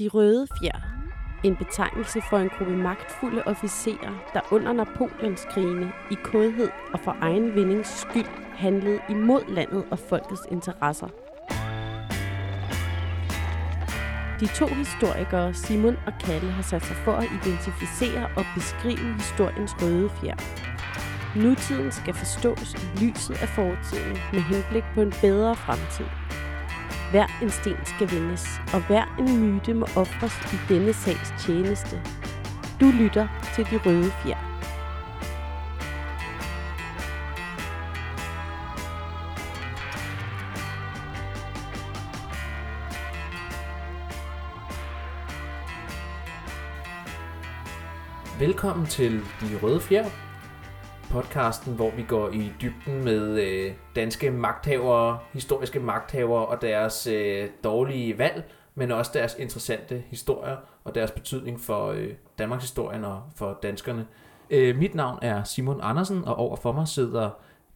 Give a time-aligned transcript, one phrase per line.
[0.00, 0.80] De røde fjer.
[1.44, 7.16] En betegnelse for en gruppe magtfulde officerer, der under Napoleons krigene i kodhed og for
[7.20, 11.08] egen vindings skyld handlede imod landet og folkets interesser.
[14.40, 19.74] De to historikere, Simon og Kalle, har sat sig for at identificere og beskrive historiens
[19.82, 20.36] røde fjer.
[21.36, 26.19] Nutiden skal forstås i lyset af fortiden med henblik på en bedre fremtid.
[27.10, 32.02] Hver en sten skal vendes, og hver en myte må ofres i denne sags tjeneste.
[32.80, 34.38] Du lytter til De Røde Fjer.
[48.38, 50.29] Velkommen til De Røde Fjer,
[51.10, 57.48] podcasten, hvor vi går i dybden med øh, danske magthavere, historiske magthavere og deres øh,
[57.64, 63.22] dårlige valg, men også deres interessante historier og deres betydning for øh, Danmarks historien og
[63.36, 64.06] for danskerne.
[64.50, 67.30] Øh, mit navn er Simon Andersen, og over for mig sidder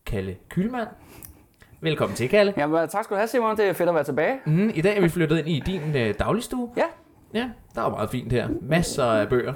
[0.06, 0.88] Kalle Kylmand.
[1.80, 2.54] Velkommen til, Kalle.
[2.56, 3.56] Jamen, tak skal du have, Simon.
[3.56, 4.38] Det er fedt at være tilbage.
[4.46, 6.70] Mm, I dag er vi flyttet ind i din øh, dagligstue.
[6.76, 6.86] Ja.
[7.34, 8.48] Ja, der er meget fint her.
[8.60, 9.54] Masser af bøger.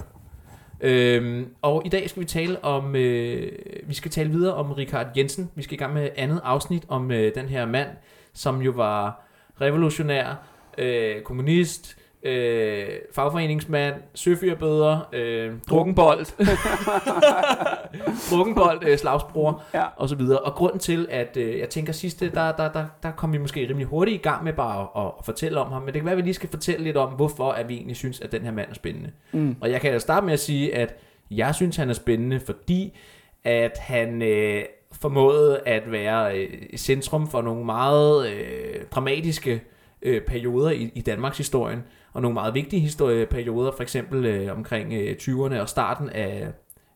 [0.80, 3.52] Øhm, og i dag skal vi tale om, øh,
[3.84, 5.50] vi skal tale videre om Richard Jensen.
[5.54, 7.88] Vi skal i gang med andet afsnit om øh, den her mand,
[8.32, 9.24] som jo var
[9.60, 10.46] revolutionær,
[10.78, 16.26] øh, kommunist, øh, fagforeningsmand, søfyrbøder, øh, drukkenbold,
[18.30, 19.84] drukkenbold, øh, slagsbror Ja.
[19.96, 20.38] og så videre.
[20.38, 23.60] Og grunden til, at øh, jeg tænker sidste, der, der, der, der kom vi måske
[23.68, 26.12] rimelig hurtigt i gang med bare at, at fortælle om ham, men det kan være,
[26.12, 28.50] at vi lige skal fortælle lidt om, hvorfor at vi egentlig synes, at den her
[28.52, 29.10] mand er spændende.
[29.32, 29.56] Mm.
[29.60, 30.94] Og jeg kan jo starte med at sige, at
[31.30, 32.96] jeg synes, han er spændende, fordi
[33.44, 39.62] at han øh, formåede at være øh, centrum for nogle meget øh, dramatiske
[40.02, 44.92] øh, perioder i, i Danmarks historien, og nogle meget vigtige historieperioder, for eksempel øh, omkring
[44.92, 46.48] øh, 20'erne og starten af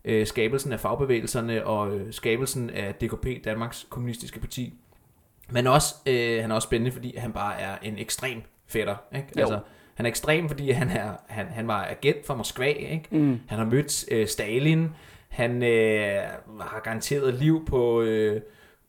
[0.05, 4.75] øh, skabelsen af fagbevægelserne og øh, skabelsen af DKP, Danmarks Kommunistiske Parti.
[5.51, 8.97] Men også, øh, han er også spændende, fordi han bare er en ekstrem fætter.
[9.15, 9.29] Ikke?
[9.37, 9.41] Jo.
[9.41, 9.61] Altså,
[9.95, 12.67] han er ekstrem, fordi han, er, han, han var agent for Moskva.
[12.67, 13.05] Ikke?
[13.11, 13.41] Mm.
[13.49, 14.89] Han har mødt øh, Stalin.
[15.29, 16.23] Han øh,
[16.61, 18.41] har garanteret liv på, øh,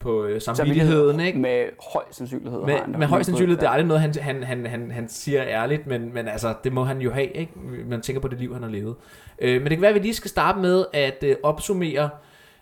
[0.04, 1.20] på øh, samvittigheden.
[1.20, 1.40] Ikke?
[1.40, 2.60] Med høj sandsynlighed.
[2.62, 5.10] har han Med, med høj sandsynlighed, det er aldrig noget, han, han, han, han, han
[5.10, 7.54] siger ærligt, men, men altså, det må han jo have, ikke?
[7.86, 8.96] Man tænker på det liv, han har levet.
[9.40, 12.10] Øh, men det kan være, at vi lige skal starte med at øh, opsummere,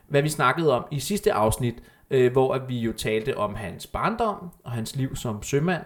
[0.07, 1.75] hvad vi snakkede om i sidste afsnit,
[2.11, 5.83] øh, hvor at vi jo talte om hans barndom og hans liv som sømand,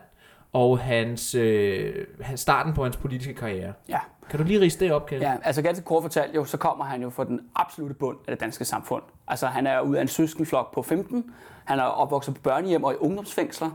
[0.54, 2.06] og hans, øh,
[2.36, 3.74] starten på hans politiske karriere.
[3.90, 4.00] Ja.
[4.30, 5.22] Kan du lige rise det op, Kjell?
[5.24, 8.32] Ja, altså ganske kort fortalt jo, så kommer han jo fra den absolute bund af
[8.32, 9.04] det danske samfund.
[9.28, 11.32] Altså han er ud af en søskenflok på 15,
[11.66, 13.70] han er opvokset på børnehjem og i ungdomsfængsler,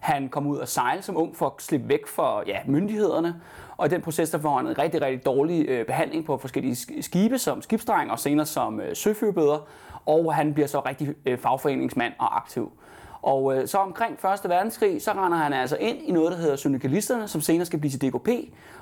[0.00, 3.40] han kom ud og sejle som ung for at slippe væk fra ja, myndighederne,
[3.76, 7.02] og i den proces der får han en rigtig, rigtig dårlig øh, behandling på forskellige
[7.02, 9.66] skibe som skibsdreng og senere som øh, søfyrbøder,
[10.06, 12.72] og han bliver så rigtig øh, fagforeningsmand og aktiv.
[13.22, 14.20] Og øh, så omkring 1.
[14.44, 17.90] verdenskrig, så render han altså ind i noget, der hedder syndikalisterne, som senere skal blive
[17.90, 18.28] til DKP,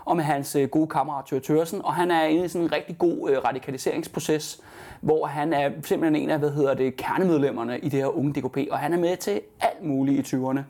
[0.04, 1.84] og med hans øh, gode kammerat Tør Tørsen.
[1.84, 4.60] Og han er inde i sådan en rigtig god øh, radikaliseringsproces,
[5.00, 8.58] hvor han er simpelthen en af, hvad hedder det, kernemedlemmerne i det her unge DKP,
[8.70, 10.60] og han er med til alt muligt i 20'erne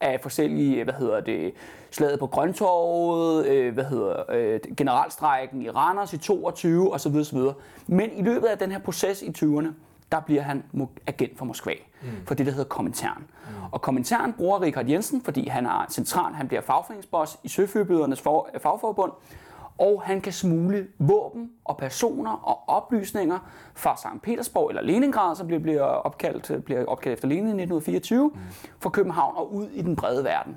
[0.00, 1.52] af forskellige, hvad hedder det,
[1.90, 7.16] slaget på Grøntorvet, øh, hvad hedder øh, generalstrækken i Randers i 22 osv.
[7.16, 7.38] osv.
[7.86, 9.68] Men i løbet af den her proces i 20'erne,
[10.12, 10.64] der bliver han
[11.06, 12.08] agent for Moskva, mm.
[12.26, 13.18] for det, der hedder Komintern.
[13.18, 13.54] Mm.
[13.72, 18.48] Og Komintern bruger Richard Jensen, fordi han er central, han bliver fagforeningsboss i Søfyrbødernes for,
[18.62, 19.12] fagforbund,
[19.78, 23.38] og han kan smule våben og personer og oplysninger
[23.74, 24.22] fra St.
[24.22, 28.40] Petersborg eller Leningrad, som bliver, bliver, opkaldt, bliver opkaldt efter Lenin i 1924, mm.
[28.80, 30.56] fra København og ud i den brede verden.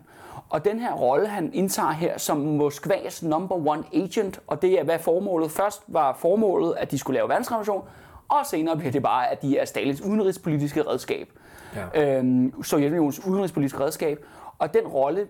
[0.50, 4.83] Og den her rolle, han indtager her som Moskvas number one agent, og det er,
[4.83, 7.83] hvad formålet først var formålet, at de skulle lave verdensrevolution,
[8.31, 11.28] og senere bliver det bare, at de er Stalins udenrigspolitiske redskab.
[11.75, 12.18] Ja.
[12.18, 14.25] Øhm, Sovjetunionens udenrigspolitiske redskab.
[14.58, 15.28] Og den rolle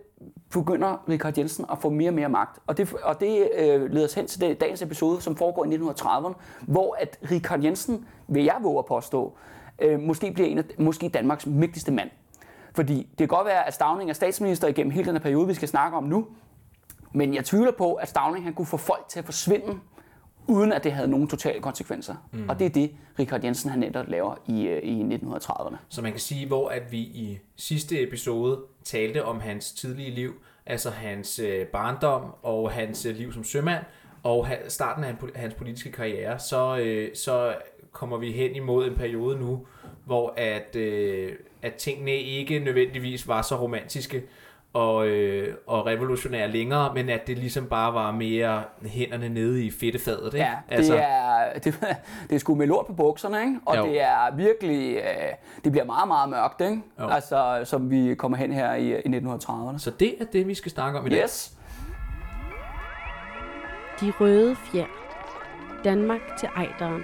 [0.49, 2.59] begynder Richard Jensen at få mere og mere magt.
[2.67, 5.75] Og det, og det øh, leder os hen til det, dagens episode, som foregår i
[5.75, 9.37] 1930'erne, hvor at Richard Jensen, vil jeg våge at påstå,
[9.79, 12.09] øh, måske bliver en af måske Danmarks mægtigste mand.
[12.75, 15.53] Fordi det kan godt være, at Stavning er statsminister igennem hele den her periode, vi
[15.53, 16.27] skal snakke om nu.
[17.13, 19.79] Men jeg tvivler på, at Stavning han kunne få folk til at forsvinde,
[20.47, 22.15] uden at det havde nogen totale konsekvenser.
[22.31, 22.49] Mm.
[22.49, 25.75] Og det er det, Richard Jensen han netop laver i, øh, i 1930'erne.
[25.89, 30.33] Så man kan sige, hvor at vi i sidste episode talte om hans tidlige liv,
[30.65, 33.83] altså hans øh, barndom og hans øh, liv som sømand,
[34.23, 37.55] og starten af han- hans politiske karriere, så, så
[37.91, 39.65] kommer vi hen imod en periode nu,
[40.05, 40.75] hvor at,
[41.61, 44.23] at tingene ikke nødvendigvis var så romantiske,
[44.73, 49.71] og, øh, og revolutionær længere, men at det ligesom bare var mere hænderne nede i
[49.71, 50.33] fedtefadet.
[50.33, 50.37] Ikke?
[50.37, 50.95] Ja, det, altså...
[50.95, 51.79] er, det,
[52.29, 53.59] det er sgu med lort på bukserne, ikke?
[53.65, 53.85] og jo.
[53.85, 55.33] det er virkelig, øh,
[55.63, 56.81] det bliver meget, meget mørkt, ikke?
[56.97, 59.77] Altså, som vi kommer hen her i, i 1930'erne.
[59.77, 61.23] Så det er det, vi skal snakke om i dag.
[61.23, 61.57] Yes.
[64.01, 64.85] De røde fjer.
[65.83, 67.03] Danmark til Ejderen.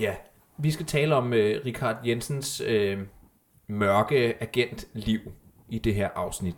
[0.00, 0.14] Ja,
[0.58, 2.98] vi skal tale om øh, Richard Jensens øh,
[3.68, 5.20] mørke agentliv
[5.68, 6.56] i det her afsnit.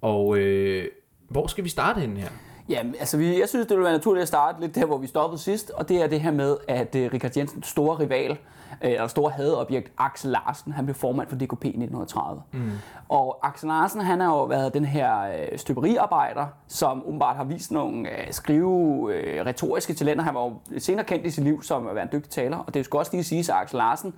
[0.00, 0.88] Og øh,
[1.30, 2.28] hvor skal vi starte henne her?
[2.68, 5.06] Ja, altså vi, jeg synes, det ville være naturligt at starte lidt der, hvor vi
[5.06, 8.38] stoppede sidst, og det er det her med, at uh, Richard Jensens store rival,
[8.84, 12.42] uh, eller store hadeobjekt, Axel Larsen, han blev formand for DKP i 1930.
[12.52, 12.70] Mm.
[13.08, 17.72] Og Axel Larsen, han har jo været den her uh, støberiarbejder, som umiddelbart har vist
[17.72, 19.08] nogle uh, skrive uh,
[19.46, 20.24] retoriske talenter.
[20.24, 22.74] Han var jo senere kendt i sit liv som at være en dygtig taler, og
[22.74, 24.14] det skal også lige sige, at Axel Larsen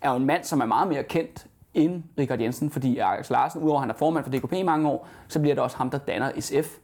[0.00, 3.62] er jo en mand, som er meget mere kendt end Richard Jensen, fordi Axel Larsen,
[3.62, 5.90] udover at han er formand for DKP i mange år, så bliver det også ham,
[5.90, 6.76] der danner SF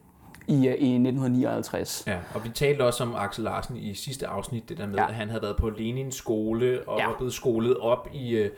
[0.47, 2.03] i, i 1959.
[2.07, 5.07] Ja, og vi talte også om Axel Larsen i sidste afsnit, det der med, ja.
[5.07, 7.07] at han havde været på Lenins skole og ja.
[7.07, 8.49] var blevet skolet op i, øh,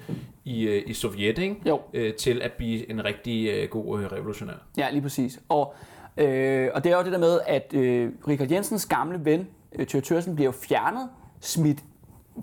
[0.44, 1.56] i, øh, i Sovjet, ikke?
[1.66, 1.82] Jo.
[1.94, 4.54] Øh, til at blive en rigtig god revolutionær.
[4.78, 5.40] Ja, lige præcis.
[5.50, 5.74] Og,
[6.18, 9.86] øh, og det er jo det der med, at øh, Richard Jensens gamle ven, øh,
[9.86, 11.10] Thyre Thørsen, bliver jo fjernet,
[11.42, 11.80] smidt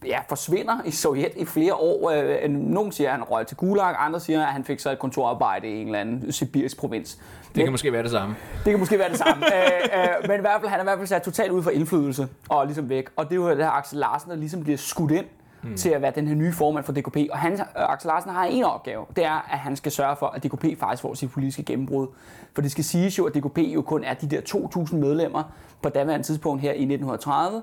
[0.06, 2.11] ja, forsvinder i Sovjet i flere år.
[2.11, 4.99] Øh, nogen siger, at han røg til Gulag, andre siger, at han fik så et
[4.99, 7.19] kontorarbejde i en eller anden sibirisk provins.
[7.54, 8.37] Det kan måske være det samme.
[8.64, 9.46] Det kan måske være det samme.
[9.56, 11.70] øh, øh, men i hvert fald, han er i hvert fald sat totalt ud for
[11.70, 13.08] indflydelse og ligesom væk.
[13.16, 15.26] Og det er jo det her Axel Larsen, der ligesom bliver skudt ind
[15.62, 15.76] mm.
[15.76, 17.16] til at være den her nye formand for DKP.
[17.31, 20.44] Og han, Axel Larsen har en opgave, det er, at han skal sørge for, at
[20.44, 22.06] DKP faktisk får sit politiske gennembrud.
[22.54, 25.43] For det skal siges jo, at DKP jo kun er de der 2.000 medlemmer
[25.82, 27.62] på daværende tidspunkt her i 1930.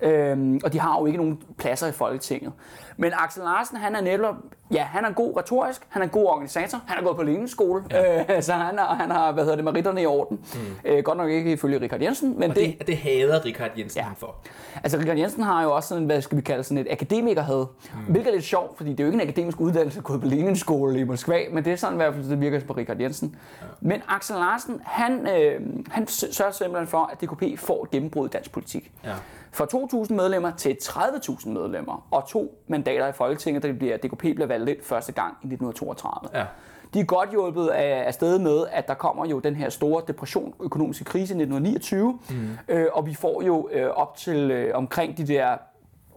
[0.00, 2.52] Øhm, og de har jo ikke nogen pladser i Folketinget.
[2.96, 4.34] Men Axel Larsen, han er netop,
[4.72, 8.36] ja, han er god retorisk, han er god organisator, han er gået på ligneskole, ja.
[8.36, 10.40] øh, så han har, han har, hvad hedder det, meritterne i orden.
[10.54, 10.60] Mm.
[10.90, 14.00] Øh, godt nok ikke ifølge Richard Jensen, men og det, det, det hader Richard Jensen
[14.00, 14.08] ja.
[14.16, 14.36] for.
[14.82, 18.12] Altså Richard Jensen har jo også sådan, hvad skal vi kalde sådan et akademikerhed, mm.
[18.12, 21.00] hvilket er lidt sjovt, fordi det er jo ikke en akademisk uddannelse gået på ligneskole
[21.00, 23.36] i Moskva, men det er sådan i hvert fald, det virker på Richard Jensen.
[23.60, 23.66] Ja.
[23.80, 25.60] Men Axel Larsen, han, øh,
[25.90, 28.92] han sørger simpelthen for, at DKP får et gennembrud i dansk politik.
[29.04, 29.12] Ja
[29.54, 29.66] fra
[30.04, 34.68] 2.000 medlemmer til 30.000 medlemmer og to mandater i Folketinget, der bliver, DKP bliver valgt
[34.68, 36.38] ind første gang i 1932.
[36.38, 36.46] Ja.
[36.94, 40.54] De er godt hjulpet af, af med, at der kommer jo den her store depression,
[40.60, 42.36] økonomiske krise i 1929, mm.
[42.68, 45.56] øh, og vi får jo øh, op til øh, omkring de der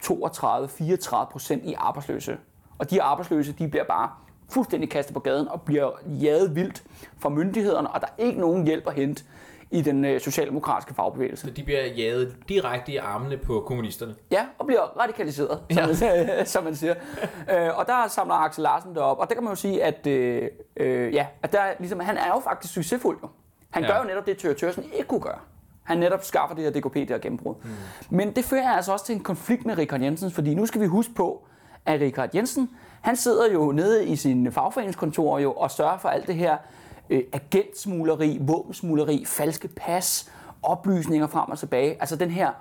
[0.04, 2.38] 32-34 procent i arbejdsløse.
[2.78, 4.10] Og de arbejdsløse, de bliver bare
[4.50, 6.84] fuldstændig kastet på gaden og bliver jaget vildt
[7.20, 9.24] fra myndighederne, og der er ikke nogen hjælp at hente
[9.72, 11.48] i den øh, socialdemokratiske fagbevægelse.
[11.48, 14.16] Så de bliver jaget direkte i armene på kommunisterne?
[14.32, 16.26] Ja, og bliver radikaliseret, som, ja.
[16.26, 16.96] man, som man siger.
[17.52, 20.50] øh, og der samler Axel Larsen derop, og der kan man jo sige, at, øh,
[20.78, 23.18] øh, ja, at der, ligesom, han er jo faktisk succesfuld.
[23.24, 23.28] Jo.
[23.70, 23.92] Han ja.
[23.92, 25.40] gør jo netop det, Tør Tørsen ikke kunne gøre.
[25.84, 27.56] Han netop skaffer det her DKP, det her gennembrud.
[27.64, 27.70] Mm.
[28.10, 30.86] Men det fører altså også til en konflikt med Richard Jensen, fordi nu skal vi
[30.86, 31.48] huske på,
[31.86, 32.70] at Richard Jensen,
[33.02, 36.58] han sidder jo nede i sin fagforeningskontor jo, og sørger for alt det her
[37.10, 40.32] øh, agentsmugleri, våbensmugleri, falske pas,
[40.64, 41.98] oplysninger frem og tilbage.
[42.00, 42.52] Altså den her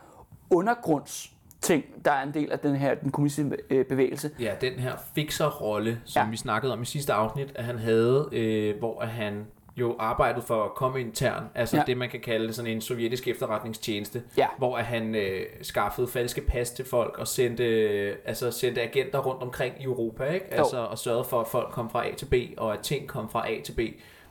[0.50, 4.31] undergrunds ting, der er en del af den her den kommunistiske øh, bevægelse.
[4.40, 6.31] Ja, den her fixer-rolle, som ja.
[6.31, 9.46] vi snakkede om i sidste afsnit, at han havde, øh, hvor han
[9.76, 11.82] jo arbejdede for Komintern, altså ja.
[11.87, 14.47] det man kan kalde sådan en sovjetisk efterretningstjeneste, ja.
[14.59, 19.42] hvor han øh, skaffede falske pas til folk og sendte, øh, altså sendte agenter rundt
[19.42, 20.54] omkring i Europa, ikke?
[20.54, 23.28] Altså, og sørgede for, at folk kom fra A til B, og at ting kom
[23.28, 23.80] fra A til B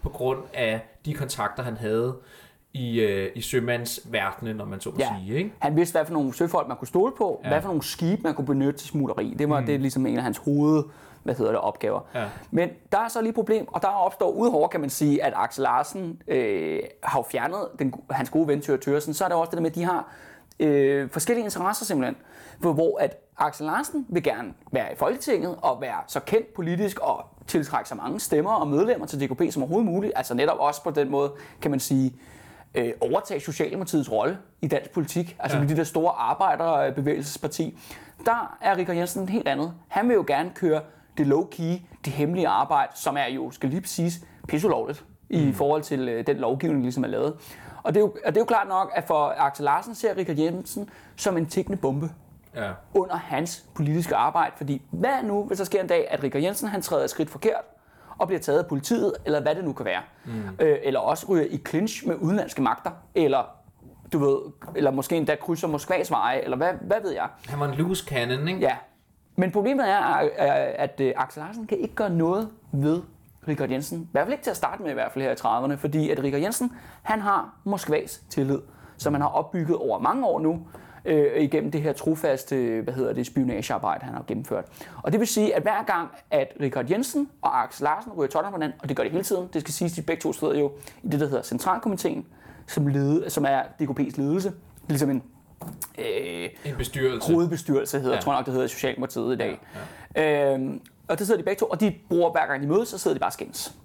[0.06, 2.16] på grund af de kontakter, han havde
[2.74, 5.08] i, øh, i sømandsverdenen, når man så må ja.
[5.20, 5.38] sige.
[5.38, 5.54] Ikke?
[5.60, 7.50] Han vidste, hvad for nogle søfolk man kunne stole på, ja.
[7.50, 9.36] hvad for nogle skibe man kunne benytte til smugleri.
[9.40, 9.66] Det var mm.
[9.66, 10.84] det ligesom en af hans hoved
[11.24, 12.00] hvad hedder det, opgaver.
[12.16, 12.26] Ja.
[12.52, 15.34] Men der er så lige et problem, og der opstår udover, kan man sige, at
[15.36, 19.50] Axel Larsen øh, har fjernet den, hans gode ven Tør Tørsen, så er der også
[19.50, 20.08] det der med, at de har
[20.60, 22.16] øh, forskellige interesser simpelthen,
[22.60, 27.00] hvor, hvor at Axel Larsen vil gerne være i Folketinget og være så kendt politisk
[27.00, 30.14] og tiltrække så mange stemmer og medlemmer til DKP som overhovedet muligt.
[30.16, 32.14] Altså netop også på den måde, kan man sige,
[32.75, 35.36] øh, overtage Socialdemokratiets rolle i dansk politik.
[35.40, 35.62] Altså ja.
[35.62, 37.78] med det der store arbejderbevægelsesparti.
[38.25, 39.74] Der er Richard Jensen helt andet.
[39.88, 40.82] Han vil jo gerne køre
[41.18, 45.36] det low-key, det hemmelige arbejde, som er jo, skal lige præcis, pisselovligt mm.
[45.36, 47.34] i forhold til øh, den lovgivning, der ligesom er lavet.
[47.84, 50.18] Og det, er jo, og det er jo klart nok, at for Axel Larsen ser
[50.18, 52.10] Richard Jensen som en tækkende bombe
[52.56, 52.72] ja.
[52.94, 54.54] under hans politiske arbejde.
[54.58, 57.30] Fordi hvad nu, hvis der sker en dag, at Richard Jensen han træder et skridt
[57.30, 57.64] forkert,
[58.18, 60.02] og bliver taget af politiet, eller hvad det nu kan være.
[60.26, 60.32] Mm.
[60.60, 63.44] Øh, eller også ryger i clinch med udenlandske magter, eller
[64.14, 64.38] du ved,
[64.76, 67.28] eller måske endda krydser Moskvas veje, eller hvad, hvad ved jeg.
[67.48, 68.60] Han var en loose cannon, ikke?
[68.60, 68.76] Ja.
[69.36, 70.30] Men problemet er, at,
[70.76, 73.02] at øh, Axel Larsen kan ikke gøre noget ved
[73.48, 74.02] Richard Jensen.
[74.02, 76.10] I hvert fald ikke til at starte med, i hvert fald her i 30'erne, fordi
[76.10, 76.72] at Richard Jensen,
[77.02, 78.60] han har Moskvas tillid,
[78.98, 80.68] som han har opbygget over mange år nu,
[81.06, 84.66] øh, igennem det her trofaste, hvad hedder det, spionagearbejde, han har gennemført.
[85.04, 88.52] Og det vil sige, at hver gang, at Richard Jensen og Axel Larsen ryger totten
[88.52, 90.34] på hinanden, og det gør det hele tiden, det skal siges, at de begge to
[90.34, 90.72] sidder jo
[91.04, 92.26] i det, der hedder Centralkomiteen,
[92.68, 94.54] som, lede, som er DKP's ledelse,
[94.88, 95.24] ligesom en
[95.98, 97.34] øh, en bestyrelse.
[97.34, 98.22] hovedbestyrelse hedder, ja.
[98.22, 99.60] tror jeg nok, det hedder Socialdemokratiet i dag.
[100.16, 100.54] Ja, ja.
[100.54, 102.98] Øhm, og der sidder de begge to, og de bruger hver gang de mødes, så
[102.98, 103.76] sidder de bare skændes.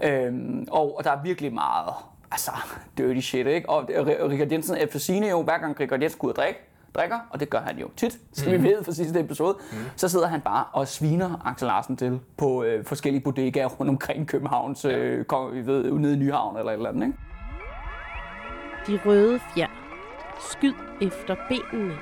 [0.00, 0.26] Ja.
[0.26, 1.94] Øhm, og, og der er virkelig meget
[2.30, 2.50] altså,
[2.98, 3.68] dirty shit, ikke?
[3.68, 6.60] Og Richard Jensen efter sine jo, hver gang Richard Jensen går ud og drikke,
[6.94, 8.62] drikker, og det gør han jo tit, som mm.
[8.62, 9.78] vi ved fra sidste episode, mm.
[9.96, 14.26] så sidder han bare og sviner Axel Larsen til på øh, forskellige bodegaer rundt omkring
[14.26, 17.18] Københavns, øh, kom, vi ved, nede i Nyhavn eller et eller andet, ikke?
[18.86, 19.66] De røde fjer.
[20.50, 21.94] Skyd efter benene.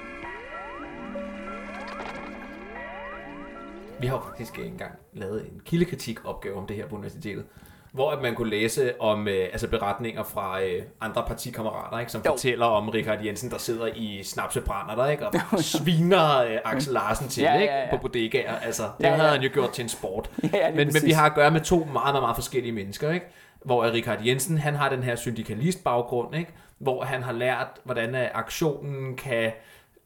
[4.00, 7.44] Vi har faktisk engang lavet en kildekritik-opgave om det her på universitetet,
[7.92, 12.22] hvor at man kunne læse om øh, altså beretninger fra øh, andre partikammerater, ikke, som
[12.26, 12.30] jo.
[12.30, 15.34] fortæller om Richard Jensen, der sidder i snapsebrænder der, ikke, og
[15.74, 17.82] sviner øh, Axel Larsen til ja, ja, ja.
[17.82, 18.54] Ikke, på bodegaer.
[18.54, 19.16] Altså, det ja, ja.
[19.16, 20.30] havde han jo gjort til en sport.
[20.52, 23.26] Ja, men, men vi har at gøre med to meget, meget, meget forskellige mennesker, ikke?
[23.64, 26.52] hvor Richard Jensen, han har den her syndikalist baggrund, ikke?
[26.78, 29.52] hvor han har lært, hvordan aktionen kan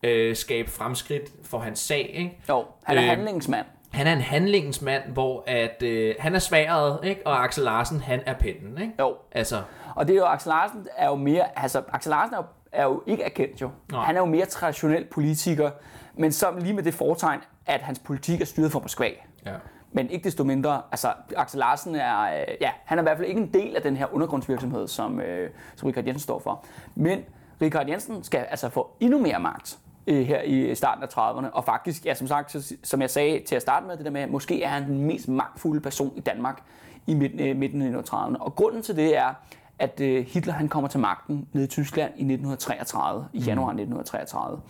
[0.03, 2.11] øh, skabe fremskridt for hans sag.
[2.15, 2.39] Ikke?
[2.49, 3.67] Jo, han er øh, handlingsmand.
[3.93, 7.27] Han er en handlingsmand, hvor at, øh, han er sværet, ikke?
[7.27, 8.79] og Axel Larsen, han er pinden.
[8.79, 8.93] Ikke?
[8.99, 9.17] Jo.
[9.33, 9.63] Altså.
[9.95, 12.85] Og det er jo, Axel Larsen er jo mere, altså Axel Larsen er jo, er
[12.85, 13.71] jo ikke erkendt jo.
[13.93, 14.05] Nej.
[14.05, 15.71] Han er jo mere traditionel politiker,
[16.15, 19.09] men så lige med det fortegn, at hans politik er styret fra Moskva.
[19.47, 19.55] Ja.
[19.93, 23.29] Men ikke desto mindre, altså Axel Larsen er, øh, ja, han er i hvert fald
[23.29, 26.65] ikke en del af den her undergrundsvirksomhed, som, øh, som Richard Jensen står for.
[26.95, 27.25] Men
[27.63, 31.51] Richard Jensen skal altså få endnu mere magt øh, her i starten af 30'erne.
[31.51, 34.11] Og faktisk, ja, som sagt, så, som jeg sagde til at starte med, det der
[34.11, 36.63] med, at måske er han den mest magtfulde person i Danmark
[37.07, 38.37] i midten, øh, midten af 1930'erne.
[38.39, 39.35] Og grunden til det er,
[39.79, 44.61] at øh, Hitler han kommer til magten nede i Tyskland i 1933, i januar 1933.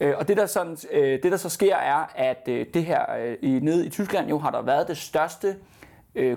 [0.00, 3.34] Øh, og det der, sådan, øh, det der så sker er, at øh, det her
[3.42, 5.56] i, nede i Tyskland jo har der været det største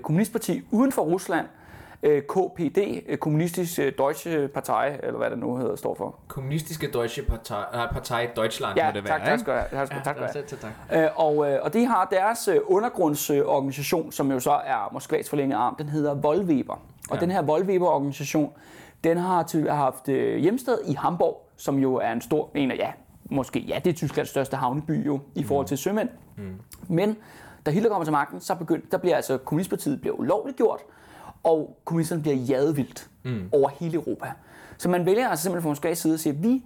[0.02, 1.46] kommunistparti uden for Rusland,
[2.04, 2.78] KPD,
[3.20, 6.18] Kommunistisk Deutsche Partei, eller hvad det nu hedder, står for.
[6.28, 9.90] Kommunistiske Deutsche Partei, uh, Partei Deutschland ja, må det tak, være, tak, skal jeg, tak,
[9.90, 10.60] tak, tak, tak, tak.
[10.90, 11.12] tak.
[11.16, 16.14] Og, og de har deres undergrundsorganisation, som jo så er Moskvas forlængede arm, den hedder
[16.14, 16.74] Volweber.
[17.10, 17.20] Og ja.
[17.20, 18.52] den her Volweber-organisation,
[19.04, 20.06] den har til, haft
[20.38, 22.92] hjemsted i Hamburg, som jo er en stor, en af, ja,
[23.30, 26.08] måske, ja, det er Tysklands største havneby jo, i forhold til sømænd.
[26.36, 26.60] Mm.
[26.88, 27.16] Men
[27.66, 30.80] da Hitler kommer til magten, så begyndte, der bliver altså, kommunistpartiet bliver ulovligt gjort,
[31.42, 33.48] og kommunisterne bliver jaget vildt mm.
[33.52, 34.32] over hele Europa.
[34.78, 36.62] Så man vælger altså simpelthen fra Moskvas side at sige, at vi,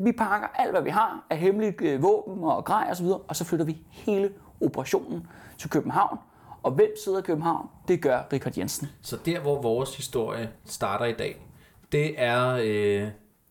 [0.00, 3.36] vi pakker alt, hvad vi har af hemmelige øh, våben og grej osv., og, og
[3.36, 4.30] så flytter vi hele
[4.60, 5.26] operationen
[5.58, 6.18] til København.
[6.62, 7.68] Og hvem sidder i København?
[7.88, 8.88] Det gør Richard Jensen.
[9.02, 11.46] Så der, hvor vores historie starter i dag,
[11.92, 13.08] det er øh,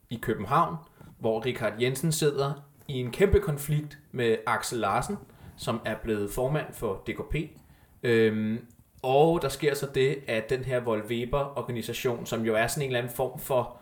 [0.09, 0.75] i København,
[1.19, 2.53] hvor Richard Jensen sidder
[2.87, 5.17] i en kæmpe konflikt med Axel Larsen,
[5.55, 7.35] som er blevet formand for DKP.
[8.03, 8.59] Øhm,
[9.03, 12.99] og der sker så det, at den her Volveber-organisation, som jo er sådan en eller
[12.99, 13.77] anden form for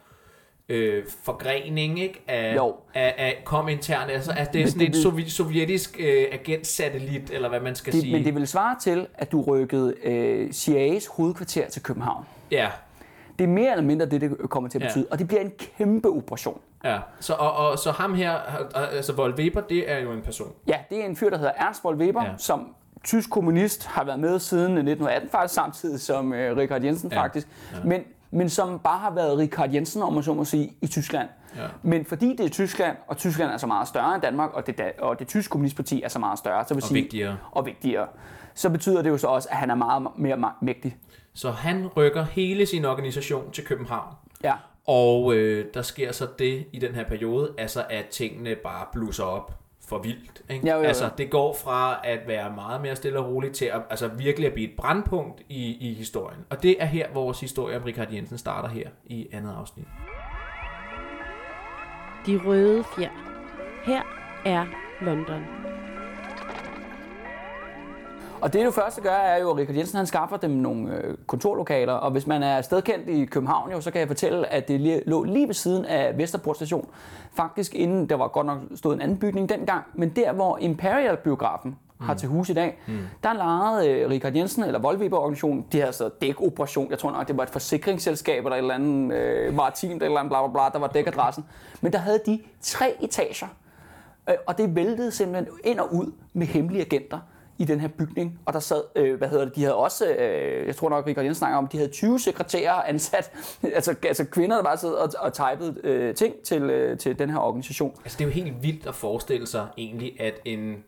[0.70, 2.22] øh, forgrening ikke?
[2.28, 2.76] Af, jo.
[2.94, 7.60] af, af kominterne, altså at det er sådan det, en sovjetisk øh, agentsatellit, eller hvad
[7.60, 8.14] man skal det, sige.
[8.14, 12.26] Men det vil svare til, at du rykkede øh, CIA's hovedkvarter til København.
[12.52, 12.70] Ja.
[13.40, 15.14] Det er mere eller mindre det, det kommer til at betyde, ja.
[15.14, 16.62] og det bliver en kæmpe operation.
[16.84, 18.32] Ja, så, og, og, så ham her,
[18.76, 20.54] altså Volweber, det er jo en person.
[20.68, 22.32] Ja, det er en fyr, der hedder Ernst Volweber, ja.
[22.38, 22.76] som
[23.06, 27.22] tysk kommunist, har været med siden 1918, faktisk samtidig som øh, Richard Jensen ja.
[27.22, 27.78] faktisk, ja.
[27.84, 31.30] Men, men som bare har været Richard Jensen, om man så må sige, i Tyskland.
[31.58, 31.68] Ja.
[31.84, 34.82] Men fordi det er Tyskland, og Tyskland er så meget større end Danmark, og det,
[35.00, 37.38] og det tyske kommunistparti er så meget større, så vil og sige, vigtigere.
[37.52, 38.08] og vigtigere,
[38.54, 40.98] så betyder det jo så også, at han er meget mere mægtig.
[41.34, 44.16] Så han rykker hele sin organisation til København.
[44.44, 44.54] Ja.
[44.88, 49.24] Og øh, der sker så det i den her periode, altså at tingene bare blusser
[49.24, 50.42] op for vildt.
[50.50, 50.68] Ikke?
[50.68, 50.88] Ja, jo, jo.
[50.88, 54.48] Altså det går fra at være meget mere stille og roligt til at altså, virkelig
[54.48, 56.40] at blive et brandpunkt i, i historien.
[56.50, 59.86] Og det er her, vores historie om Richard Jensen starter her i andet afsnit.
[62.26, 63.10] De røde fjer.
[63.86, 64.02] Her
[64.46, 64.66] er
[65.02, 65.44] London.
[68.46, 71.18] Og det, du først gør, er jo, at Richard Jensen han skaffer dem nogle øh,
[71.28, 75.04] kontorlokaler, og hvis man er stedkendt i København, jo, så kan jeg fortælle, at det
[75.06, 76.90] lå lige ved siden af Vesterport station.
[77.36, 81.76] Faktisk inden, der var godt nok stået en anden bygning dengang, men der, hvor Imperial-biografen
[82.02, 82.20] har mm.
[82.20, 83.00] til hus i dag, mm.
[83.24, 86.90] der lejede øh, Richard Jensen, eller Volviber-organisationen, de havde så dækoperation.
[86.90, 90.32] Jeg tror nok, det var et forsikringsselskab, eller et eller andet øh, maritimt, eller andet
[90.32, 91.46] bla bla bla, der var dækadressen.
[91.82, 93.48] Men der havde de tre etager,
[94.30, 97.20] Øh, og det væltede simpelthen ind og ud med hemmelige agenter
[97.58, 98.40] i den her bygning.
[98.46, 101.26] Og der sad, øh, hvad hedder det, de havde også, øh, jeg tror nok, Richard
[101.26, 103.32] Jensen snakker om, de havde 20 sekretærer ansat,
[103.76, 107.30] altså, altså kvinder, der bare sad og, og typede øh, ting til, øh, til den
[107.30, 107.96] her organisation.
[108.04, 110.84] Altså det er jo helt vildt at forestille sig egentlig, at en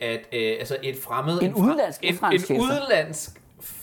[0.00, 1.42] at øh, altså et fremmed...
[1.42, 2.72] En udenlandsk en, en efterretningstjeneste.
[2.72, 3.42] udenlandsk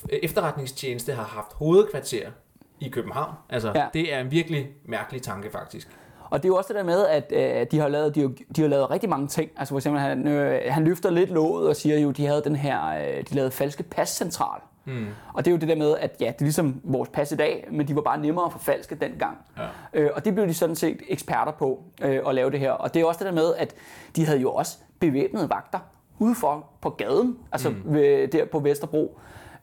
[0.10, 2.32] efterretningstjeneste har haft hovedkvarter
[2.80, 3.34] i København.
[3.50, 3.88] Altså, ja.
[3.94, 5.88] det er en virkelig mærkelig tanke, faktisk.
[6.30, 8.32] Og det er jo også det der med, at øh, de, har lavet, de, har,
[8.56, 9.52] de har lavet rigtig mange ting.
[9.58, 12.56] Altså for eksempel, han, øh, han løfter lidt låget og siger jo, de havde den
[12.56, 14.62] her, øh, de lavede falske pascentral.
[14.86, 15.08] Mm.
[15.34, 17.36] Og det er jo det der med, at ja, det er ligesom vores pas i
[17.36, 19.38] dag, men de var bare nemmere at forfalske dengang.
[19.58, 19.64] Ja.
[19.94, 22.72] Øh, og det blev de sådan set eksperter på øh, at lave det her.
[22.72, 23.76] Og det er også det der med, at
[24.16, 25.80] de havde jo også bevæbnede vagter
[26.20, 27.76] ude for på gaden, altså mm.
[27.86, 29.20] ved, der på Vesterbro.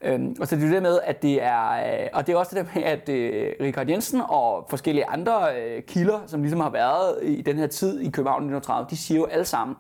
[0.07, 2.57] Øhm, og så det er det med, at det er, øh, og det er også
[2.57, 7.19] det med, at øh, Richard Jensen og forskellige andre øh, kilder, som ligesom har været
[7.23, 9.77] i den her tid i København 1930, de siger jo alle sammen,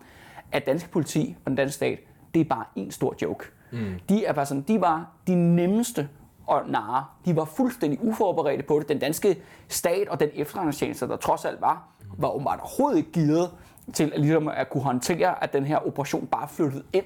[0.52, 1.98] at dansk politi og den danske stat,
[2.34, 3.44] det er bare en stor joke.
[3.72, 3.94] Mm.
[4.08, 6.08] De er bare sådan, de var de nemmeste
[6.46, 7.04] og narre.
[7.24, 8.88] De var fuldstændig uforberedte på det.
[8.88, 9.36] Den danske
[9.68, 13.50] stat og den efterretningstjeneste, der trods alt var, var åbenbart overhovedet ikke givet
[13.92, 17.04] til at, ligesom at kunne håndtere, at den her operation bare flyttede ind,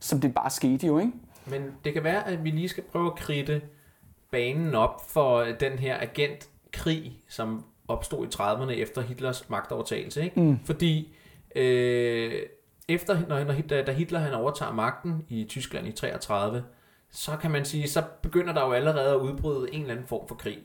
[0.00, 1.12] som det bare skete jo, ikke?
[1.50, 3.60] Men det kan være, at vi lige skal prøve at kridte
[4.30, 10.22] banen op for den her agentkrig, som opstod i 30'erne efter Hitlers magtovertagelse.
[10.24, 10.40] Ikke?
[10.40, 10.58] Mm.
[10.64, 11.16] Fordi
[11.56, 12.32] øh,
[12.88, 16.64] efter, når, når, Hitler- da Hitler han overtager magten i Tyskland i 33,
[17.10, 20.28] så kan man sige, så begynder der jo allerede at udbryde en eller anden form
[20.28, 20.58] for krig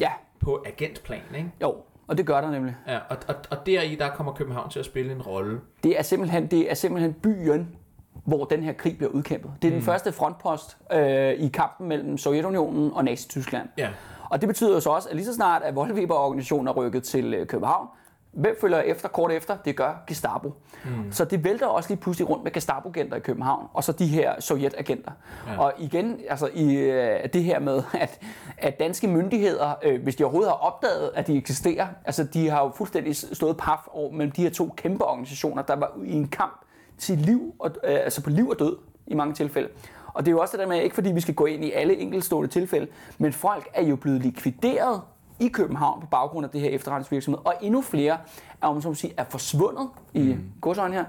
[0.00, 1.20] Ja, på agentplan.
[1.36, 1.50] Ikke?
[1.62, 1.76] jo,
[2.06, 2.74] og det gør der nemlig.
[2.88, 5.60] Ja, og, og, og deri der kommer København til at spille en rolle.
[5.82, 7.76] Det er simpelthen, det er simpelthen byen,
[8.24, 9.50] hvor den her krig bliver udkæmpet.
[9.62, 13.68] Det er den første frontpost øh, i kampen mellem Sovjetunionen og Nazi-Tyskland.
[13.78, 13.88] Ja.
[14.30, 17.34] Og det betyder jo så også, at lige så snart at Voldweber-organisationen er rykket til
[17.34, 17.88] øh, København,
[18.32, 19.56] hvem følger efter kort efter?
[19.64, 20.52] Det gør Gestapo.
[20.84, 21.12] Mm.
[21.12, 24.40] Så det vælter også lige pludselig rundt med Gestapo-agenter i København, og så de her
[24.40, 25.12] Sovjet-agenter.
[25.48, 25.58] Ja.
[25.58, 28.20] Og igen, altså i øh, det her med, at,
[28.58, 32.62] at danske myndigheder, øh, hvis de overhovedet har opdaget, at de eksisterer, altså de har
[32.64, 36.28] jo fuldstændig stået paf over mellem de her to kæmpe organisationer, der var i en
[36.28, 36.63] kamp
[36.98, 38.76] til liv, og, øh, altså på liv og død
[39.06, 39.68] i mange tilfælde.
[40.06, 41.72] Og det er jo også det der med, ikke fordi vi skal gå ind i
[41.72, 42.86] alle enkeltstående tilfælde,
[43.18, 45.00] men folk er jo blevet likvideret
[45.40, 48.18] i København på baggrund af det her efterretningsvirksomhed, og endnu flere
[48.62, 50.52] er, om så sige, er forsvundet i mm.
[50.60, 51.04] godsøjne her.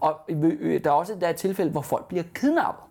[0.00, 2.84] Og øh, der er også der er tilfælde, hvor folk bliver kidnappet.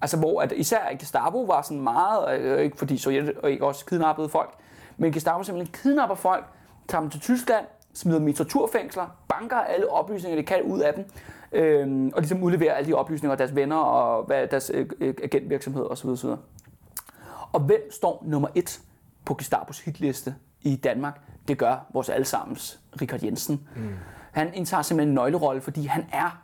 [0.00, 3.86] Altså hvor at især Gestapo var sådan meget, øh, ikke fordi Sovjet og ikke også
[3.86, 4.54] kidnappede folk,
[4.96, 6.44] men Gestapo simpelthen kidnapper folk,
[6.88, 10.94] tager dem til Tyskland, smider dem i torturfængsler, banker alle oplysninger, de kan ud af
[10.94, 11.04] dem,
[11.52, 15.14] øh, og ligesom udleverer alle de oplysninger af deres venner og hvad, deres øh, øh,
[15.22, 16.08] agentvirksomhed osv.
[16.08, 16.28] osv.
[17.52, 18.80] Og hvem står nummer et
[19.24, 21.20] på Gestapos hitliste i Danmark?
[21.48, 23.68] Det gør vores allesammens Richard Jensen.
[23.76, 23.88] Mm.
[24.32, 26.42] Han indtager simpelthen en nøglerolle, fordi han er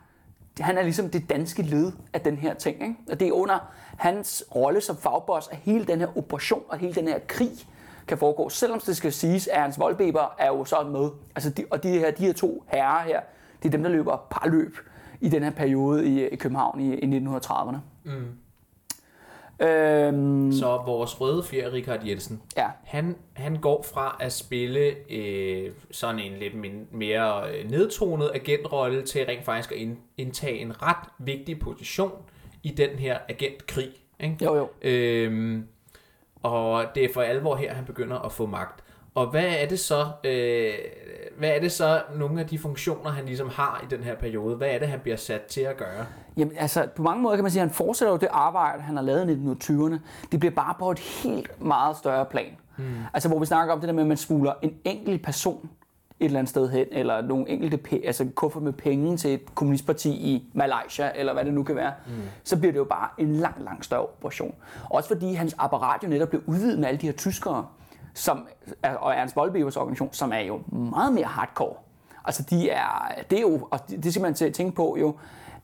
[0.59, 2.81] han er ligesom det danske led af den her ting.
[2.81, 2.95] Ikke?
[3.11, 3.59] Og det er under
[3.97, 7.51] hans rolle som fagboss, at hele den her operation og hele den her krig
[8.07, 8.49] kan foregå.
[8.49, 11.09] Selvom det skal siges, at hans voldbeber er jo så med.
[11.35, 13.21] Altså de, og de her, de her to herrer her,
[13.63, 14.77] det er dem, der løber parløb
[15.21, 17.77] i den her periode i, i København i, i 1930'erne.
[18.03, 18.27] Mm.
[19.59, 22.67] Øhm, Så vores røde fjer, Richard Jensen, ja.
[22.83, 26.55] han, han går fra at spille øh, sådan en lidt
[26.91, 32.11] mere øh, nedtonet agentrolle til rent faktisk at ind, indtage en ret vigtig position
[32.63, 33.89] i den her agentkrig.
[34.19, 34.45] Ikke?
[34.45, 34.69] Jo, jo.
[34.81, 35.67] Øhm,
[36.43, 38.83] og det er for alvor her, han begynder at få magt.
[39.15, 40.73] Og hvad er det så, øh,
[41.37, 44.55] hvad er det så nogle af de funktioner, han ligesom har i den her periode?
[44.55, 46.05] Hvad er det, han bliver sat til at gøre?
[46.37, 48.95] Jamen, altså, på mange måder kan man sige, at han fortsætter jo det arbejde, han
[48.95, 49.97] har lavet i 1920'erne.
[50.31, 52.57] Det bliver bare på et helt meget større plan.
[52.77, 52.85] Hmm.
[53.13, 55.69] Altså, hvor vi snakker om det der med, at man smugler en enkelt person
[56.19, 60.09] et eller andet sted hen, eller nogle enkelte altså kuffer med penge til et kommunistparti
[60.09, 62.13] i Malaysia, eller hvad det nu kan være, mm.
[62.43, 64.55] så bliver det jo bare en lang, lang større operation.
[64.89, 67.65] Også fordi hans apparat jo netop blev udvidet med alle de her tyskere,
[68.15, 68.47] som
[68.83, 71.75] og Ernst Voldbevers organisation, som er jo meget mere hardcore.
[72.25, 74.97] Altså de er, det er jo, og det, det skal man til at tænke på
[74.99, 75.15] jo,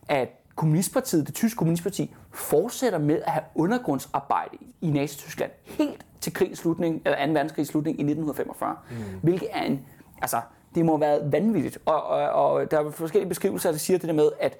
[0.08, 6.58] at Kommunistpartiet, det tyske kommunistparti, fortsætter med at have undergrundsarbejde i Nazi-Tyskland helt til krigens
[6.58, 7.32] slutning, eller 2.
[7.32, 8.76] verdenskrigs slutning i 1945.
[8.90, 8.96] Mm.
[9.22, 9.86] Hvilket er en,
[10.22, 10.40] altså,
[10.74, 11.78] det må have været vanvittigt.
[11.84, 14.58] Og, og, og der er forskellige beskrivelser, der siger det der med, at,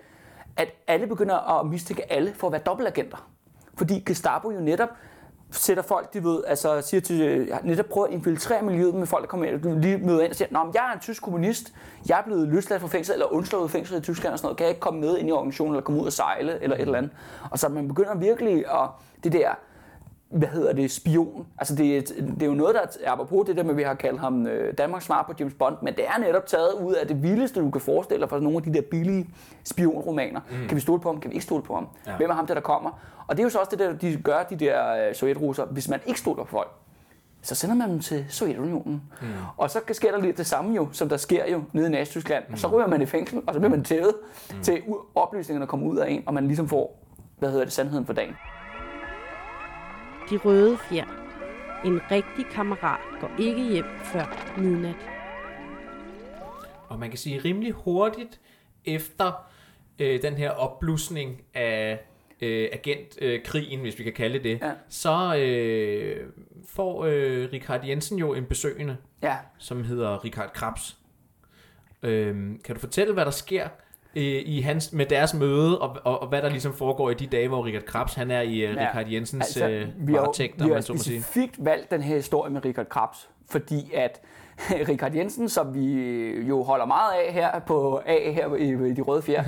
[0.56, 3.28] at alle begynder at mistænke alle for at være dobbeltagenter.
[3.74, 4.88] Fordi Gestapo jo netop
[5.52, 9.22] sætter folk, de ved, altså siger til, øh, netop prøver at infiltrere miljøet med folk,
[9.22, 11.72] der kommer ind, lige møder ind og siger, Nå, men jeg er en tysk kommunist,
[12.08, 14.64] jeg er blevet løsladt fra fængsel, eller undslået fængsel i Tyskland og sådan noget, kan
[14.64, 16.98] jeg ikke komme med ind i organisationen, eller komme ud og sejle, eller et eller
[16.98, 17.12] andet.
[17.50, 18.88] Og så man begynder virkelig at,
[19.24, 19.50] det der
[20.32, 21.46] hvad hedder det, spion.
[21.58, 22.00] Altså det, er-
[22.34, 24.46] det er jo noget, der er apropos det der med, at vi har kaldt ham
[24.46, 27.60] øh, Danmarks svar på James Bond, men det er netop taget ud af det vildeste,
[27.60, 29.28] du kan forestille dig fra nogle af de der billige
[29.64, 30.40] spionromaner.
[30.50, 30.68] Mm.
[30.68, 31.20] Kan vi stole på ham?
[31.20, 31.88] Kan vi ikke stole på ham?
[32.06, 32.16] Ja.
[32.16, 32.90] Hvem er ham, der, der kommer?
[33.26, 35.64] Og det er jo så også det, der de gør, de der øh, sovjetrusser.
[35.64, 36.70] Hvis man ikke stoler på folk,
[37.42, 39.02] så sender man dem til Sovjetunionen.
[39.22, 39.26] Mm.
[39.56, 42.44] Og så sker der lidt det samme jo, som der sker jo nede i Nazi-Tyskland.
[42.48, 42.56] Mm.
[42.56, 44.14] Så ryger man i fængsel, og så bliver man tævet
[44.50, 44.62] mm.
[44.62, 44.82] til
[45.14, 46.98] oplysningerne kommer ud af en, og man ligesom får,
[47.38, 48.34] hvad hedder det, sandheden for dagen.
[50.30, 51.04] De røde fjer.
[51.84, 54.96] En rigtig kammerat går ikke hjem før midnat.
[56.88, 58.40] Og man kan sige rimelig hurtigt
[58.84, 59.50] efter
[59.98, 62.00] øh, den her opblusning af
[62.40, 64.72] øh, agentkrigen, hvis vi kan kalde det det, Ja.
[64.88, 66.26] så øh,
[66.68, 70.96] får øh, Richard Jensen jo en besøgende, Ja, som hedder Richard Krabs.
[72.02, 73.68] Øh, kan du fortælle, hvad der sker
[74.16, 77.26] øh, i hans, med deres møde, og, og, og hvad der ligesom foregår i de
[77.26, 80.62] dage, hvor Richard Krabs han er i øh, Ja, Richard Jensens altså, øh, varetægt, vi
[80.62, 81.22] om har man så må sige.
[81.22, 84.20] specifikt valgt den her historie med Richard Krabs, fordi at
[84.88, 86.00] Richard Jensen, som vi
[86.40, 89.44] jo holder meget af her på A her i, de røde fjer,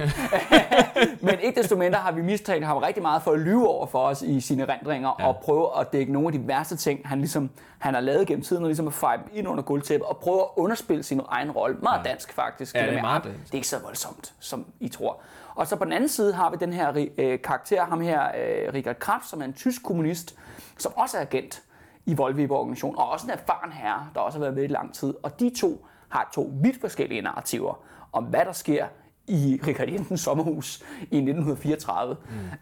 [1.26, 3.98] men ikke desto mindre har vi mistænkt ham rigtig meget for at lyve over for
[3.98, 5.26] os i sine rendringer Ja.
[5.28, 8.42] og prøve at dække nogle af de værste ting, han, ligesom, han har lavet gennem
[8.44, 11.50] tiden, og ligesom at feje dem ind under gulvtæppet og prøve at underspille sin egen
[11.50, 11.76] rolle.
[11.82, 12.10] Meget Ja.
[12.10, 12.74] dansk faktisk.
[12.74, 14.88] Ja, det er der med, meget "Ah, dansk." det er ikke så voldsomt, som I
[14.88, 15.20] tror.
[15.54, 18.72] Og så på den anden side har vi den her øh, karakter, ham her, øh,
[18.74, 20.34] Richard Krabs, som er en tysk kommunist,
[20.78, 21.62] som også er agent
[22.06, 25.14] i Volviborg-organisationen, og også en erfaren herre, der også har været med i lang tid.
[25.22, 27.74] Og de to har to vidt forskellige narrativer
[28.12, 28.86] om, hvad der sker
[29.26, 32.16] i Richard Jensens sommerhus i 1934.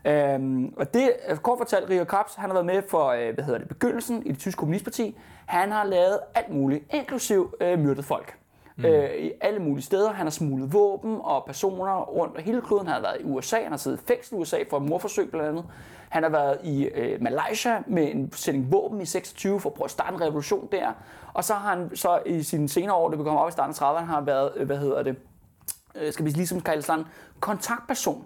[0.04, 0.10] Mm.
[0.10, 3.58] Øhm, og det, kort fortalt, Richard Krabs, han har været med for, øh, hvad hedder
[3.58, 5.18] det, begyndelsen i det tyske kommunistparti.
[5.46, 8.36] Han har lavet alt muligt, inklusiv øh, myrdet folk.
[8.76, 8.84] Mm.
[8.84, 10.12] Øh, I alle mulige steder.
[10.12, 12.86] Han har smuglet våben og personer rundt om hele kloden.
[12.86, 13.62] Han har været i USA.
[13.62, 15.64] Han har siddet i fængsel i USA for et morforsøg blandt andet.
[16.12, 19.84] Han har været i øh, Malaysia med en sætning våben i 26 for at prøve
[19.84, 20.92] at starte en revolution der.
[21.34, 23.74] Og så har han så i sine senere år, det vi kommer op i starten
[23.80, 25.16] af 30'erne, har været, øh, hvad hedder det,
[25.94, 27.04] øh, skal vi ligesom kalde sådan,
[27.40, 28.24] kontaktperson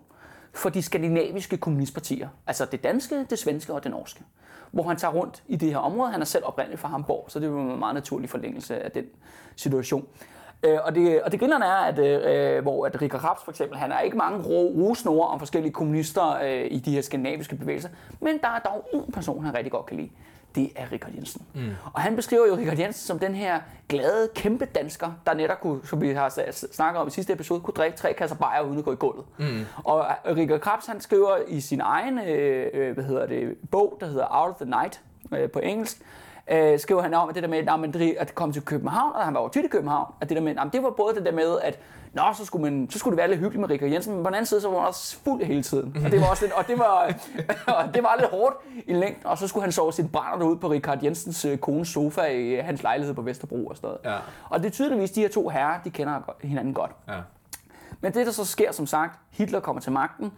[0.52, 2.28] for de skandinaviske kommunistpartier.
[2.46, 4.24] Altså det danske, det svenske og det norske.
[4.70, 6.12] Hvor han tager rundt i det her område.
[6.12, 8.90] Han er selv oprindeligt fra Hamburg, så det er jo en meget naturlig forlængelse af
[8.90, 9.04] den
[9.56, 10.06] situation.
[10.62, 13.78] Øh, og det, og det griner er, at øh, hvor at Richard Krabs for eksempel,
[13.78, 17.88] han har ikke mange ro, rosnore om forskellige kommunister øh, i de her skandinaviske bevægelser,
[18.20, 20.10] men der er dog en person, han rigtig godt kan lide.
[20.54, 21.42] Det er Richard Jensen.
[21.54, 21.70] Mm.
[21.92, 25.80] Og han beskriver jo Richard Jensen som den her glade, kæmpe dansker, der netop kunne,
[25.84, 28.84] som vi har snakket om i sidste episode, kunne drikke tre kasser bajer uden at
[28.84, 29.24] gå i gulvet.
[29.38, 29.64] Mm.
[29.84, 33.96] Og øh, Richard Krabs, han skriver i sin egen øh, øh, hvad hedder det, bog,
[34.00, 35.00] der hedder Out of the Night
[35.32, 36.02] øh, på engelsk,
[36.50, 39.24] øh, skriver han om, at det der med, at, man, at komme til København, og
[39.24, 41.24] han var jo tit i København, at det der med, at det var både det
[41.24, 41.78] der med, at
[42.16, 44.28] Nå, så skulle, man, så skulle det være lidt hyggeligt med Richard Jensen, men på
[44.28, 45.96] den anden side, så var han også fuld hele tiden.
[46.04, 47.14] Og det var, også lidt, og det var,
[47.76, 48.56] og det var lidt hårdt
[48.86, 51.88] i længden, og så skulle han sove sin brænder derude på Richard Jensens øh, kones
[51.88, 54.00] sofa i hans lejlighed på Vesterbro og sådan noget.
[54.04, 54.18] Ja.
[54.48, 56.90] Og det er tydeligvis, de her to herrer, de kender hinanden godt.
[57.08, 57.14] Ja.
[58.00, 60.32] Men det, der så sker, som sagt, Hitler kommer til magten.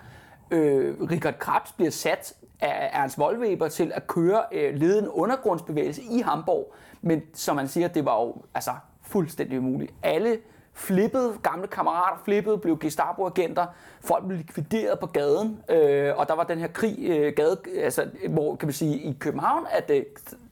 [0.50, 6.02] Øh, Richard Krabs bliver sat af Ernst Wollweber til at køre øh, lede en undergrundsbevægelse
[6.02, 6.74] i Hamburg.
[7.02, 8.70] Men som man siger, det var jo altså,
[9.02, 9.94] fuldstændig umuligt.
[10.02, 10.38] Alle
[10.78, 13.66] flippede, gamle kammerater flippede, blev Gestapo-agenter.
[14.00, 15.60] Folk blev likvideret på gaden.
[15.68, 19.16] Øh, og der var den her krig, øh, gade, altså, hvor kan man sige, i
[19.20, 20.02] København, at øh,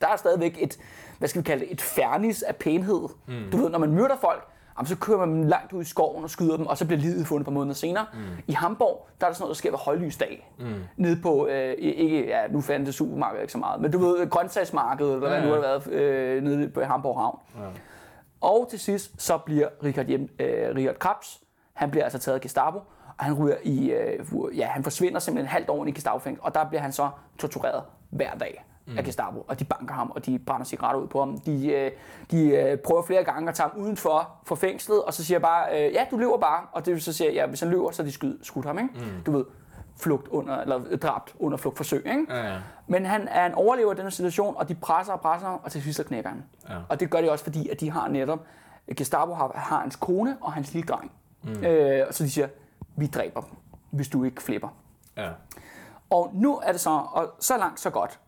[0.00, 0.78] der er stadigvæk et,
[1.18, 3.08] hvad skal vi kalde det, et fernis af pænhed.
[3.26, 3.50] Mm.
[3.52, 6.24] Du ved, når man myrder folk, Jamen, så kører man dem langt ud i skoven
[6.24, 8.06] og skyder dem, og så bliver livet fundet på måneder senere.
[8.14, 8.18] Mm.
[8.46, 10.52] I Hamburg, der er der sådan noget, der sker ved højlysdag.
[10.58, 10.74] Mm.
[10.96, 14.30] Nede på, øh, ikke, ja, nu fandt det supermarked ikke så meget, men du ved,
[14.30, 15.54] grøntsagsmarkedet, eller hvad Ja, nu ja.
[15.54, 17.38] har været øh, nede på Hamburg Havn.
[17.56, 17.60] Ja.
[18.40, 21.40] Og til sidst, så bliver Richard, hjem, øh, Richard Krabs,
[21.74, 22.78] han bliver altså taget af Gestapo,
[23.18, 26.64] og han ryger i, øh, ja, han forsvinder simpelthen halvt år i Gestapo-fængsel, og der
[26.68, 27.08] bliver han så
[27.38, 28.64] tortureret hver dag
[28.98, 31.38] af Gestapo, og de banker ham, og de brænder cigaretter ud på ham.
[31.38, 31.90] De, øh,
[32.30, 35.86] de øh, prøver flere gange at tage ham udenfor for fængslet, og så siger bare,
[35.86, 38.02] øh, ja, du løber bare, og det så siger jeg, ja, hvis han løber, så
[38.02, 38.90] er de skyd, skudt ham, ikke?
[38.94, 39.22] Mm.
[39.26, 39.44] Du ved,
[40.00, 42.26] flugt under, eller dræbt under flugtforsøg, ikke?
[42.28, 42.58] Ja, ja.
[42.86, 45.60] Men han er en overlever i den her situation, og de presser og presser ham,
[45.64, 46.44] og til sidst så knækker han.
[46.68, 46.74] Ja.
[46.88, 48.38] Og det gør de også, fordi at de har netop,
[48.96, 51.12] Gestapo har, har hans kone og hans lille dreng.
[51.42, 51.64] Mm.
[51.64, 52.48] Øh, så de siger,
[52.96, 53.50] vi dræber dem,
[53.90, 54.68] hvis du ikke flipper.
[55.16, 55.30] Ja.
[56.10, 58.20] Og nu er det så, og så langt så godt,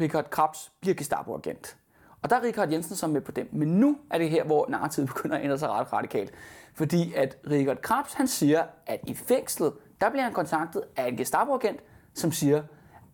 [0.00, 1.76] Richard Krabs bliver Gestapo-agent.
[2.22, 3.48] Og der er Richard Jensen så med på dem.
[3.52, 6.32] Men nu er det her, hvor narrativet begynder at ændre sig ret radikalt.
[6.74, 11.16] Fordi at Richard Krabs, han siger, at i fængslet, der bliver han kontaktet af en
[11.16, 11.80] Gestapo-agent,
[12.14, 12.62] som siger,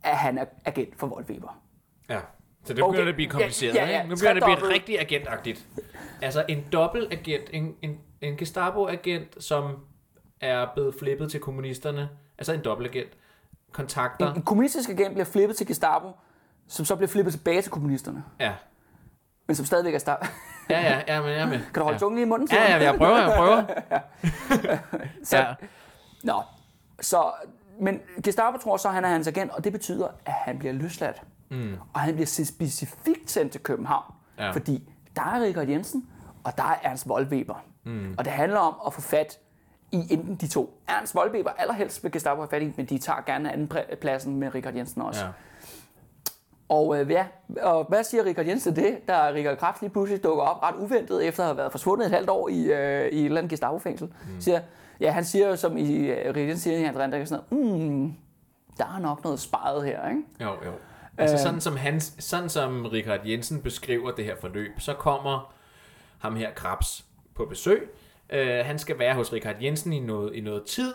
[0.02, 1.58] at han er agent for Wollweber.
[2.08, 2.20] Ja.
[2.64, 2.92] Så det Okay.
[2.92, 3.98] begynder at blive kompliceret, Ja, ja, ja.
[3.98, 4.10] ikke?
[4.10, 5.66] Nu begynder det at blive rigtig agentagtigt.
[6.22, 9.76] Altså en dobbeltagent, en, en, en Gestapo-agent, som
[10.40, 13.10] er blevet flippet til kommunisterne, altså en dobbeltagent,
[13.72, 14.34] kontakter...
[14.34, 16.08] En kommunistisk agent bliver flippet til Gestapo,
[16.72, 18.52] som så bliver flippet tilbage til kommunisterne, Ja.
[19.46, 20.30] men som stadigvæk er star.
[20.70, 21.58] Ja, ja, ja, men jeg med.
[21.74, 21.98] kan du holde ja.
[21.98, 22.48] tungen lige i munden?
[22.52, 23.64] Ja, ja, jeg prøver, jeg prøver.
[25.24, 25.54] Så, Ja.
[26.24, 26.42] Nå,
[27.00, 27.32] så,
[27.80, 30.72] men Gestapo tror så, at han er hans agent, og det betyder, at han bliver
[30.72, 31.22] løsladt.
[31.50, 31.74] Mm.
[31.94, 34.50] Og han bliver specifikt sendt til København, Ja.
[34.50, 36.08] fordi der er Richard Jensen,
[36.44, 37.64] og der er Ernst Voldweber.
[37.84, 38.14] Mm.
[38.18, 39.38] Og det handler om at få fat
[39.92, 40.82] i enten de to.
[40.88, 44.54] Ernst Voldweber allerhelst vil Gestapo have fat i, men de tager gerne anden pladsen med
[44.54, 45.24] Richard Jensen også.
[45.24, 45.30] Ja.
[46.72, 47.26] Og, øh, ja,
[47.62, 50.74] og hvad siger Richard Jensen til det, da Richard Kraft lige pludselig dukker op ret
[50.74, 53.50] uventet, efter at have været forsvundet et halvt år i, øh, i et eller andet
[53.50, 54.06] Gestapo-fængsel?
[54.06, 54.40] Mm.
[54.40, 54.60] Siger,
[55.00, 58.14] ja, han siger jo, som i, øh, Richard Jensen siger hans rendring, sådan noget, mm,
[58.78, 60.22] der er nok noget sparet her, ikke?
[60.40, 60.72] Jo, jo.
[61.18, 65.54] Altså sådan som, hans, sådan som Richard Jensen beskriver det her forløb, så kommer
[66.18, 67.04] ham her Krabs
[67.34, 67.90] på besøg.
[68.32, 70.94] Uh, han skal være hos Richard Jensen i noget, i noget tid,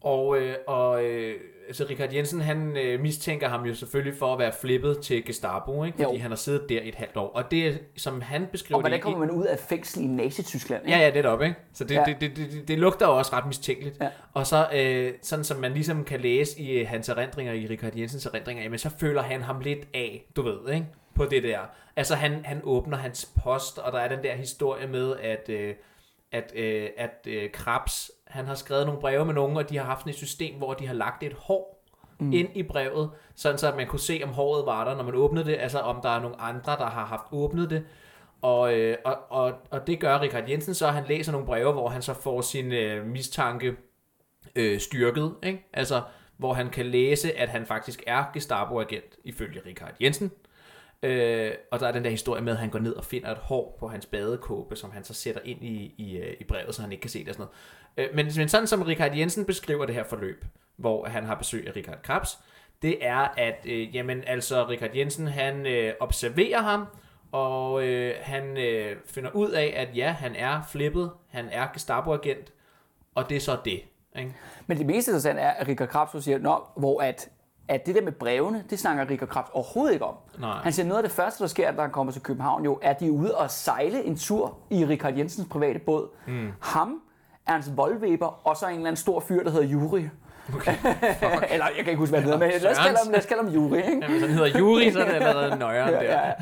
[0.00, 1.32] og, uh, og uh,
[1.66, 5.84] altså Richard Jensen han uh, mistænker ham jo selvfølgelig for at være flippet til Gestapo,
[5.84, 5.96] ikke?
[6.02, 6.22] fordi Jo.
[6.22, 7.28] han har siddet der et halvt år.
[7.28, 10.88] Og det som han beskriver Og hvordan kommer man ud af fængsel i Nazi-Tyskland?
[10.88, 11.54] Ja, ja, det er op, ikke?
[11.74, 12.04] Så det, Ja.
[12.06, 13.96] det, det, det, det, lugter også ret mistænkeligt.
[14.00, 14.08] Ja.
[14.34, 17.92] Og så, øh, sådan som man ligesom kan læse i øh, hans erindringer, i Richard
[17.96, 20.86] Jensens erindringer, jamen så føler han ham lidt af, du ved, ikke?
[21.14, 21.58] På det der.
[21.96, 25.74] Altså han, han åbner hans post, og der er den der historie med, at, øh,
[26.32, 29.84] at, øh, at øh, Krabs, han har skrevet nogle breve med nogen, og de har
[29.84, 31.84] haft et system, hvor de har lagt et hår
[32.20, 32.32] mm.
[32.32, 35.14] ind i brevet, sådan så at man kunne se, om håret var der, når man
[35.14, 37.84] åbnede det, altså om der er nogle andre, der har haft åbnet det.
[38.42, 41.88] Og, øh, og, og, og det gør Richard Jensen så, han læser nogle breve, hvor
[41.88, 43.76] han så får sin øh, mistanke
[44.56, 45.66] øh, styrket, ikke?
[45.72, 46.02] Altså,
[46.36, 50.30] hvor han kan læse, at han faktisk er Gestapo-agent, ifølge Richard Jensen.
[51.02, 53.38] Øh, og der er den der historie med, at han går ned og finder et
[53.38, 56.82] hår på hans badekåbe, som han så sætter ind i, i, øh, i brevet, så
[56.82, 57.56] han ikke kan se det og sådan noget.
[57.96, 60.44] Øh, men, men sådan som Richard Jensen beskriver det her forløb,
[60.76, 62.38] hvor han har besøg af Richard Krabs,
[62.82, 66.86] det er, at øh, jamen, altså, Richard Jensen, han øh, observerer ham,
[67.32, 72.52] og øh, han øh, finder ud af, at ja, han er flippet, han er Gestapo-agent,
[73.14, 73.80] og det er så det.
[74.18, 74.34] Ikke?
[74.66, 77.28] Men det mest interessante er, at Richard Krabs siger, Nå, hvor at,
[77.68, 80.14] at det der med brevene, det snakker Richard Krabs overhovedet ikke om.
[80.38, 80.62] Nej.
[80.62, 82.90] Han siger, noget af det første, der sker, da han kommer til København, jo, er,
[82.90, 86.08] at de er ude og sejle en tur i Richard Jensens private båd.
[86.26, 86.52] Mm.
[86.60, 87.02] Ham,
[87.46, 90.08] Ernst Voldweber, og så en eller anden stor fyr, der hedder Juri.
[90.54, 90.74] Okay.
[91.52, 93.26] eller jeg kan ikke huske, hvad han hedder, men lad os kalde ham, lad os
[93.26, 93.78] kalde ham Juri.
[93.78, 93.98] Ikke?
[94.02, 96.02] Ja, hvis han hedder Juri, så er det allerede nøjere der.
[96.02, 96.32] Ja, ja.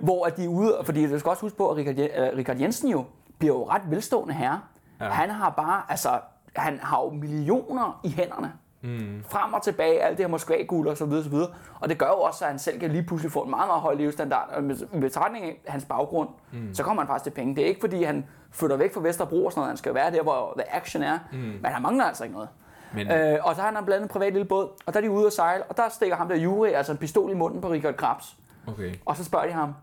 [0.00, 2.56] Hvor at de er ude, fordi du skal også huske på, at Richard, øh, Richard
[2.56, 3.04] Jensen jo
[3.38, 4.60] bliver jo ret velstående herre.
[5.00, 5.08] Ja.
[5.08, 6.20] Han har bare, altså,
[6.56, 8.52] han har jo millioner i hænderne.
[8.82, 9.24] Mm.
[9.28, 11.48] Frem og tilbage, alt det her Moskva-guld og så videre, så videre.
[11.80, 13.80] Og det gør jo også, at han selv kan lige pludselig få en meget, meget
[13.82, 14.48] høj levestandard.
[14.52, 16.74] Og med, betragtning af hans baggrund, mm.
[16.74, 17.56] så kommer han faktisk til penge.
[17.56, 19.68] Det er ikke, fordi han flytter væk fra Vesterbro og sådan noget.
[19.70, 21.18] Han skal være der, hvor the action er.
[21.32, 21.38] Mm.
[21.38, 22.48] Men han mangler altså ikke noget.
[22.94, 25.10] Men, Øh, og så har han blandt en privat lille båd, og der er de
[25.10, 27.70] ude at sejle, og der stikker ham der Juri, altså en pistol i munden på
[27.70, 28.36] Richard Krabs.
[28.66, 28.94] okay.
[29.06, 29.74] Og så spørger de ham,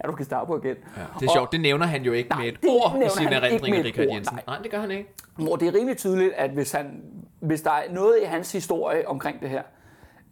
[0.00, 0.76] er du Gestapo igen?
[0.96, 3.78] Ja, det er sjovt, det nævner han jo ikke Nej, med et ord i med
[3.78, 4.34] et Richard Jensen.
[4.34, 4.42] nej.
[4.46, 5.14] Nej, det gør han ikke.
[5.36, 7.02] Hvor det er rimelig tydeligt, at hvis, han,
[7.40, 9.62] hvis der er noget i hans historie omkring det her,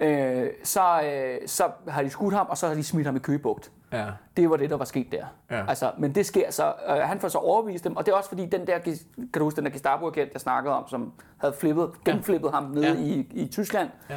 [0.00, 3.18] øh, så, øh, så har de skudt ham, og så har de smidt ham i
[3.18, 3.70] køgebugt.
[3.92, 4.06] Ja.
[4.36, 5.24] Det var det, der var sket der.
[5.50, 5.64] Ja.
[5.68, 6.72] Altså, men det sker så.
[6.88, 8.96] Øh, han får så overbevist dem, og det er også fordi, den der, kan
[9.34, 12.94] du huske, den der Gestapo-agent, jeg snakkede om, som havde flippet, genflippet ham nede Ja.
[12.94, 14.16] i, i Tyskland, Ja.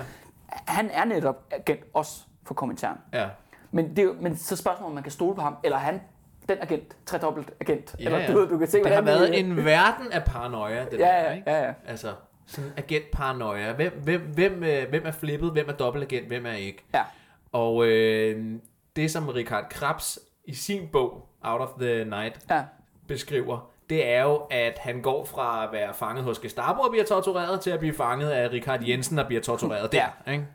[0.49, 2.97] han er netop agent også for kommentaren.
[3.13, 3.27] Ja.
[3.71, 6.01] Men, det men så spørgsmålet, om man kan stole på ham, eller er han
[6.49, 7.95] den agent, tredobbelt agent.
[7.99, 8.33] Ja, eller ja.
[8.33, 11.31] du, du kan se, det har været en verden af paranoia, det Ja, der, ja,
[11.33, 11.51] ikke?
[11.51, 11.73] ja, ja.
[11.87, 12.07] Altså,
[12.47, 13.73] sådan agent-paranoia.
[13.73, 16.83] Hvem, hvem, hvem, øh, hvem er flippet, hvem er dobbeltagent, hvem er ikke?
[16.93, 17.03] Ja.
[17.51, 18.55] Og øh,
[18.95, 22.63] det, som Richard Krabs i sin bog, Out of the Night, Ja.
[23.07, 27.05] beskriver, det er jo, at han går fra at være fanget hos Gestapo og bliver
[27.05, 30.31] tortureret, til at blive fanget af Richard Jensen og bliver tortureret der.
[30.31, 30.45] Ikke?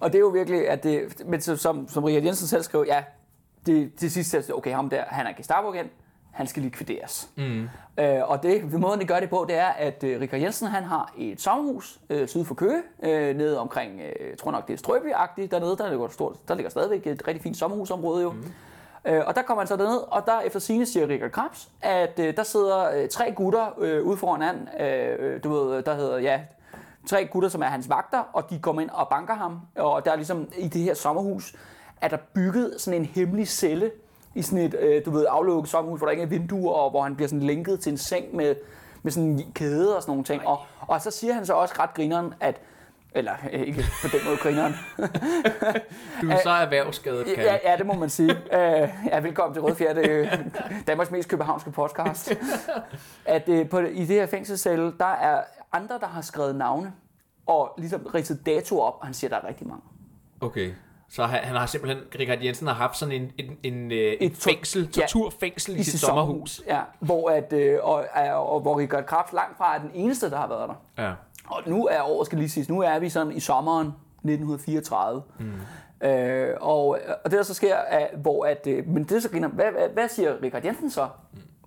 [0.00, 3.04] Og det er jo virkelig, at det, men som, som Richard Jensen selv skrev, ja,
[3.66, 5.90] det, til sidst okay, ham der, han er Gestapo-agent,
[6.30, 7.28] han skal likvideres.
[7.36, 7.68] Mm.
[7.98, 10.82] Øh, og det, måden de gør det på, det er, at øh, Richard Jensen, han
[10.82, 14.78] har et sommerhus øh, syd for Køge, øh, nede omkring, øh, tror nok, det er
[14.78, 18.30] Strøby-agtigt dernede, der ligger, stort, der ligger stadigvæk et rigtig fint sommerhusområde jo.
[18.32, 18.44] Mm.
[19.04, 22.18] Øh, og der kommer han så derned, og der efter sine siger Richard Krabs, at
[22.18, 26.18] øh, der sidder øh, tre gutter øh, ude foran han, øh, du ved, der hedder,
[26.18, 26.40] ja,
[27.06, 29.60] tre gutter, som er hans vagter, og de kommer ind og banker ham.
[29.76, 31.54] Og der er ligesom i det her sommerhus,
[32.00, 33.90] er der bygget sådan en hemmelig celle
[34.34, 37.02] i sådan et, øh, du ved, aflukket sommerhus, hvor der ikke er vinduer, og hvor
[37.02, 38.54] han bliver sådan lænket til en seng med,
[39.02, 40.46] med sådan en kæde og sådan nogle ting.
[40.46, 42.60] Og, og så siger han så også ret grineren, at
[43.14, 44.74] eller øh, ikke på den måde grineren.
[46.22, 48.30] Du er så erhvervsskadet, kan Ja, ja, det må man sige.
[48.30, 50.38] Uh, ja, velkommen til Røde Fjerde, øh,
[50.86, 52.32] Danmarks mest københavnske podcast.
[53.24, 56.92] At uh, på, i det her fængselscelle, der er andre, der har skrevet navne,
[57.46, 59.82] og ligesom ridset datoer op, og han siger, der er rigtig mange.
[60.40, 60.72] Okay.
[61.10, 64.16] Så han, han har simpelthen, Richard Jensen har haft sådan en, en, en, øh, et,
[64.20, 66.62] Et fængsel, ja, torturfængsel i, i sit sommerhus.
[66.66, 70.30] Ja, hvor, at, øh, og, og, og hvor Richard Krabs langt fra er den eneste,
[70.30, 71.04] der har været der.
[71.04, 71.12] Ja.
[71.46, 75.22] Og nu er året, skal lige siges, nu er vi sådan i sommeren 1934.
[75.38, 76.06] Mm.
[76.06, 76.88] Øh, og,
[77.24, 79.88] og det der så sker, er, hvor at, øh, men det så griner, hvad, hvad,
[79.88, 81.08] hvad siger Richard Jensen så?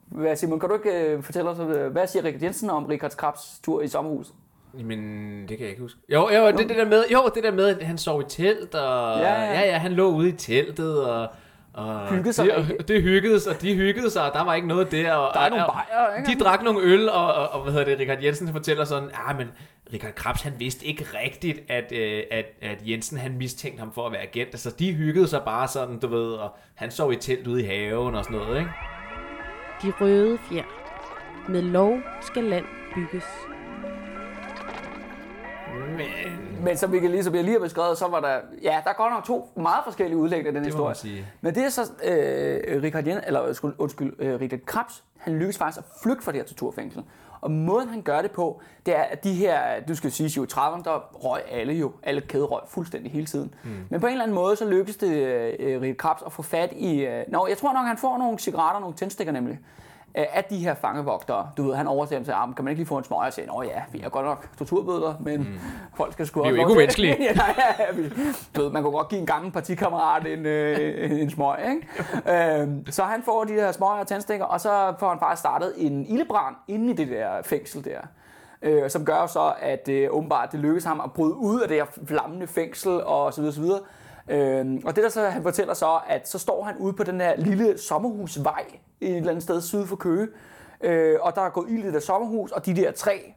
[0.05, 3.11] Hvad, Simon, kan du ikke øh, fortælle os, øh, hvad siger Richard Jensen om Richard
[3.11, 4.35] Krabs tur i sommerhuset?
[4.73, 4.99] Men
[5.41, 5.99] det kan jeg ikke huske.
[6.09, 8.75] Jo, jo, det, det der med, jo, det der med, at han sov i telt,
[8.75, 9.59] og Ja, ja, ja.
[9.59, 11.27] ja, ja han lå ude i teltet, og,
[11.73, 14.91] og Hyggede sig det, det hyggedes, og de hyggede sig, og der var ikke noget
[14.91, 15.13] der.
[15.13, 16.31] Og, Der er og, nogle og, bajer, ikke?
[16.31, 19.37] De drak nogle øl, og, og, og hvad hedder det, Richard Jensen fortæller sådan, ah,
[19.37, 19.47] men
[19.93, 24.05] Richard Krabs, han vidste ikke rigtigt, at, øh, at, at Jensen, han mistænkte ham for
[24.05, 24.49] at være agent.
[24.51, 27.65] Altså, de hyggede sig bare sådan, du ved, og han sov i telt ude i
[27.65, 28.71] haven og sådan noget, ikke?
[29.83, 30.63] De røde fjer.
[31.49, 33.25] Med lov skal land bygges.
[35.97, 36.07] Men
[36.63, 38.89] Men som vi kan lige, som jeg lige har beskrevet, så var der, ja, der
[38.89, 40.95] er godt nok to meget forskellige udlæg af den det historie.
[40.95, 41.25] sige.
[41.41, 45.79] Men det er så, øh, Richard Jensen, eller undskyld, øh, Richard Krabs, han lykkes faktisk
[45.79, 47.03] at flygte fra det her torturfængsel.
[47.41, 50.43] Og måden han gør det på, det er, at de her, du skal sige, jo
[50.43, 53.53] i 30'erne, der røg alle jo, alle kæde røg fuldstændig hele tiden.
[53.63, 53.69] Mm.
[53.89, 55.11] Men på en eller anden måde, så lykkes det
[55.59, 58.39] øh, Richard Krabs at få fat i, øh, nå, jeg tror nok, han får nogle
[58.39, 59.59] cigaretter, nogle tændstikker nemlig,
[60.13, 61.49] af de her fangevogtere.
[61.57, 63.33] Du ved, han overser dem til armen, kan man ikke lige få en smøg og
[63.33, 65.59] sige, nå ja, vi er godt nok torturbøder, men mm.
[65.95, 67.17] folk skal sgu Vi er også jo ikke umenneskelige.
[67.23, 68.09] ja, ja, ja, vi-
[68.55, 72.61] du ved, man kunne godt give en gammel partikammerat en, øh, en, smøg, ikke?
[72.61, 75.73] øhm, så han får de her smøger og tændstikker, og så får han faktisk startet
[75.77, 77.99] en ildebrand inde i det der fængsel der.
[78.61, 81.77] Øh, som gør så, at øh, åbenbart det lykkes ham at bryde ud af det
[81.77, 83.79] her flammende fængsel og så videre, så videre.
[84.29, 87.21] Øhm, og det der så, han fortæller så, at så står han ude på den
[87.21, 88.63] her lille sommerhusvej
[89.01, 90.27] et eller andet sted syd for Køge,
[90.81, 93.33] øh, og der er gået ild i det sommerhus, og de der tre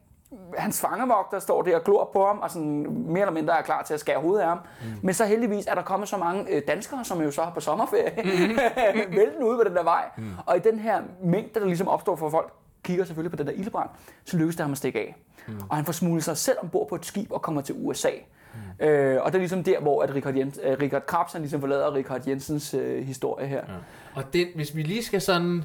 [0.58, 3.82] hans fangevogter står der og glor på ham, og sådan mere eller mindre er klar
[3.82, 4.58] til at skære hovedet af ham.
[4.58, 4.86] Mm.
[5.02, 7.60] Men så heldigvis er der kommet så mange øh, danskere, som jo så er på
[7.60, 8.58] sommerferie, mm.
[9.16, 10.04] vælten ude på den der vej.
[10.16, 10.30] Mm.
[10.46, 13.52] Og i den her mængde, der ligesom opstår for folk, kigger selvfølgelig på den der
[13.52, 13.88] ildebrand,
[14.24, 15.16] så lykkes det ham at stikke af.
[15.48, 15.60] Mm.
[15.68, 18.10] Og han får smuglet sig selv ombord på et skib og kommer til USA.
[18.54, 18.86] Mm.
[18.86, 21.60] Øh, og det er ligesom der, hvor at Richard, Jens, øh, Richard Krabs han ligesom
[21.60, 23.60] forlader Richard Jensens øh, historie her.
[23.68, 23.74] Ja.
[24.14, 25.64] Og den, hvis vi lige skal sådan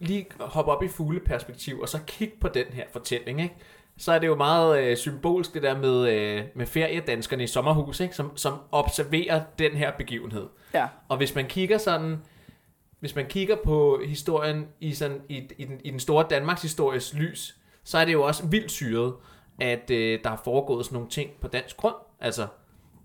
[0.00, 3.54] lige hoppe op i fugleperspektiv, og så kigge på den her fortælling, ikke?
[3.98, 8.00] så er det jo meget øh, symbolsk det der med, øh, med feriedanskerne i sommerhus,
[8.00, 8.16] ikke?
[8.16, 10.46] Som, som observerer den her begivenhed.
[10.74, 10.86] ja.
[11.08, 12.16] Og hvis man kigger sådan,
[13.00, 17.14] hvis man kigger på historien i, sådan, i, i, den, i den store Danmarks histories
[17.14, 19.14] lys, så er det jo også vildt syret,
[19.60, 21.94] at øh, der er foregået sådan nogle ting på dansk grund.
[22.20, 22.46] Altså,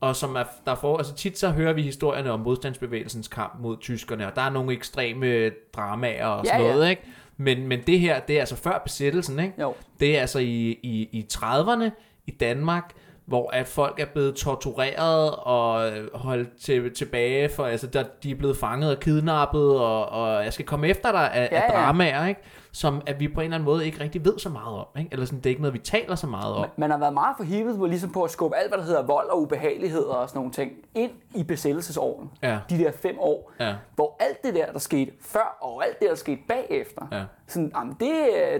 [0.02, 3.78] og som er, der for, altså tit så hører vi historierne om modstandsbevægelsens kamp mod
[3.82, 6.74] tyskerne, og der er nogle ekstreme dramaer og sådan Ja, ja.
[6.74, 7.02] noget, ikke?
[7.38, 9.54] Men, men det her, det er altså før besættelsen, ikke?
[9.62, 9.74] Jo.
[10.00, 11.90] Det er altså i, i, i 30'erne
[12.28, 12.94] i Danmark,
[13.32, 18.36] hvor at folk er blevet tortureret og holdt til, tilbage, for altså, der, de er
[18.36, 21.72] blevet fanget og kidnappet, og, og jeg skal komme efter dig af, Ja, ja, af
[21.72, 22.42] dramaer, ikke?
[22.72, 24.86] som at vi på en eller anden måde ikke rigtig ved så meget om.
[24.98, 25.10] Ikke?
[25.12, 26.66] Eller sådan, det er ikke noget, vi taler så meget om.
[26.78, 29.30] Man har været meget forhippet på, ligesom på at skubbe alt, hvad der hedder vold
[29.30, 32.30] og ubehageligheder og sådan nogle ting, ind i besættelsesåren.
[32.44, 32.60] Ja.
[32.70, 33.52] De der fem år.
[33.60, 33.76] Ja.
[33.96, 37.22] Hvor alt det der, der skete før, og alt det, der skete bagefter, Ja.
[37.48, 38.12] sådan, jamen, det,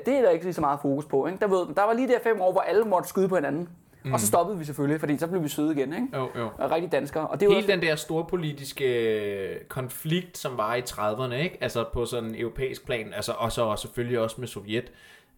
[0.06, 1.28] det er der ikke lige så meget fokus på.
[1.28, 1.40] Ikke?
[1.40, 3.70] Der, ved, der var lige der fem år, hvor alle måtte skyde på hinanden.
[4.04, 4.14] Mm.
[4.14, 5.94] Og så stoppede vi selvfølgelig, fordi så blev vi søde igen.
[5.94, 6.08] Ikke?
[6.14, 6.50] Jo, jo.
[6.58, 7.28] Og rigtig danskere.
[7.28, 11.58] Og det Hele også, den der storpolitiske konflikt, som var i 30'erne, ikke?
[11.62, 14.92] altså på sådan en europæisk plan, altså, og så også selvfølgelig også med Sovjet,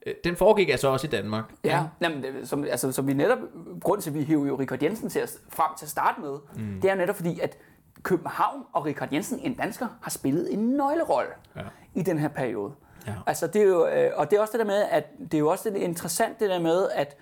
[0.06, 1.44] øh, den foregik altså også i Danmark.
[1.64, 3.38] Ja, jamen, det, som, altså, som vi netop,
[3.82, 6.38] grund til, at vi hiver jo Richard Jensen til at, frem til at starte med,
[6.56, 6.82] mm.
[6.82, 7.58] det er netop fordi, at
[8.04, 11.62] København og Richard Jensen, en dansker, har spillet en nøglerolle Ja.
[11.96, 12.72] i den her periode.
[13.08, 13.14] Ja.
[13.28, 15.40] Altså, det er jo, øh, og det er også det der med, at det er
[15.40, 17.18] jo også det interessant det der med, at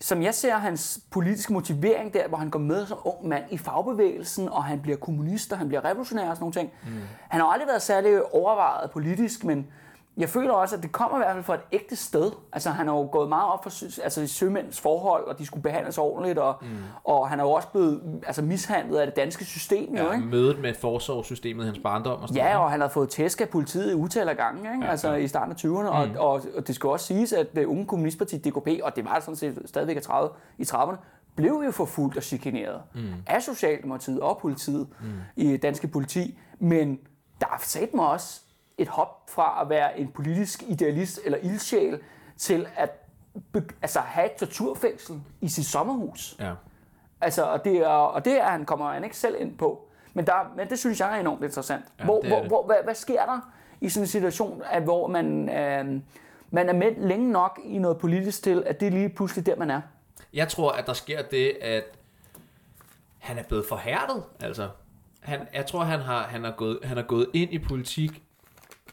[0.00, 3.58] som jeg ser hans politiske motivering der, hvor han går med som ung mand i
[3.58, 6.70] fagbevægelsen, og han bliver kommunist, og han bliver revolutionær og sådan nogle ting.
[6.82, 7.00] Mm.
[7.28, 9.66] Han har aldrig været særlig overvejet politisk, men
[10.18, 12.32] jeg føler også, at det kommer i hvert fald fra et ægte sted.
[12.52, 15.98] Altså, han har jo gået meget op for altså, sømænds forhold, og de skulle behandles
[15.98, 16.68] ordentligt, og, mm.
[17.04, 19.94] og han er jo også blevet altså, mishandlet af det danske system.
[19.96, 20.26] jo, Ja, ikke?
[20.26, 23.48] mødet med forsorgssystemet i hans barndom og sådan Ja, og han har fået tæsk af
[23.48, 24.84] politiet i utal af gange, ikke?
[24.84, 27.64] Ja, altså i starten af 20'erne, og, og, og det skal også siges, at det
[27.64, 30.96] unge kommunistparti DKP, og det var det sådan set stadigvæk i 30 i 30'erne,
[31.36, 33.00] blev jo forfulgt og chikaneret mm.
[33.26, 35.06] af Socialdemokratiet og politiet mm.
[35.36, 36.98] i danske politi, men
[37.40, 38.40] der er sat mig også
[38.78, 42.00] et hop fra at være en politisk idealist eller ildsjæl
[42.36, 42.90] til at
[43.82, 46.36] altså have et torturfængsel i sit sommerhus.
[46.40, 46.52] Ja.
[47.20, 49.88] Altså, og det, er, og det er, han kommer han ikke selv ind på.
[50.14, 51.84] Men, der, men det synes jeg er enormt interessant.
[51.98, 52.48] Ja, hvor, det er hvor, det.
[52.48, 56.00] hvor, hvad, hvad sker der i sådan en situation, at, hvor man, øh,
[56.50, 59.56] man er med længe nok i noget politisk til, at det er lige pludselig der,
[59.56, 59.80] man er?
[60.32, 61.84] Jeg tror, at der sker det, at
[63.18, 64.24] han er blevet forhærdet.
[64.40, 64.68] Altså,
[65.20, 68.22] han, jeg tror, han har, han, har gået, han har gået ind i politik,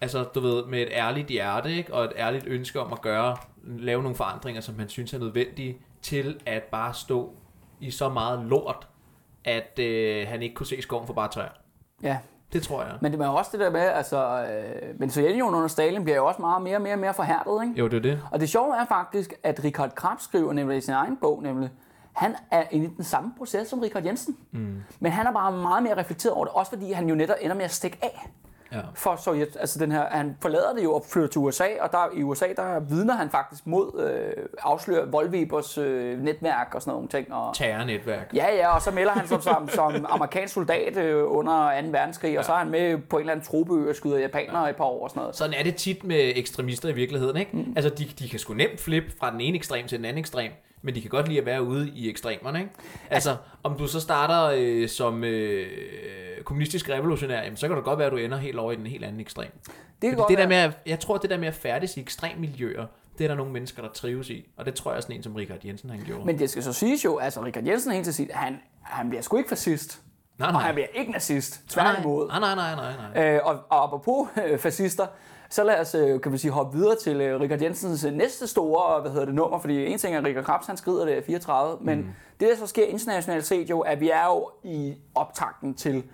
[0.02, 1.94] altså du ved, med et ærligt hjerte, ikke?
[1.94, 5.78] og et ærligt ønske om at gøre, lave nogle forandringer, som han synes er nødvendige,
[6.02, 7.34] til at bare stå
[7.80, 8.88] i så meget lort,
[9.46, 11.50] at øh, han ikke kunne se skoven for bare træer.
[12.04, 12.18] Ja,
[12.54, 12.92] Det tror jeg.
[13.02, 16.26] men det var også det der med, altså, øh, men Sovjetunionen under Stalin bliver jo
[16.26, 17.80] også meget mere og mere, mere forhærdet, ikke?
[17.80, 18.22] Jo, det er det.
[18.32, 21.70] Og det sjove er faktisk, at Richard Krabs skriver nemlig i sin egen bog, nemlig,
[22.14, 24.38] han er inde i den samme proces som Richard Jensen.
[24.52, 24.84] Mm.
[25.00, 27.56] Men han er bare meget mere reflekteret over det, også fordi han jo netop ender
[27.56, 28.30] med at stikke af
[28.76, 28.82] Ja.
[28.96, 29.58] for Sovjet.
[29.60, 32.46] Altså den her, han forlader det jo og flytter til USA, og der, i USA
[32.56, 37.34] der vidner han faktisk mod øh, afslører Volvebers øh, netværk og sådan nogle ting.
[37.34, 38.32] Og, Terrornetværk.
[38.34, 41.88] Ja, ja, og så melder han sig som, som amerikansk soldat øh, under 2.
[41.88, 42.40] verdenskrig, ja.
[42.40, 44.70] og så er han med på en eller anden trobeø og skyder japanere ja.
[44.70, 45.36] et par år og sådan noget.
[45.36, 47.58] Sådan er det tit med ekstremister i virkeligheden, ikke?
[47.58, 47.74] Mm.
[47.76, 50.52] Altså, de, de kan sgu nemt flippe fra den ene ekstrem til den anden ekstrem,
[50.86, 52.72] men de kan godt lide at være ude i ekstremerne, ikke?
[53.10, 55.68] Altså, om du så starter øh, som øh,
[56.44, 58.88] kommunistisk revolutionær, jamen, så kan det godt være, at du ender helt over i den
[58.88, 59.48] helt anden ekstrem.
[59.52, 61.98] Det kan Fordi godt det der med, at, jeg tror, det der med at færdes
[61.98, 62.86] i ekstremmiljøer,
[63.18, 64.46] det er der nogle mennesker, der trives i.
[64.58, 66.26] Og det tror jeg er sådan en, som Richard Jensen han gjorde.
[66.26, 69.22] Men det skal så siges jo, altså Richard Jensen helt til sit, han, han bliver
[69.22, 70.02] sgu ikke fascist.
[70.38, 70.62] nej, Og nej.
[70.62, 71.62] han bliver ikke nazist.
[71.70, 72.28] Tværtimod.
[72.28, 73.36] Nej, nej, nej, nej, nej.
[73.36, 75.08] Øh, og, og apropos øh, fascister,
[75.56, 78.48] så lad os øh, kan vi sige, hoppe videre til øh, Richard Jensens øh, næste
[78.48, 81.18] store hvad hedder det, nummer, fordi en ting er, at Richard Krabs han skrider det
[81.18, 82.06] er 34, men Mm.
[82.40, 86.08] det der så sker internationalt set jo, at vi er jo i optakten til 2.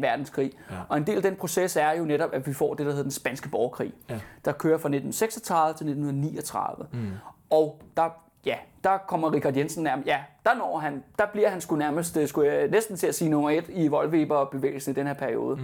[0.00, 0.52] verdenskrig.
[0.70, 0.74] Ja.
[0.88, 3.02] Og en del af den proces er jo netop, at vi får det, der hedder
[3.02, 4.20] den spanske borgerkrig, Ja.
[4.44, 6.86] der kører fra 1936 til 1939.
[6.92, 7.06] Mm.
[7.50, 8.08] Og der,
[8.46, 12.18] ja, der kommer Richard Jensen nærmest, ja, der når han, der bliver han sgu nærmest,
[12.26, 15.56] skulle jeg næsten til at sige nummer et i Voldweber-bevægelsen i den her periode.
[15.56, 15.62] Mm.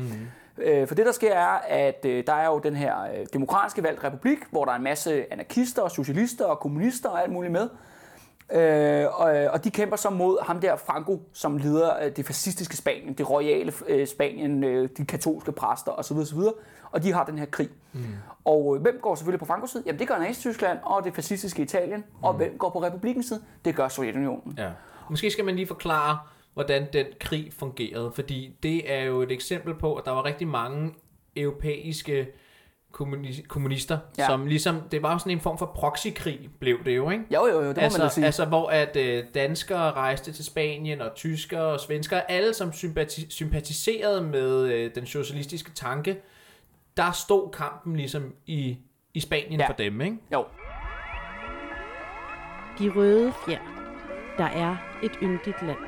[0.59, 3.83] Øh, For det, der sker, er, at øh, der er jo den her øh, demokratiske
[3.83, 7.53] valgt republik, hvor der er en masse anarkister og socialister og kommunister og alt muligt
[7.53, 7.69] med.
[9.53, 13.73] Og, de kæmper så mod ham der Franco, som leder det fascistiske Spanien, det royale
[14.07, 14.63] Spanien,
[14.97, 16.17] de katolske præster osv.
[16.17, 16.39] osv.
[16.91, 17.69] Og de har den her krig.
[17.93, 18.01] Mm.
[18.45, 19.83] Og hvem går selvfølgelig på Francos side?
[19.87, 21.99] Jamen det gør Nazi-Tyskland og det fascistiske Italien.
[21.99, 22.25] Mm.
[22.25, 23.43] Og hvem går på republikens side?
[23.65, 24.55] Det gør Sovjetunionen.
[24.59, 24.69] Ja.
[25.11, 26.19] Måske skal man lige forklare,
[26.55, 30.49] hvordan den krig fungerede, fordi det er jo et eksempel på, at der var rigtig
[30.49, 30.95] mange
[31.37, 32.27] europæiske
[32.93, 34.27] kommuni- kommunister, Ja.
[34.27, 37.25] som ligesom, det var jo sådan en form for proxykrig, blev det jo, ikke?
[37.35, 38.25] Jo, jo, jo, det må altså, man sige.
[38.25, 43.31] altså, hvor at øh, danskere rejste til Spanien, og tyskere og svenskere, alle som sympati-
[43.31, 46.17] sympatiserede med øh, den socialistiske tanke,
[46.97, 48.79] der stod kampen ligesom i,
[49.15, 49.69] i Spanien ja.
[49.69, 50.17] for dem, ikke?
[50.33, 50.45] Jo.
[52.79, 53.59] De røde fjer.
[54.39, 55.79] Der er et yndigt land.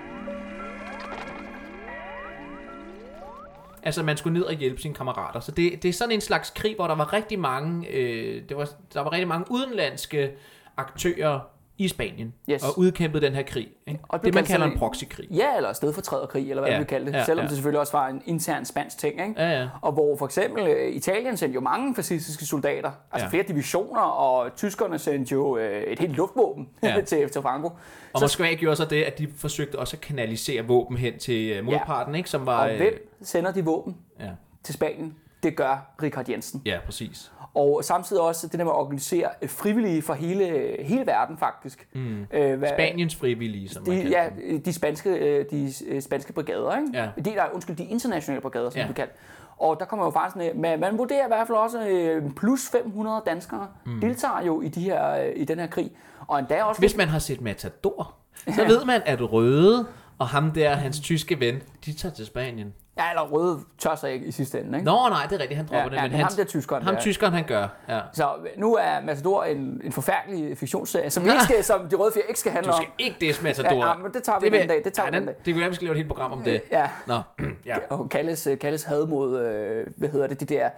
[3.85, 5.41] Altså, man skulle ned og hjælpe sine kammerater.
[5.41, 8.57] Så det, det er sådan en slags krig, hvor der var rigtig mange, øh, det
[8.57, 10.31] var, der var rigtig mange udenlandske
[10.77, 11.41] aktører
[11.79, 12.63] i Spanien, Yes.
[12.63, 13.69] og udkæmpede den her krig.
[13.87, 14.01] Ikke?
[14.09, 15.29] Og det man kan kalder en proxykrig.
[15.31, 17.19] Ja, eller stedfortræderkrig, eller hvad Ja, ja, vi kalder det.
[17.19, 17.49] ja, Selvom ja.
[17.49, 19.13] det selvfølgelig også var en intern spansk ting.
[19.29, 19.35] Ikke?
[19.43, 19.69] Ja, ja.
[19.83, 23.31] Og hvor for eksempel øh, Italien sendte jo mange fascistiske soldater, altså Ja.
[23.31, 27.01] flere divisioner, og tyskerne sendte jo øh, et helt luftvåben Ja.
[27.07, 27.69] til, til Franco.
[28.13, 31.65] Og Moskva gjorde så det, at de forsøgte også at kanalisere våben hen til øh,
[31.65, 32.31] modparten, ikke?
[32.31, 32.69] Som var...
[32.71, 34.31] Og hvem sender de våben Ja,
[34.63, 35.15] til Spanien?
[35.43, 36.63] Det gør Richard Jensen.
[36.67, 37.33] ja, præcis.
[37.55, 41.89] Og samtidig også det der med at organisere øh, frivillige fra hele, hele verden faktisk.
[41.93, 42.27] Mm.
[42.33, 44.63] Øh, hvad, Spaniens frivillige, som man de, kalder ja, dem.
[44.63, 46.89] de spanske, øh, de øh, spanske brigader, ikke?
[46.95, 47.09] Ja.
[47.17, 48.89] De, der, undskyld, de internationale brigader, som Ja.
[48.89, 49.13] de kaldt.
[49.59, 52.69] Og der kommer jo faktisk ned, man, man vurderer i hvert fald også øh, plus
[52.73, 54.01] 500 danskere mm.
[54.01, 55.91] deltager jo i, de her, øh, i den her krig.
[56.27, 56.81] Og endda også...
[56.81, 59.87] Hvis man har set Matador, så ved man, at Røde
[60.19, 62.75] og ham der, hans tyske ven, de tager til Spanien.
[62.99, 64.85] Ja, eller røde tør sig ikke i sidste ende, ikke?
[64.91, 65.97] Nå, nej, det er rigtigt, han dropper Ja, det.
[65.97, 67.01] ja, men men ham der tyskeren Ham der.
[67.03, 68.01] tyskeren, han gør, ja.
[68.13, 72.23] Så nu er Matador en, en forfærdelig fiktionsserie, som, ikke skal, som de røde fjer
[72.29, 72.83] ikke skal handle Du om.
[72.83, 73.77] skal ikke des Matador.
[73.85, 75.37] Ja, ja, men det tager vi vil- den dag, det tager vi ja, den dag.
[75.45, 76.63] Det kunne vi skal lave et helt program om det.
[76.71, 77.21] Ja, Nå,
[77.67, 77.77] ja.
[77.91, 80.71] og Kalles, øh, Kalles had mod, øh, hvad hedder det, det der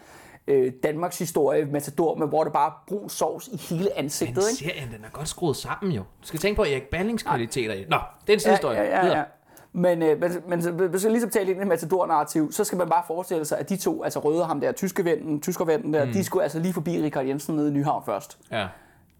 [0.48, 4.42] øh, Danmarks historie, Matador, med hvor det bare er brun sovs i hele Men ansigtet,
[4.50, 4.72] ikke?
[4.74, 6.00] serien, den er godt skruet sammen jo.
[6.22, 7.84] Du skal tænke på Erik Ballings kvaliteter i.
[7.88, 7.96] Nå,
[8.26, 8.78] det er en sidehistorie.
[8.78, 9.22] Ja, ja, ja, ja.
[9.76, 12.78] Men, øh, men, men så- hvis jeg ligesom taler ind i det Matador-narrativ, så skal
[12.78, 15.94] man bare forestille sig, at de to, altså Røde og ham der, tyske vennen, tyskervennen
[15.94, 16.12] der, mm.
[16.12, 18.38] de skulle altså lige forbi Richard Jensen nede i Nyhavn først.
[18.52, 18.66] Ja.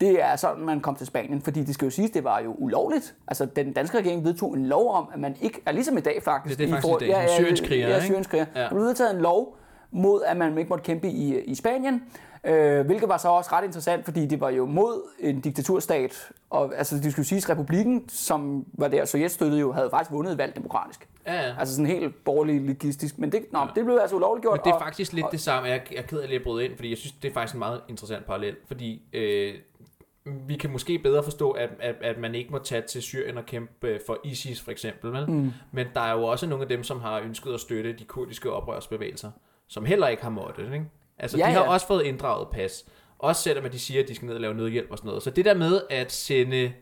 [0.01, 2.55] Det er sådan, man kom til Spanien, fordi det skal jo siges, det var jo
[2.59, 3.15] ulovligt.
[3.29, 6.23] Altså, den danske regering vedtog en lov om, at man ikke, er ligesom i dag
[6.25, 6.59] faktisk.
[6.61, 7.09] Ja, det er i faktisk i dag.
[7.09, 8.47] ja, ja, Syrienskriger, Ja, syrienskriger.
[8.55, 8.61] Ja.
[8.61, 9.57] Der blev vedtaget en lov
[9.97, 12.03] mod, at man ikke måtte kæmpe i, i Spanien,
[12.45, 16.73] øh, hvilket var så også ret interessant, fordi det var jo mod en diktaturstat, og
[16.77, 20.39] altså, det skulle siges, republikken, som var der, Sovjet støttede jo, havde faktisk vundet et
[20.39, 21.09] valg demokratisk.
[21.27, 21.55] Ja, ja.
[21.59, 24.59] Altså sådan helt borgerlig legistisk, men det, nå, det blev altså ulovligt gjort.
[24.59, 25.69] Men det er og- faktisk lidt og- det samme.
[25.69, 27.59] Jeg, jeg er ked af at bryde ind, fordi jeg synes, det er faktisk en
[27.59, 28.57] meget interessant parallel.
[28.67, 29.55] Fordi øh,
[30.47, 33.47] vi kan måske bedre forstå, at, at, at man ikke må tage til Syrien og
[33.47, 35.31] kæmpe øh, for ISIS for eksempel, vel?
[35.31, 35.53] Mm.
[35.73, 38.53] men der er jo også nogle af dem, som har ønsket at støtte de kurdiske
[38.53, 39.31] oprørsbevægelser,
[39.69, 40.85] som heller ikke har måttet, ikke?
[41.19, 41.71] Altså, Ja, de har ja.
[41.73, 42.85] også fået inddraget pas,
[43.19, 45.23] også selvom at de siger, at de skal ned og lave nødhjælp og sådan noget.
[45.23, 46.73] Så det der med at sende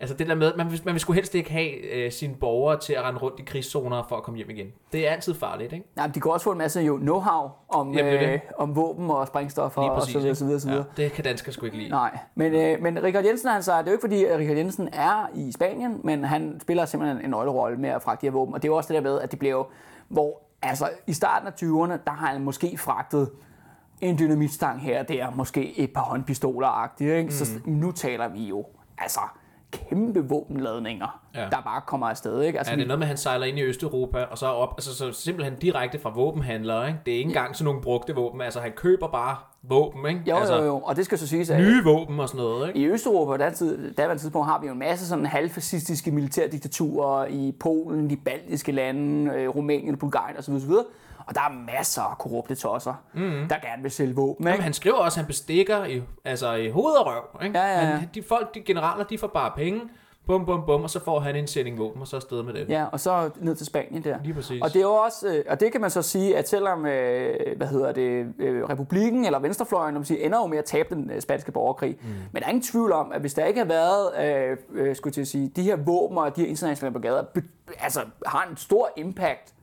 [0.00, 2.80] Altså det der med, man, vil- man vil sgu helst ikke have øh, sine borgere
[2.80, 4.66] til at rende rundt i krigszoner for at komme hjem igen.
[4.92, 5.86] Det er altid farligt, ikke?
[5.96, 8.28] Nej, men de kan også få en masse jo know-how om, Jamen, det det.
[8.28, 10.38] øh, om våben og sprængstoffer Lige og præcis, så videre, ikke?
[10.38, 10.84] så videre, så videre.
[10.98, 11.88] Ja, det kan danskere sgu ikke lide.
[11.88, 14.56] Nej, men, øh, men Richard Jensen, han sagde, det er jo ikke fordi, at Richard
[14.56, 18.32] Jensen er i Spanien, men han spiller simpelthen en nøglerolle med at fragte de her
[18.38, 18.54] våben.
[18.54, 19.66] Og det er jo også det der med, at det bliver jo,
[20.08, 23.30] hvor altså i starten af 20'erne, der har han måske fragtet
[24.00, 27.34] en dynamitstang her og der, måske et par håndpistoler-agtigt, ikke?
[27.34, 27.72] Så Mm.
[27.72, 28.66] nu taler vi jo,
[28.98, 29.20] altså
[29.72, 31.40] kæmpe våbenladninger, Ja.
[31.42, 31.48] ja.
[31.50, 32.58] der bare kommer afsted, ikke?
[32.58, 34.74] Altså, Er vi- det noget med, at han sejler ind i Østeuropa, og så op,
[34.76, 36.98] altså så simpelthen direkte fra våbenhandlere, ikke?
[37.06, 40.20] Det er ikke engang sådan nogle brugte våben, altså han køber bare våben, ikke?
[40.30, 42.68] jo, altså, jo, jo, og det skal så siges, at nye våben og sådan noget,
[42.68, 42.80] ikke?
[42.80, 43.36] I Østeuropa på
[43.98, 49.32] daværende tidspunkt har vi jo en masse sådan halvfascistiske militærdiktaturer i Polen, de baltiske lande,
[49.34, 50.52] øh, Rumænien, Bulgarien osv.
[50.54, 50.70] osv.
[51.26, 53.48] Og der er masser af korrupte tosser, mm.
[53.48, 54.44] der gerne vil sælge våben.
[54.44, 54.64] Jamen, Ikke?
[54.64, 57.58] han skriver også, at han bestikker i, altså i hoved og røv, ikke?
[57.58, 57.84] Ja, ja, ja.
[57.84, 59.80] Han, de folk, de generaler, de får bare penge,
[60.26, 62.68] bum, bum, bum, og så får han en sending våben, og så afsted med det.
[62.68, 64.18] Ja, og så ned til Spanien der.
[64.24, 64.62] Lige præcis.
[64.62, 67.56] Og det er jo også, øh, og det kan man så sige, at selvom, øh,
[67.56, 71.10] hvad hedder det, øh, republikken eller venstrefløjen, om sige, ender jo med at tabe den
[71.10, 71.98] øh, spanske borgerkrig.
[72.02, 72.08] Mm.
[72.32, 75.14] Men der er ingen tvivl om, at hvis der ikke har været, øh, øh, skulle
[75.16, 77.24] jeg sige, de her våben og de her internationale brigader,
[77.78, 79.54] altså har en stor impact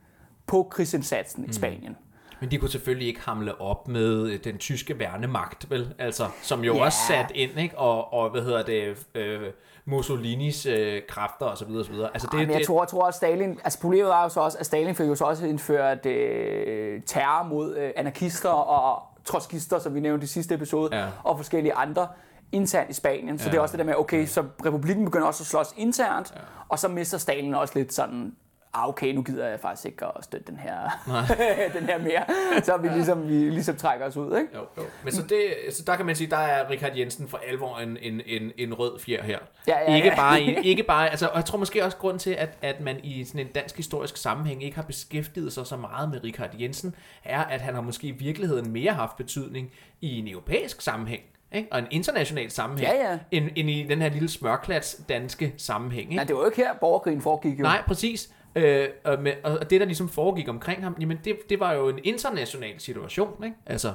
[0.50, 1.50] på krigsindsatsen Mm.
[1.50, 1.96] i Spanien.
[2.40, 5.94] Men de kunne selvfølgelig ikke hamle op med øh, den tyske værnemagt, vel?
[5.98, 6.84] Altså, som jo Ja.
[6.84, 7.78] også sat ind, ikke?
[7.78, 9.40] Og, og hvad hedder det, øh,
[9.84, 12.10] Mussolinis øh, kræfter og så videre, og så videre.
[12.14, 13.58] Altså, det, Det, men jeg det, tror, jeg tror, at Stalin...
[13.64, 17.42] Altså problemet var jo så også, at Stalin fik jo så også indført øh, terror
[17.48, 21.06] mod øh, anarkister og trotskister, som vi nævnte i sidste episode, Ja.
[21.24, 22.08] og forskellige andre
[22.52, 23.38] internt i Spanien.
[23.38, 23.50] Så Ja.
[23.50, 26.40] det er også det der med, okay, så republikken begynder også at slås internt, ja.
[26.68, 28.34] og så mister Stalin også lidt sådan,
[28.74, 30.90] ah, okay, nu gider jeg faktisk ikke at støtte den her,
[31.78, 32.24] den her mere.
[32.64, 34.48] Så vi ligesom, vi ligesom trækker os ud, ikke?
[34.54, 34.82] Jo, jo.
[35.04, 37.96] Men så, det, så der kan man sige, der er Richard Jensen for alvor en,
[38.02, 39.38] en, en, en rød fjer her.
[39.68, 40.16] Ja, ja, ikke ja.
[40.16, 42.96] bare, i- ikke bare altså, og jeg tror måske også grund til, at, at man
[43.04, 46.94] i sådan en dansk historisk sammenhæng ikke har beskæftiget sig så meget med Richard Jensen,
[47.24, 51.22] er, at han har måske i virkeligheden mere haft betydning i en europæisk sammenhæng.
[51.52, 51.68] Ikke?
[51.72, 53.18] Og en international sammenhæng, Ja, ja.
[53.30, 56.02] End, end i den her lille smørklats danske sammenhæng.
[56.04, 56.14] Ikke?
[56.14, 57.62] Nej, det var jo ikke her, borgerkrigen foregik jo.
[57.62, 58.30] Nej, præcis.
[58.56, 61.88] Øh, og, med, og det, der ligesom foregik omkring ham, jamen det, det var jo
[61.88, 63.56] en international situation, ikke?
[63.66, 63.88] Altså,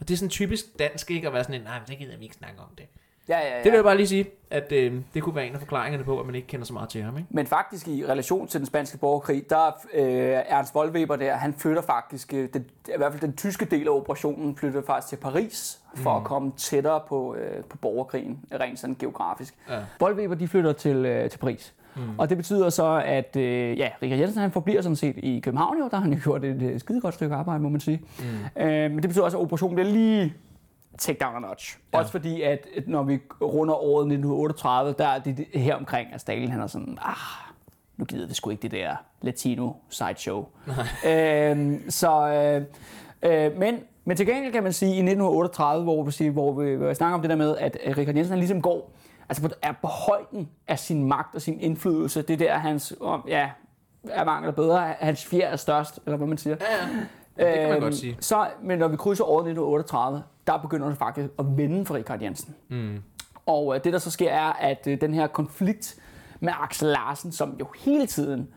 [0.00, 1.26] og det er sådan typisk dansk, ikke?
[1.26, 2.86] At være sådan en, nej, men det gider vi ikke snakke om det.
[3.28, 3.56] Ja, ja, ja.
[3.56, 6.20] Det vil jeg bare lige sige, at øh, det kunne være en af forklaringerne på,
[6.20, 7.28] at man ikke kender så meget til ham, ikke?
[7.30, 11.82] Men faktisk i relation til den spanske borgerkrig, der øh, Ernst Wollweber der, han flytter
[11.82, 15.80] faktisk, øh, den, i hvert fald den tyske del af operationen, flytter faktisk til Paris,
[15.94, 16.22] for mm.
[16.22, 19.54] at komme tættere på, øh, på borgerkrigen, rent sådan geografisk.
[19.68, 19.80] Ja.
[20.02, 21.74] Wollweber, de flytter til, øh, til Paris.
[21.96, 22.18] Mm.
[22.18, 25.78] Og det betyder så, at øh, ja, Richard Jensen han forbliver sådan set i København,
[25.78, 28.02] jo, der har han jo gjort et øh, skide godt stykke arbejde, må man sige.
[28.18, 28.62] Mm.
[28.62, 30.34] Øh, men det betyder også, at operationen bliver lige
[30.98, 31.78] take down a notch.
[31.92, 31.98] Ja.
[31.98, 36.20] Også fordi, at at når vi runder året 1938, der er det her omkring, at
[36.20, 37.14] Stalin han er sådan, ah,
[37.96, 40.46] nu gider det sgu ikke det der latino sideshow.
[41.06, 42.62] øhm, så, øh,
[43.22, 46.88] øh, men, men til gengæld kan man sige, i 1938, hvor vi, hvor vi, hvor
[46.88, 48.90] vi snakker om det der med, at Richard Jensen han ligesom går,
[49.28, 52.22] altså på, er på højden af sin magt og sin indflydelse.
[52.22, 53.50] Det er der, hans, om, ja,
[54.04, 56.56] er mangler bedre, hans fjer er størst, eller hvad man siger.
[56.60, 57.46] Ja, ja.
[57.46, 58.16] Det kan man Øhm, godt sige.
[58.20, 62.22] Så, men når vi krydser året 1938, der begynder det faktisk at vende for Richard
[62.22, 62.54] Jensen.
[62.68, 63.02] Mm.
[63.46, 65.96] Og øh, det, der så sker, er, at øh, den her konflikt
[66.40, 68.48] med Axel Larsen, som jo hele tiden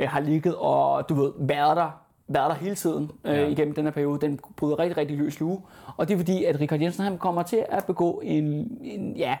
[0.00, 1.90] øh, har ligget og, du ved, været der,
[2.28, 3.46] været der hele tiden øh, ja.
[3.46, 5.62] igennem den her periode, den bryder rigtig, rigtig løs lue.
[5.96, 8.44] Og det er fordi, at Richard Jensen han kommer til at begå en,
[8.82, 9.36] en ja,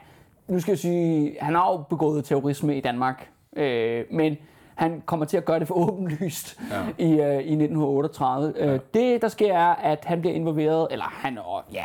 [0.48, 4.36] nu skal jeg sige, han har jo begået terrorisme i Danmark, øh, men
[4.74, 7.04] han kommer til at gøre det for åbenlyst Ja.
[7.04, 8.54] i, øh, i 1938.
[8.56, 8.66] Ja.
[8.74, 11.84] Øh, det, der sker, er, at han bliver involveret, eller han, og, ja,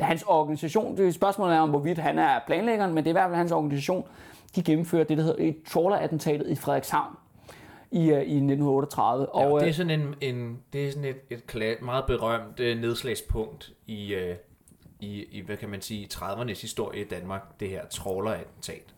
[0.00, 3.28] hans organisation, det spørgsmålet er om, hvorvidt han er planlæggeren, men det er i hvert
[3.28, 4.04] fald hans organisation,
[4.56, 7.14] de gennemfører det, der hedder et trawler-attentatet i Frederikshavn
[7.90, 9.26] i, øh, i 1938.
[9.34, 11.84] Ja, Og, og det er øh, sådan, en, en, det er sådan et, et kla-
[11.84, 14.34] meget berømt øh, nedslagspunkt i, øh,
[15.00, 18.94] i, i, hvad kan man sige, 30'ernes historie i Danmark, det her trawler-attentat.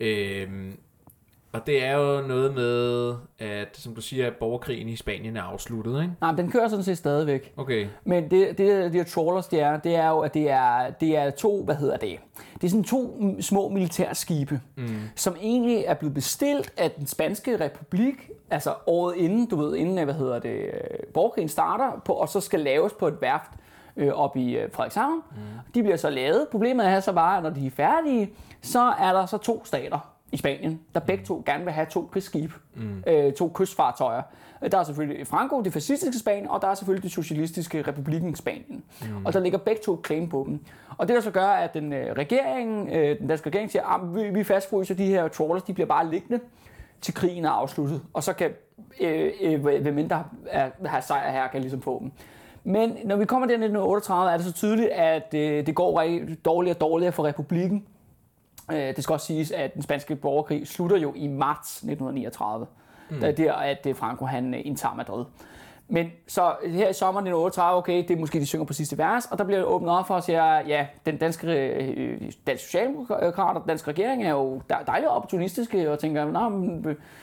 [0.00, 0.78] Øhm,
[1.52, 5.42] og det er jo noget med, at som du siger, at borgerkrigen i Spanien er
[5.42, 6.14] afsluttet, ikke?
[6.20, 7.52] nej, den kører sådan set stadigvæk.
[7.56, 7.86] Okay.
[8.04, 11.16] Men det, det de her trawlers, det er, det er jo, at det er, det
[11.16, 12.18] er to, hvad hedder det?
[12.54, 15.00] Det er sådan to små militærskibe, mm.
[15.16, 20.04] som egentlig er blevet bestilt af den spanske republik, altså året inden, du ved, inden,
[20.04, 20.70] hvad hedder det,
[21.14, 23.50] borgerkrigen starter, på, og så skal laves på et værft
[24.00, 25.22] øh, op i øh, Frederikshavn.
[25.30, 25.40] Mm.
[25.74, 26.46] De bliver så lavet.
[26.50, 28.30] Problemet er så bare, at når de er færdige,
[28.62, 29.98] så er der så to stater
[30.32, 33.04] i Spanien, der begge to gerne vil have to krigsskibe, mm.
[33.06, 34.22] øh, to kystfartøjer.
[34.72, 38.84] Der er selvfølgelig Franco, det fascistiske Spanien, og der er selvfølgelig det socialistiske republikken Spanien.
[39.02, 39.26] Mm.
[39.26, 40.64] Og der ligger begge to claim på dem.
[40.98, 44.14] Og det der så gør, at den øh, regering, øh, den danske regering siger, at
[44.14, 46.40] vi, vi fastfryser de her trawlers, de bliver bare liggende
[47.00, 48.02] til krigen er afsluttet.
[48.12, 48.50] Og så kan,
[49.00, 50.24] øh, øh, hvem mindre
[50.86, 52.12] har sejr her, kan ligesom få dem.
[52.64, 56.02] Men når vi kommer til 1938, er det så tydeligt, at øh, det går
[56.44, 57.86] dårligere og dårligere for republikken.
[58.72, 62.66] Øh, det skal også siges, at den spanske borgerkrig slutter jo i marts 1939.
[63.10, 63.20] Mm.
[63.20, 65.24] Der er der, at øh, Franco han øh, indtager Madrid.
[65.92, 69.26] Men så her i sommeren 1938, okay, det er måske, de synger på sidste vers,
[69.26, 73.62] og der bliver åbnet op for at sige, ja, den danske, øh, danske socialdemokrat og
[73.62, 76.40] den danske regering er jo dejligt opportunistiske, og tænker, Nå,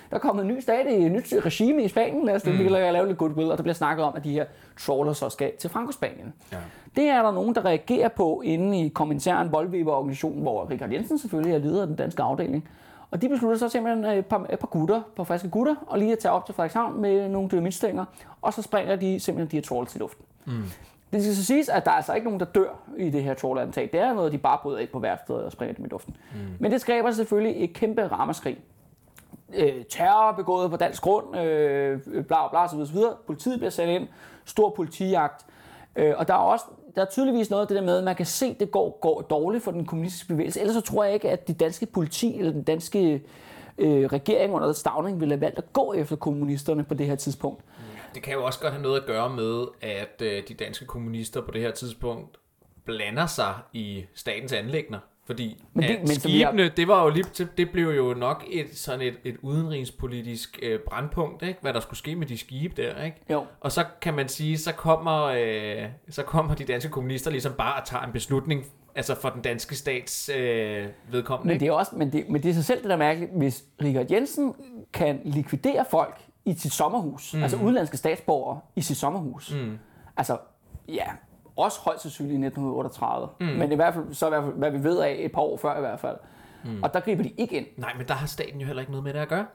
[0.10, 2.52] der er kommet en ny stat, et nyt regime i Spanien, lad os mm.
[2.52, 4.46] lave lidt goodwill, og der bliver snakket om, at de her
[4.80, 6.34] trawlers så skal til Franco-Spanien.
[6.52, 6.58] Ja.
[6.96, 11.54] Det er der nogen, der reagerer på inde i kommentaren Voldweber-organisationen, hvor Richard Jensen selvfølgelig
[11.54, 12.70] er leder af den danske afdeling.
[13.12, 16.12] Og de beslutter så simpelthen et par, et par gutter, på friske gutter, og lige
[16.12, 18.06] at tage op til Frederikshavn med nogle dynamitstænger,
[18.42, 20.26] og så springer de simpelthen de her trawls i luften.
[20.46, 20.64] Mm.
[21.14, 23.34] Det skal så siges, at der er altså ikke nogen, der dør i det her
[23.34, 23.92] trawler-attentat.
[23.92, 26.18] Det er noget, de bare bryder ind på værftet og springer dem i luften.
[26.34, 26.40] Mm.
[26.60, 28.58] Men det skaber selvfølgelig et kæmpe ramaskrig.
[29.54, 33.14] Øh, terror begået på dansk grund, øh, bla bla, så videre, så videre.
[33.28, 34.08] Politiet bliver sat ind,
[34.46, 35.46] stor politijagt.
[35.96, 36.66] Øh, og der er også
[36.98, 39.00] der er tydeligvis noget af det der med, at man kan se, at det går,
[39.02, 40.60] går dårligt for den kommunistiske bevægelse.
[40.60, 43.24] Ellers så tror jeg ikke, at de danske politi eller den danske
[43.78, 47.64] øh, regering under Stavning ville have valgt at gå efter kommunisterne på det her tidspunkt.
[47.66, 47.84] Mm.
[48.14, 51.42] Det kan jo også godt have noget at gøre med, at øh, de danske kommunister
[51.42, 52.38] på det her tidspunkt
[52.86, 55.00] blander sig i statens anlægner.
[55.28, 56.70] Fordi men det, men skibene, har...
[56.70, 61.44] det var jo lige, det blev jo nok et sådan et, et udenrigspolitisk øh, brandpunkt,
[61.44, 61.60] ikke?
[61.62, 63.18] hvad der skulle ske med de skibe der, ikke?
[63.30, 63.46] Jo.
[63.62, 67.82] Og så kan man sige, så kommer, øh, så kommer de danske kommunister ligesom bare
[67.82, 68.66] og tager en beslutning
[68.96, 71.54] altså for den danske stats øh, vedkommende.
[71.54, 73.64] Men det er også, men det, men det er så selv det der mærkeligt, hvis
[73.84, 74.54] Richard Jensen
[74.94, 77.44] kan likvidere folk i sit sommerhus, mm.
[77.44, 79.54] altså udenlandske statsborgere i sit sommerhus.
[79.54, 79.78] Mm.
[80.18, 80.38] Altså,
[80.88, 81.06] ja,
[81.58, 83.30] også højst sandsynligt i 1938.
[83.40, 83.46] Mm.
[83.46, 85.58] Men i hvert fald, så i hvert fald, hvad vi ved af et par år
[85.58, 86.18] før i hvert fald.
[86.66, 86.84] Mm.
[86.84, 87.66] Og der griber de ikke ind.
[87.78, 89.46] Nej, men der har staten jo heller ikke noget med det at gøre.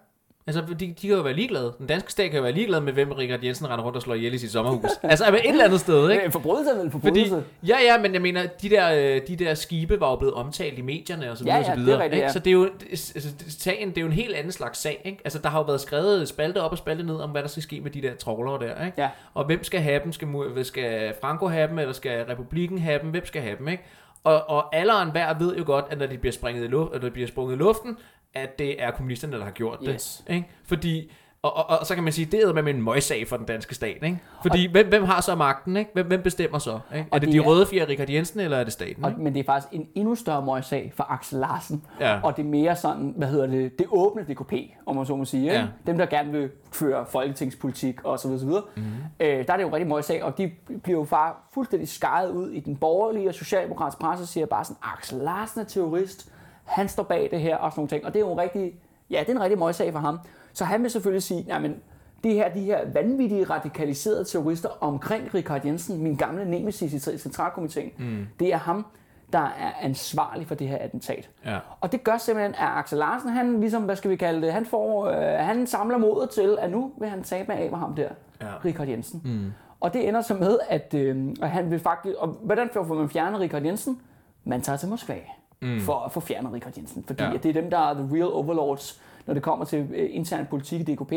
[0.47, 1.75] Altså, de, de kan jo være ligeglade.
[1.79, 4.15] Den danske stat kan jo være ligeglad med, hvem Richard Jensen render rundt og slår
[4.15, 4.91] ihjel i sit sommerhus.
[5.03, 6.25] altså, et eller andet sted, ikke?
[6.25, 7.31] En forbrydelse er vel forbrydelse.
[7.31, 10.35] Fordi, ja, ja, men jeg mener, de der, øh, de der skibe var jo blevet
[10.35, 11.97] omtalt i medierne og så videre, ja, ja, og så videre.
[11.97, 12.23] Det er rigtigt?
[12.23, 12.33] Ja.
[12.33, 15.19] Så det er jo, altså, sagen, det er jo en helt anden slags sag, ikke?
[15.25, 17.63] Altså, der har jo været skrevet spalte op og spalte ned om, hvad der skal
[17.63, 19.03] ske med de der trawlere der, ikke?
[19.03, 19.09] Ja.
[19.35, 20.13] Og hvem skal have dem?
[20.13, 20.29] Skal,
[20.65, 23.11] skal Franco have dem, eller skal Republiken have dem?
[23.11, 23.83] Hvem skal have dem, ikke?
[24.25, 26.93] Og, og alle og enhver ved jo godt, at når de bliver, springet i luft,
[26.95, 27.97] eller de bliver sprunget i luften,
[28.35, 30.23] at det er kommunisterne, der har gjort yes.
[30.27, 30.35] det.
[30.35, 30.49] Ikke?
[30.65, 31.11] Fordi
[31.45, 33.75] og, og, og så kan man sige, det er med en møgssag for den danske
[33.75, 33.99] stat.
[34.03, 34.19] Ikke?
[34.43, 35.77] Fordi og, hvem, hvem har så magten?
[35.77, 35.91] Ikke?
[35.95, 36.81] Hvem, hvem bestemmer så?
[36.95, 37.09] Ikke?
[37.13, 39.05] Er det, det de er, røde fire, Richard Jensen, eller er det staten?
[39.05, 41.85] Og, men det er faktisk en endnu større møgssag for Axel Larsen.
[42.01, 42.21] Ja.
[42.23, 44.53] Og det er mere sådan, hvad hedder det, det åbne DKP,
[44.87, 45.43] om man så må sige.
[45.43, 45.55] Ikke?
[45.55, 45.67] Ja.
[45.87, 48.63] Dem, der gerne vil føre folketingspolitik og så videre, så videre.
[48.77, 48.91] Mm-hmm.
[49.21, 50.51] Øh, der er det jo rigtig møgssag, og de
[50.83, 54.65] bliver jo bare fuldstændig skaret ud i den borgerlige og socialdemokratiske presse, og siger bare
[54.65, 56.32] sådan, Axel Larsen er terrorist,
[56.65, 58.05] han står bag det her og sådan nogle ting.
[58.05, 58.75] Og det er jo en rigtig,
[59.11, 60.19] ja, det er en rigtig møgssag for ham.
[60.53, 61.77] Så han vil selvfølgelig sige, jamen,
[62.25, 67.91] det her, de her vanvittige radikaliserede terrorister omkring Richard Jensen, min gamle nemesis i centralkomiteen,
[67.99, 68.27] mm.
[68.41, 68.87] det er ham,
[69.33, 71.31] der er ansvarlig for det her attentat.
[71.45, 71.59] Ja.
[71.81, 74.67] Og det gør simpelthen, at Axel Larsen, han ligesom, hvad skal vi kalde det, han,
[74.67, 78.09] får, øh, han samler modet til, at nu vil han tabe af med ham der,
[78.43, 78.47] ja.
[78.65, 79.21] Richard Jensen.
[79.25, 79.53] Mm.
[79.81, 83.41] Og det ender så med, at, øh, han vil faktisk, og hvordan får man fjernet
[83.41, 84.01] Richard Jensen?
[84.45, 85.15] Man tager til Moskva
[85.63, 85.81] mm.
[85.81, 87.33] for at få fjernet Richard Jensen, fordi ja.
[87.33, 90.89] det er dem, der er the real overlords, når det kommer til øh, intern politik
[90.89, 91.13] i DKP.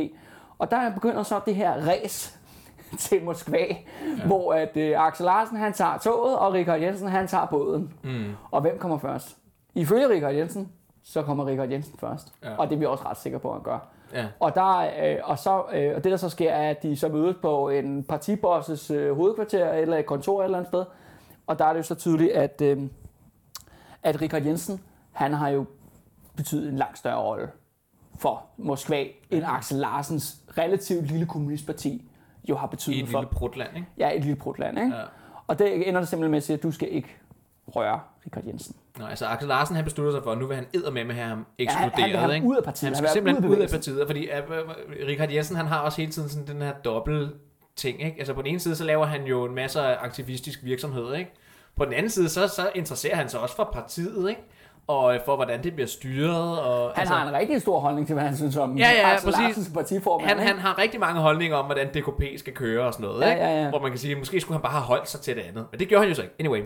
[0.60, 2.38] Og der begynder så det her race
[3.00, 4.26] til Moskva, ja.
[4.26, 7.94] hvor at øh, Axel Larsen han tager toget, og Richard Jensen han tager båden.
[8.04, 8.26] Mm.
[8.52, 9.38] Og hvem kommer først?
[9.76, 10.70] Ifølge Richard Jensen,
[11.04, 12.34] så kommer Richard Jensen først.
[12.44, 12.56] Ja.
[12.58, 13.80] Og det er vi også ret sikre på, at han gør.
[14.14, 14.26] Ja.
[14.40, 17.10] Og, der, øh, og, så, øh, og det der så sker, er, at de så
[17.10, 20.86] mødes på en partibosses øh, hovedkvarter eller et kontor et eller andet sted.
[21.48, 22.82] Og der er det jo så tydeligt, at, øh,
[24.06, 24.80] at Richard Jensen,
[25.12, 25.66] han har jo
[26.36, 27.48] betydet en langt større rolle
[28.20, 32.10] for Moskva, end Axel Larsens relativt lille kommunistparti
[32.50, 33.20] jo har betydet et for.
[33.20, 33.88] lille prutland, ikke?
[33.98, 34.96] Ja, et lille prutland, ikke?
[34.96, 35.04] Ja.
[35.48, 37.18] Og det ender det simpelthen med at sige, at du skal ikke
[37.68, 38.76] røre Richard Jensen.
[39.00, 41.46] Nå, altså Axel Larsen han beslutter sig for, at nu vil han med med ham
[41.58, 42.10] ekskluderet.
[42.12, 42.48] Ja, han, vil ikke?
[42.48, 42.88] ud af partiet.
[42.88, 46.02] Han skal han simpelthen ud, ud af partiet, fordi uh, Richard Jensen han har også
[46.02, 47.36] hele tiden sådan den her dobbelt
[47.76, 48.04] ting.
[48.04, 48.18] Ikke?
[48.18, 51.32] Altså på den ene side, så laver han jo en masse aktivistisk virksomhed, ikke?
[51.78, 54.42] På den anden side, så, så interesserer han sig også for partiet, ikke?
[54.88, 56.60] og øh, for hvordan det bliver styret.
[56.60, 59.32] Og, Han har en rigtig stor holdning til, hvad han synes om Ja, ja, Axel.
[59.32, 60.30] Larsens partiformand.
[60.30, 60.52] han, ikke?
[60.52, 63.22] han har rigtig mange holdninger om, hvordan DKP skal køre og sådan noget.
[63.22, 63.44] Ja, ikke?
[63.44, 63.70] ja, ja.
[63.70, 65.66] Hvor man kan sige, at måske skulle han bare have holdt sig til det andet.
[65.72, 66.36] Men det gjorde han jo så ikke.
[66.40, 66.62] Anyway.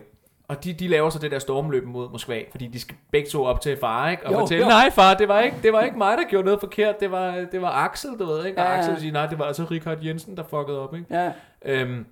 [0.47, 3.43] Og de, de laver så det der stormløb mod Moskva, fordi de skal begge to
[3.45, 4.25] op til far, ikke?
[4.25, 4.69] Og Jo, fortælle, jo.
[4.69, 7.45] nej far, det var, ikke, det var ikke mig, der gjorde noget forkert, det var,
[7.51, 8.57] det var Axel, du ved, ikke?
[8.61, 8.77] Og Ja, ja.
[8.77, 11.05] Axel vil sige, nej, det var altså Richard Jensen, der fuckede op, ikke?
[11.09, 11.31] Ja,
[11.65, 12.05] Øhm,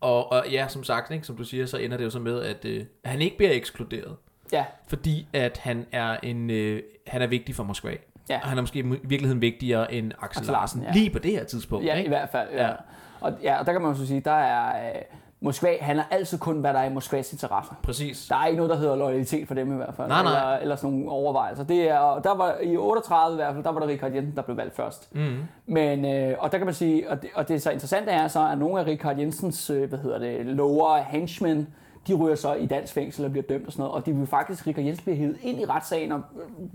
[0.00, 2.42] og, og ja, som sagt, ikke, som du siger, så ender det jo så med,
[2.42, 4.16] at øh, han ikke bliver ekskluderet,
[4.52, 7.96] ja, fordi at han er en øh, han er vigtig for Moskva.
[8.28, 8.40] Ja.
[8.42, 10.92] Og han er måske i virkeligheden vigtigere end Axel, Axel Larsen, ja.
[10.92, 11.86] lige på det her tidspunkt.
[11.86, 12.08] ja, i ikke?
[12.08, 12.48] hvert fald.
[12.52, 12.66] Ja.
[12.66, 12.74] Ja.
[13.20, 14.88] Og, ja, og der kan man jo så sige, der er...
[14.94, 15.02] Øh,
[15.42, 17.74] Moskva handler altid kun, hvad der er i Moskvas interesser.
[17.82, 18.26] Præcis.
[18.28, 20.08] Der er ikke noget, der hedder loyalitet for dem i hvert fald.
[20.08, 20.32] Nej, nej.
[20.32, 21.64] Eller, eller sådan nogle overvejelser.
[21.64, 24.36] Det er, og der var, I 38 i hvert fald, der var der Richard Jensen,
[24.36, 25.14] der blev valgt først.
[25.14, 25.36] Mm.
[25.66, 28.28] Men, øh, og der kan man sige, og det, og det er så interessante er
[28.28, 31.68] så, at nogle af Richard Jensens, øh, hvad hedder det, lower henchmen,
[32.06, 33.94] de ryger så i dansk fængsel og bliver dømt og sådan noget.
[33.94, 36.20] Og de vil faktisk, Richard Jensen bliver hævet ind i retssagen og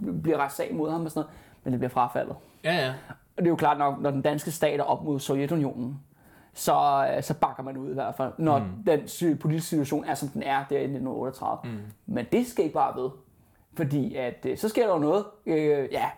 [0.07, 1.35] øh, bliver retssag mod ham og sådan noget.
[1.63, 2.35] Men det bliver frafaldet.
[2.63, 2.93] Ja, ja.
[3.09, 5.99] Og det er jo klart nok, når den danske stat er op mod Sovjetunionen,
[6.55, 8.65] så, øh, så bakker man ud i hvert fald, når mm.
[8.85, 11.71] den politiske situation er, som den er der i 1938.
[11.71, 11.79] Mm.
[12.05, 13.09] Men det skal ikke bare ved.
[13.77, 16.09] Fordi at, øh, så sker der jo noget, øh, ja,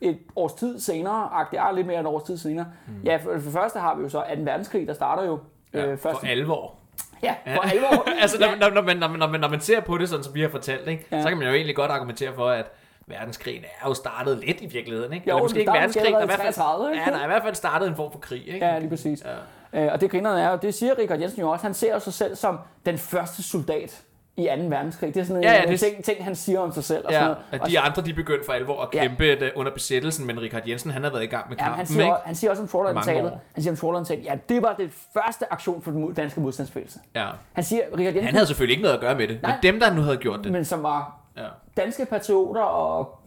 [0.00, 2.66] et års tid senere, agtigt, ja, lidt mere end et års tid senere.
[2.86, 3.02] Mm.
[3.04, 4.42] Ja, for, for det første har vi jo så 2.
[4.42, 5.38] verdenskrig, der starter jo
[5.74, 6.20] ja øh, først.
[6.20, 6.74] for alvor.
[7.22, 8.08] Ja, for alvor.
[8.22, 10.34] altså, når, ja, når, når, man, når, man, når, man, ser på det, sådan som
[10.34, 11.16] vi har fortalt, ikke, Ja.
[11.16, 11.22] ja.
[11.22, 12.66] så kan man jo egentlig godt argumentere for, at
[13.08, 15.12] verdenskrigen er jo startet lidt i virkeligheden.
[15.12, 15.28] Ikke?
[15.30, 17.04] Jo, Eller måske ikke startede verdenskrig, der er i hvert fald, 33, ikke?
[17.06, 18.48] ja, der er i hvert fald startet en form for krig.
[18.48, 18.66] Ikke?
[18.66, 19.24] ja, lige præcis.
[19.72, 19.84] Ja.
[19.84, 22.00] Øh, og det grinerne er jo, det siger Richard Jensen jo også, han ser jo
[22.00, 24.02] sig selv som den første soldat
[24.36, 24.62] i 2.
[24.68, 25.14] verdenskrig.
[25.14, 27.06] Det er sådan en, Ja, ja, en det- ting, ting, han siger om sig selv.
[27.06, 27.44] Og sådan Ja, noget.
[27.52, 29.00] at Og de andre de begyndte for alvor at Ja.
[29.02, 29.48] kæmpe ja.
[29.56, 31.78] under besættelsen, men Richard Jensen han har været i gang med Ja, kampen.
[31.78, 32.14] han, siger, ikke?
[32.14, 33.40] også, han siger også om år.
[33.54, 36.98] han siger om Trawler ja, det var det første aktion for den danske modstandsbevægelse.
[37.14, 37.26] Ja.
[37.52, 39.50] Han siger, Richard Jensen, Han havde selvfølgelig ikke noget at gøre med det, Nej.
[39.52, 40.52] men dem, der nu havde gjort det.
[40.52, 41.48] men som var Ja.
[41.76, 43.18] danske patrioter og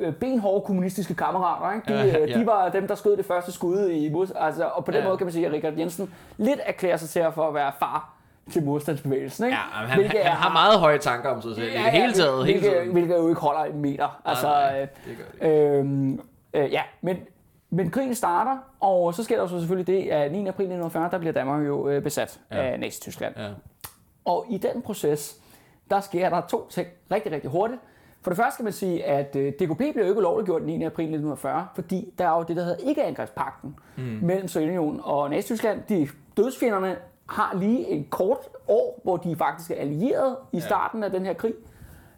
[0.00, 1.92] øh, benhårde kommunistiske kammerater, ikke?
[1.92, 2.38] De, Ja, ja, ja.
[2.38, 5.06] de var dem, der skød det første skud i mod, altså, og på den Ja.
[5.06, 8.14] måde kan man sige, at Richard Jensen lidt erklærer sig til for at være far
[8.52, 9.44] til modstandsbevægelsen.
[9.44, 9.56] Ikke?
[9.74, 11.80] Ja, men han, Hvilket han er- har meget høje tanker om sig selv i det
[11.80, 12.46] hele taget.
[12.46, 12.92] Hele hvilket, tiden.
[12.92, 14.20] hvilket jo ikke holder en meter.
[14.24, 16.20] Altså, nej, øh, det gør det Øhm,
[16.54, 17.16] øh, ja, men,
[17.70, 20.38] men krigen starter, og så sker der jo så selvfølgelig det, at 9.
[20.38, 22.56] april 1940, der bliver Danmark jo øh, besat Ja.
[22.56, 22.62] ja.
[22.72, 23.34] af Nazi-Tyskland.
[23.36, 23.48] Ja.
[24.24, 25.36] Og i den proces,
[25.90, 27.80] der sker der to ting rigtig, rigtig hurtigt.
[28.22, 30.84] For det første kan man sige, at øh, DKP blev jo ikke ulovliggjort den 9.
[30.84, 34.02] april 1940, fordi der er jo det, der hedder ikke-angrebspakten mm.
[34.02, 35.82] mellem Sovjetunionen og Nazi-Tyskland.
[35.88, 38.38] De dødsfjenderne har lige en kort
[38.68, 41.54] år, hvor de faktisk er allieret i starten af den her krig.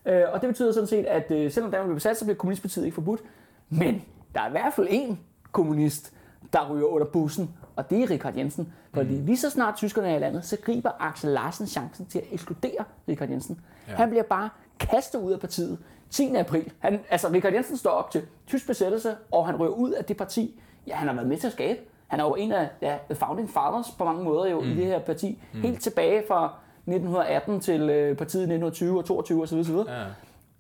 [0.07, 2.85] Øh, og det betyder sådan set, at øh, selvom Danmark blev besat, så bliver kommunistpartiet
[2.85, 3.21] ikke forbudt.
[3.69, 4.05] Men
[4.35, 5.21] der er i hvert fald en
[5.53, 6.13] kommunist,
[6.53, 8.73] der ryger under bussen, og det er Richard Jensen.
[8.95, 12.25] Fordi lige så snart tyskerne er i landet, så griber Axel Larsen chancen til at
[12.33, 13.61] ekskludere Richard Jensen.
[13.89, 13.95] Ja.
[13.95, 14.49] Han bliver bare
[14.81, 15.79] kastet ud af partiet
[16.11, 16.35] 10.
[16.35, 16.73] april.
[16.79, 20.17] Han, altså Richard Jensen står op til tysk besættelse, og han ryger ud af det
[20.17, 21.81] parti, ja, han har været med til at skabe.
[22.09, 24.71] Han er jo en af ja, the founding fathers på mange måder jo mm.
[24.71, 25.43] i det her parti.
[25.53, 25.61] Mm.
[25.61, 26.55] Helt tilbage fra
[26.87, 29.59] 1918 til øh, partiet 1920 og 22 osv.
[29.59, 29.75] osv.
[29.75, 30.05] Ja.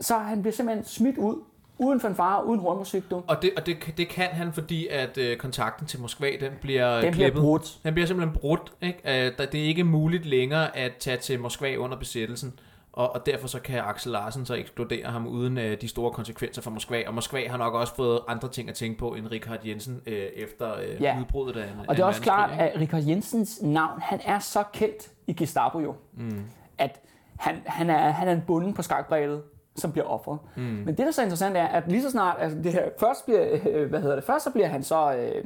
[0.00, 1.36] Så han bliver simpelthen smidt ud,
[1.82, 3.22] uden fanfare, uden hornmusik, du.
[3.26, 6.92] Og, det, og det, det kan han, fordi at øh, kontakten til Moskva, den bliver
[6.94, 7.42] Den bliver klippet.
[7.42, 7.78] brudt.
[7.84, 8.72] Den bliver simpelthen brudt.
[8.82, 9.26] Ikke?
[9.26, 12.58] Øh, der- det er ikke muligt længere at tage til Moskva under besættelsen.
[12.92, 16.62] Og, og derfor så kan Axel Larsen så ekskludere ham uden øh, de store konsekvenser
[16.62, 17.02] for Moskva.
[17.06, 20.14] Og Moskva har nok også fået andre ting at tænke på end Richard Jensen øh,
[20.36, 21.18] efter øh, Ja.
[21.20, 22.58] udbruddet af Og det er også klart, at...
[22.58, 26.44] at Richard Jensens navn, han er så kendt i Gestapo jo, mm.
[26.78, 27.00] at
[27.38, 29.42] han, han, er, han er en bunden på skakbrættet,
[29.76, 30.38] som bliver offret.
[30.56, 30.62] Mm.
[30.62, 33.24] Men det, der er så interessant, er, at lige så snart, altså det her, først
[33.24, 35.44] bliver, øh, hvad hedder det, først så bliver han så, øh,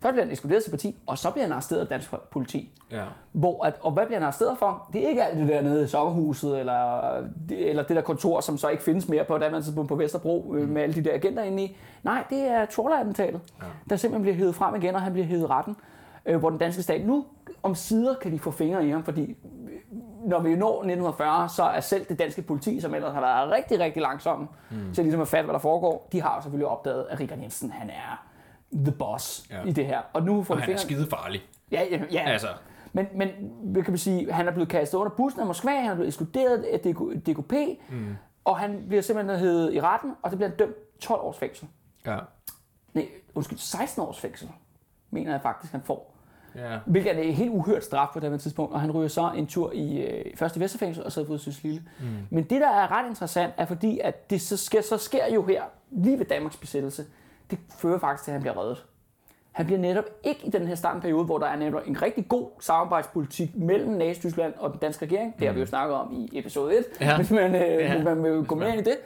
[0.00, 2.70] først bliver han ekskluderet til parti, og så bliver han arresteret af dansk politi.
[2.90, 3.04] Ja.
[3.32, 4.88] Hvor at, og hvad bliver han arresteret for?
[4.92, 7.10] Det er ikke alt det der nede i sommerhuset, eller
[7.48, 10.54] det, eller det der kontor, som så ikke findes mere på daværende tidspunkt på Vesterbro,
[10.58, 10.68] mm.
[10.68, 11.76] med alle de der agenter inde i.
[12.02, 13.66] Nej, det er Trawler-attentatet, ja.
[13.90, 15.76] der simpelthen bliver hævet frem igen, og han bliver hævet retten.
[16.26, 17.24] Øh, hvor den danske stat nu
[17.62, 19.73] om sider kan de få fingre i ham, fordi øh,
[20.28, 23.80] når vi når 1940, så er selv det danske politi, som ellers har været rigtig,
[23.80, 24.94] rigtig langsomme mm.
[24.94, 27.90] til ligesom at fatte, hvad der foregår, de har selvfølgelig opdaget, at Richard Jensen, han
[27.90, 28.26] er
[28.72, 29.62] the boss Ja.
[29.64, 30.00] i det her.
[30.12, 30.80] Og nu får Og han er fingre...
[30.80, 31.42] skide farlig.
[31.72, 32.22] Ja, ja, ja.
[32.26, 32.48] Altså,
[32.92, 33.28] Men, men
[33.74, 36.62] kan man sige, han er blevet kastet under bussen af Moskva, han er blevet ekskluderet
[36.62, 37.52] af DK- DKP,
[37.90, 38.16] mm.
[38.44, 41.68] og han bliver simpelthen heddet i retten, og det bliver han dømt 12 års fængsel.
[42.06, 42.16] ja.
[42.94, 44.50] Nej, undskyld, 16 års fængsel,
[45.10, 46.13] mener jeg faktisk, han får.
[46.56, 46.78] Ja.
[46.86, 49.72] Hvilket er en helt uhørt straf på det tidspunkt, og han ryger så en tur
[49.72, 51.82] i øh, første Vesterfængsel og så på Syslille.
[52.00, 52.06] Mm.
[52.30, 55.42] Men det, der er ret interessant, er fordi, at det så sker, så sker jo
[55.42, 57.04] her, lige ved Danmarks besættelse,
[57.50, 58.84] det fører faktisk til, at han bliver reddet.
[59.52, 62.48] Han bliver netop ikke i den her startperiode, hvor der er netop en rigtig god
[62.60, 65.34] samarbejdspolitik mellem Nazi-Tyskland og den danske regering.
[65.38, 67.16] Det har vi jo snakket om i episode 1, Ja.
[67.18, 68.02] hvis, man, øh, Ja.
[68.02, 68.96] man vil gå mere ind i det.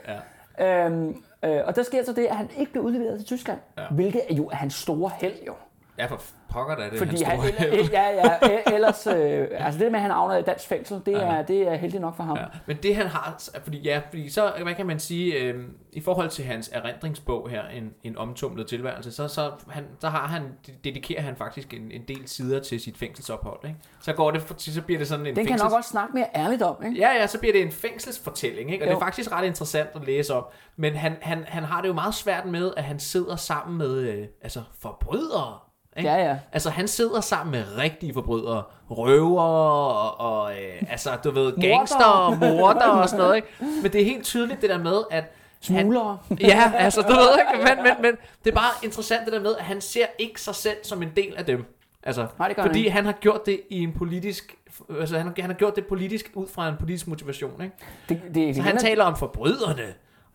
[0.57, 0.85] Ja.
[0.85, 3.83] Øhm, øh, og der sker så det, at han ikke bliver udleveret til Tyskland, Ja.
[3.91, 5.53] hvilket er jo er hans store held jo.
[5.99, 9.91] Ja, for pokker da det Fordi han, eller, ja, ja, e- ellers, øh, altså det
[9.91, 12.37] med, at han havner i dansk fængsel, det er, det er heldigt nok for ham.
[12.37, 16.01] Ja, men det han har, fordi ja, fordi så, hvad kan man sige, øh, i
[16.01, 20.43] forhold til hans erindringsbog her, en, en omtumlet tilværelse, så, så, han, så har han,
[20.83, 23.77] dedikerer han faktisk en, en del sider til sit fængselsophold, ikke?
[24.01, 25.63] Så går det, så bliver det sådan en Den kan fængsels...
[25.63, 26.99] nok også snakke mere ærligt om, ikke?
[26.99, 28.83] Ja, ja, så bliver det en fængselsfortælling, ikke?
[28.83, 28.91] Og Jo.
[28.95, 30.45] det er faktisk ret interessant at læse om.
[30.75, 33.97] Men han, han, han har det jo meget svært med, at han sidder sammen med
[33.97, 35.59] øh, altså forbrydere.
[35.99, 36.09] Ikke?
[36.11, 36.37] Ja, ja.
[36.51, 38.63] Altså, han sidder sammen med rigtige forbrydere.
[38.89, 43.47] Røver og, og øh, altså, du ved, gangster og morder og sådan noget, ikke?
[43.83, 46.17] Men det er helt tydeligt det der med, at Smuglere.
[46.41, 48.11] Ja, altså, du ved ikke, men, men, men
[48.45, 51.11] det er bare interessant det der med, at han ser ikke sig selv som en
[51.15, 51.65] del af dem.
[52.03, 52.91] Altså, Nej, det han fordi ikke.
[52.91, 54.55] han har gjort det i en politisk,
[54.99, 57.75] altså han, han har gjort det politisk ud fra en politisk motivation, ikke?
[58.09, 59.85] Det, det, Så det han gælder- taler om forbryderne,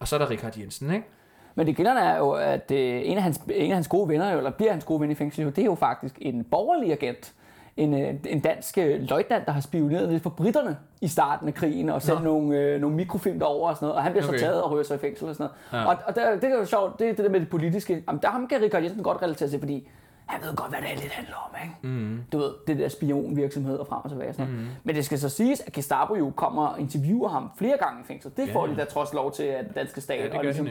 [0.01, 1.07] og så er der Richard Jensen, ikke?
[1.55, 4.37] Men det gælder er jo, at øh, en, af hans, en af hans gode venner,
[4.37, 7.33] eller bliver hans gode ven i fængsel, det er jo faktisk en borgerlig agent.
[7.77, 11.55] En, øh, en dansk øh, løjtnant, der har spioneret lidt for britterne i starten af
[11.55, 14.39] krigen, og sendt nogle, øh, nogle mikrofilm derover og sådan noget, og han bliver Okay.
[14.39, 15.85] så taget og ryger sig i fængsel og sådan noget.
[15.85, 15.91] Ja.
[15.91, 18.05] Og, og der, det er jo sjovt, det er det der med det politiske.
[18.09, 19.89] Jamen, der ham kan Richard Jensen godt relatere til, fordi
[20.27, 21.77] han ved godt, hvad det lidt handler om, ikke?
[21.99, 22.25] Mm.
[22.33, 24.33] Du ved, det der spionvirksomhed og frem og tilbage.
[24.33, 24.69] Sådan noget.
[24.85, 28.07] Men det skal så siges, at Gestapo jo kommer og interviewer ham flere gange i
[28.07, 28.33] fængsel.
[28.37, 28.73] Det får Ja.
[28.73, 30.69] de da trods lov til, at danske stat Ja, det og gør ligesom-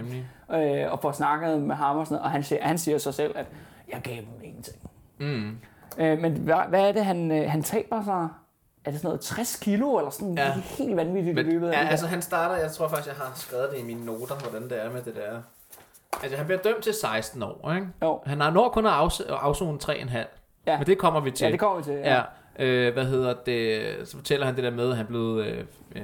[0.53, 3.11] øh, og får snakket med ham og sådan noget, og han siger, han siger så
[3.11, 3.45] selv, at
[3.91, 4.77] jeg gav dem ingenting.
[5.19, 5.57] Mm.
[5.97, 8.27] Øh, men hvad, hvad er det, han, øh, han taber sig?
[8.85, 10.51] Er det sådan noget 60 kilo, eller sådan Ja.
[10.53, 13.15] helt vanvittigt i Men, løbet af ja, det altså han starter, jeg tror faktisk, jeg
[13.15, 15.41] har skrevet det i mine noter, hvordan det er med det der.
[16.23, 17.87] Altså han bliver dømt til 16 år, ikke?
[18.01, 18.21] Jo.
[18.25, 20.17] Han har når kun at afs- afzone 3,5.
[20.67, 20.77] Ja.
[20.77, 21.45] Men det kommer vi til.
[21.45, 21.93] Ja, det kommer vi til.
[21.93, 22.21] Ja.
[22.59, 25.65] Ja, øh, hvad hedder det, så fortæller han det der med, at han blev, øh,
[25.95, 26.03] øh,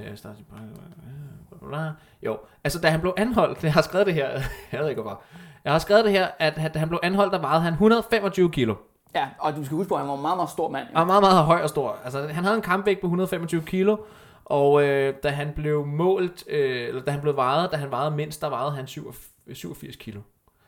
[2.23, 4.29] jo, altså da han blev anholdt, jeg har skrevet det her,
[4.71, 5.21] jeg ved ikke hvorfor,
[5.63, 8.75] jeg har skrevet det her, at da han blev anholdt, der vejede han 125 kilo,
[9.15, 10.87] ja, og du skal huske på, at han var en meget, meget stor mand.
[10.95, 13.97] og meget, meget høj og stor, altså han havde en kampvægt på 125 kilo,
[14.45, 18.11] og øh, da han blev målt, øh, eller da han blev vejet, da han vejede
[18.11, 19.17] mindst, der vejede han 87
[19.55, 20.21] 87 kilo.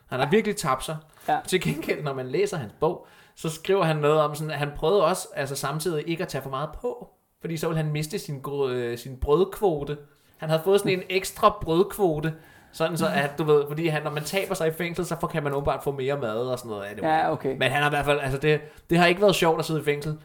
[0.05, 0.97] Han har virkelig tabt sig.
[1.27, 1.39] Ja.
[1.47, 4.71] Til gengæld, når man læser hans bog, så skriver han noget om, sådan, at han
[4.75, 7.09] prøvede også altså, samtidig ikke at tage for meget på.
[7.41, 9.97] Fordi så ville han miste sin, øh, sin brødkvote.
[10.38, 12.34] Han havde fået sådan en ekstra brødkvote.
[12.71, 15.27] Sådan så, at du ved, fordi han, når man taber sig i fængsel, så får,
[15.27, 17.03] kan man åbenbart få mere mad og sådan noget af det.
[17.03, 17.57] Ja, okay.
[17.57, 19.82] Men han har i hvert fald, altså det, det har ikke været sjovt at sidde
[19.82, 20.17] i fængsel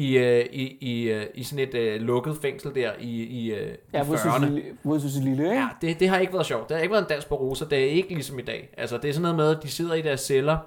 [0.00, 3.74] i, øh, i, i, øh, i sådan et øh, lukket fængsel der i, i, øh,
[3.92, 4.60] Ja, i 40'erne.
[4.82, 5.48] Modsus Lille?
[5.48, 6.68] Ja, det, det har ikke været sjovt.
[6.68, 7.66] Det har ikke været en dans på roser.
[7.68, 8.74] Det er ikke ligesom i dag.
[8.76, 10.58] Altså, det er sådan noget med, at de sidder i deres celler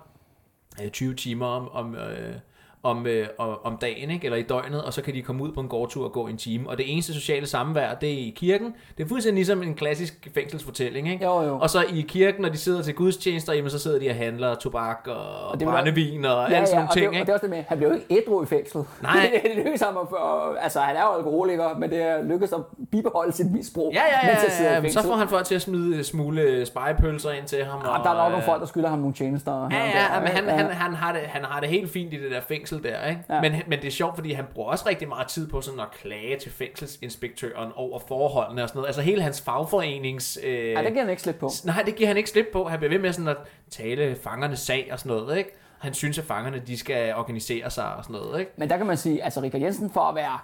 [0.83, 2.35] øh, 20 timer om, om, øh,
[2.83, 3.27] om, øh,
[3.63, 4.25] om dagen, ikke?
[4.25, 6.37] eller i døgnet, og så kan de komme ud på en gårdtur og gå en
[6.37, 6.69] time.
[6.69, 8.75] Og det eneste sociale samvær, det er i kirken.
[8.97, 11.11] Det er fuldstændig ligesom en klassisk fængselsfortælling.
[11.11, 11.25] Ikke?
[11.25, 11.59] Jo, jo.
[11.59, 14.55] Og så i kirken, når de sidder til gudstjenester, jamen, så sidder de og handler
[14.55, 17.03] tobak og, og det brændevin og Ja, alt sådan ja, og, ting.
[17.03, 17.25] det, og ikke?
[17.25, 18.85] det er også det med, han bliver jo ikke ædru i fængslet.
[19.01, 19.31] Nej.
[19.43, 22.59] det, lykkedes ham at, for, altså han er jo alkoholiker, men det er lykkedes at
[22.91, 24.89] bibeholde sit misbrug, Ja, ja, ja, i ja.
[24.89, 27.81] Så får han folk til at smide smule spejepølser ind til ham.
[27.85, 29.51] Ja, der er nok nogle øh, folk, der skylder ham nogle tjenester.
[29.51, 30.51] Ja, og ja, der, men han, ja.
[30.51, 33.21] han, han, har det, han har det helt fint i det der fængsel der, ikke?
[33.29, 33.41] Ja.
[33.41, 35.91] Men, men det er sjovt, fordi han bruger også rigtig meget tid på sådan at
[35.91, 38.87] klage til fængselsinspektøren over forholdene og sådan noget.
[38.87, 40.39] Altså hele hans fagforenings...
[40.43, 41.49] Øh, Ja, det giver han ikke slip på.
[41.65, 42.63] Nej, det giver han ikke slip på.
[42.63, 43.37] Han bliver ved med sådan at
[43.69, 45.49] tale fangernes sag og sådan noget, ikke?
[45.79, 48.51] Han synes, at fangerne de skal organisere sig og sådan noget, ikke?
[48.57, 50.39] Men der kan man sige, altså Richard Jensen for at være,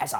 [0.00, 0.16] altså,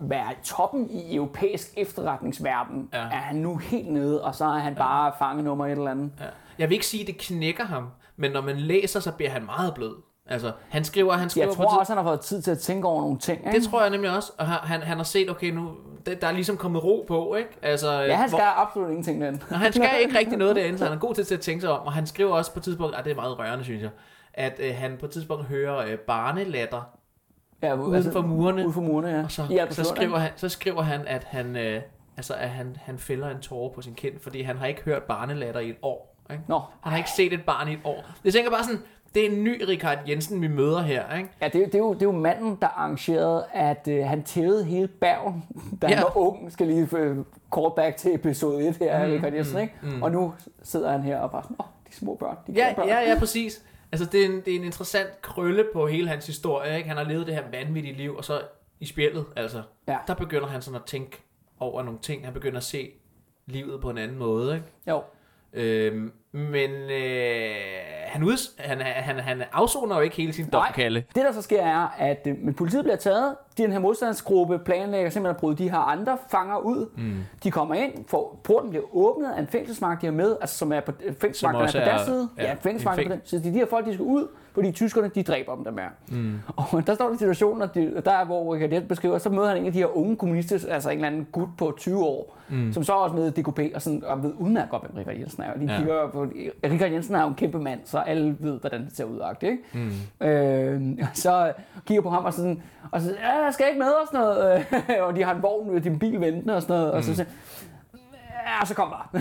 [0.00, 2.98] være toppen i europæisk efterretningsverden, Ja.
[2.98, 3.04] ja.
[3.04, 6.10] er han nu helt nede, og så er han bare fange nummer et eller andet.
[6.20, 6.24] Ja.
[6.58, 9.44] Jeg vil ikke sige, at det knækker ham, men når man læser, så bliver han
[9.44, 9.94] meget blød.
[10.26, 12.50] Altså, han skriver, han skriver Jeg på tror tid- også, han har fået tid til
[12.50, 13.46] at tænke over nogle ting.
[13.46, 13.58] Ikke?
[13.60, 14.32] Det tror jeg nemlig også.
[14.38, 15.70] Og han, han, har set, okay, nu,
[16.06, 17.50] der, der er ligesom kommet ro på, ikke?
[17.62, 19.42] Altså, Ja, han hvor- skal absolut ingenting den.
[19.50, 21.70] Og han skal ikke rigtig noget derinde, så han er god til at tænke sig
[21.70, 21.86] om.
[21.86, 23.90] Og han skriver også på et tidspunkt, ah, det er meget rørende, synes jeg,
[24.34, 26.82] at øh, han på et tidspunkt hører øh, barnelatter
[27.62, 28.60] Ja, uden for murene.
[28.62, 29.22] Uden for murene, ja.
[29.24, 31.82] Og så, I så, skriver han, så skriver han, at han, øh,
[32.16, 35.02] altså, at han, han fælder en tårer på sin kind, fordi han har ikke hørt
[35.02, 36.16] barnelatter i et år.
[36.30, 36.42] Ikke?
[36.48, 38.04] Nå, Han har ikke set et barn i et år.
[38.24, 38.80] Jeg tænker bare sådan,
[39.14, 41.16] det er en ny Richard Jensen, vi møder her.
[41.16, 41.28] Ikke?
[41.42, 44.22] Ja, det, er, det, er jo, det er jo manden, der arrangerede, at øh, han
[44.22, 45.44] tævede hele Bergen,
[45.82, 46.02] da han Ja.
[46.02, 46.52] var ung.
[46.52, 47.16] Skal lige øh,
[47.56, 49.74] call back til episode 1 her, mm, Richard Jensen, ikke?
[49.82, 50.02] mm.
[50.02, 52.88] Og nu sidder han her og bare åh, de små børn, de Ja, børn.
[52.88, 53.64] ja, ja, præcis.
[53.92, 56.76] Altså, det er, en, det er en interessant krølle på hele hans historie.
[56.76, 56.88] Ikke?
[56.88, 58.40] Han har levet det her vanvittige liv, og så
[58.80, 59.96] i spjældet, altså, Ja.
[60.06, 61.22] der begynder han sådan at tænke
[61.60, 62.24] over nogle ting.
[62.24, 62.90] Han begynder at se
[63.46, 64.54] livet på en anden måde.
[64.54, 64.66] Ikke?
[64.88, 65.02] Jo.
[65.52, 67.54] Øhm, men øh,
[68.14, 71.04] han, uds, han, han, han afsoner jo ikke hele sin dom, Kalle.
[71.14, 75.10] det der så sker er, at øh, men politiet bliver taget, den her modstandsgruppe planlægger
[75.10, 76.86] simpelthen at bryde de her andre fanger ud.
[76.96, 77.14] Mm.
[77.44, 80.72] De kommer ind, for porten bliver åbnet af en fængselsmagt, de har med, altså som
[80.72, 82.28] er på fængselsmagterne er på er- deres side.
[82.38, 83.20] ja, Ja, fængselsmagterne en på den.
[83.24, 85.82] Så er de her folk, de skal ud, fordi tyskerne, de dræber dem der med.
[86.08, 86.38] Mm.
[86.56, 89.56] Og der står der situationen, at de, der er, hvor Jens beskriver, så møder han
[89.56, 92.72] en af de her unge kommunister, altså en eller anden gut på 20 år, mm.
[92.72, 95.42] som så er også med DKP, og, sådan, og ved udmærket godt, hvem Richard Jensen
[95.42, 95.52] er.
[95.52, 95.76] Og de Ja.
[95.78, 96.26] kigger på,
[96.64, 99.20] Richard Jensen er jo en kæmpe mand, så alle ved, hvordan det ser ud.
[99.42, 99.58] Ikke?
[100.20, 100.26] Mm.
[100.26, 100.82] Øh,
[101.14, 101.52] så
[101.86, 104.66] kigger på ham og sådan, og så ja, jeg skal ikke med og sådan noget.
[105.06, 106.92] og de har en vogn, en bil ventende og sådan noget.
[106.92, 107.28] Og så siger
[108.46, 109.08] ja, så kom der.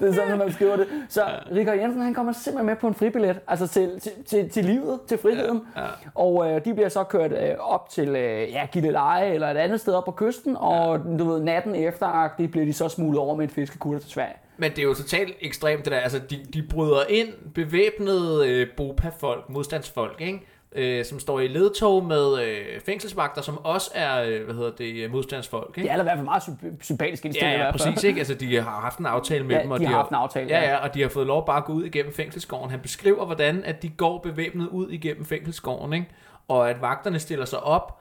[0.00, 0.86] det er sådan, man skriver det.
[1.08, 1.22] Så
[1.54, 5.00] Richard Jensen, han kommer simpelthen med på en fribillet, altså til, til, til, til livet,
[5.08, 5.60] til friheden.
[5.76, 5.86] Ja, ja.
[6.14, 9.80] Og øh, de bliver så kørt øh, op til øh, ja, Gilleleje eller et andet
[9.80, 13.44] sted op på kysten, og du ved, natten efter bliver de så smuglet over med
[13.44, 14.34] en fiskekutter til Sverige.
[14.56, 15.98] Men det er jo totalt ekstremt det der.
[15.98, 20.46] Altså, de, de bryder ind bevæbnede øh, BOPA-folk, modstandsfolk, ikke?
[20.74, 25.10] Øh, som står i ledtog med øh, fængselsvagter, som også er, øh, hvad hedder det,
[25.10, 25.90] modstandsfolk, De ikke?
[25.90, 27.52] er da i hvert fald meget symp- sympatisk indstillet.
[27.52, 28.18] Ja, ja, præcis, ikke?
[28.18, 29.70] Altså, de har haft en aftale med Ja, dem.
[29.70, 30.70] Og de har haft en aftale, Ja, ja.
[30.70, 32.70] ja, og de har fået lov bare at gå ud igennem fængselsgården.
[32.70, 36.06] Han beskriver, hvordan at de går bevæbnet ud igennem fængselsgården, ikke?
[36.48, 37.98] Og at vagterne stiller sig op,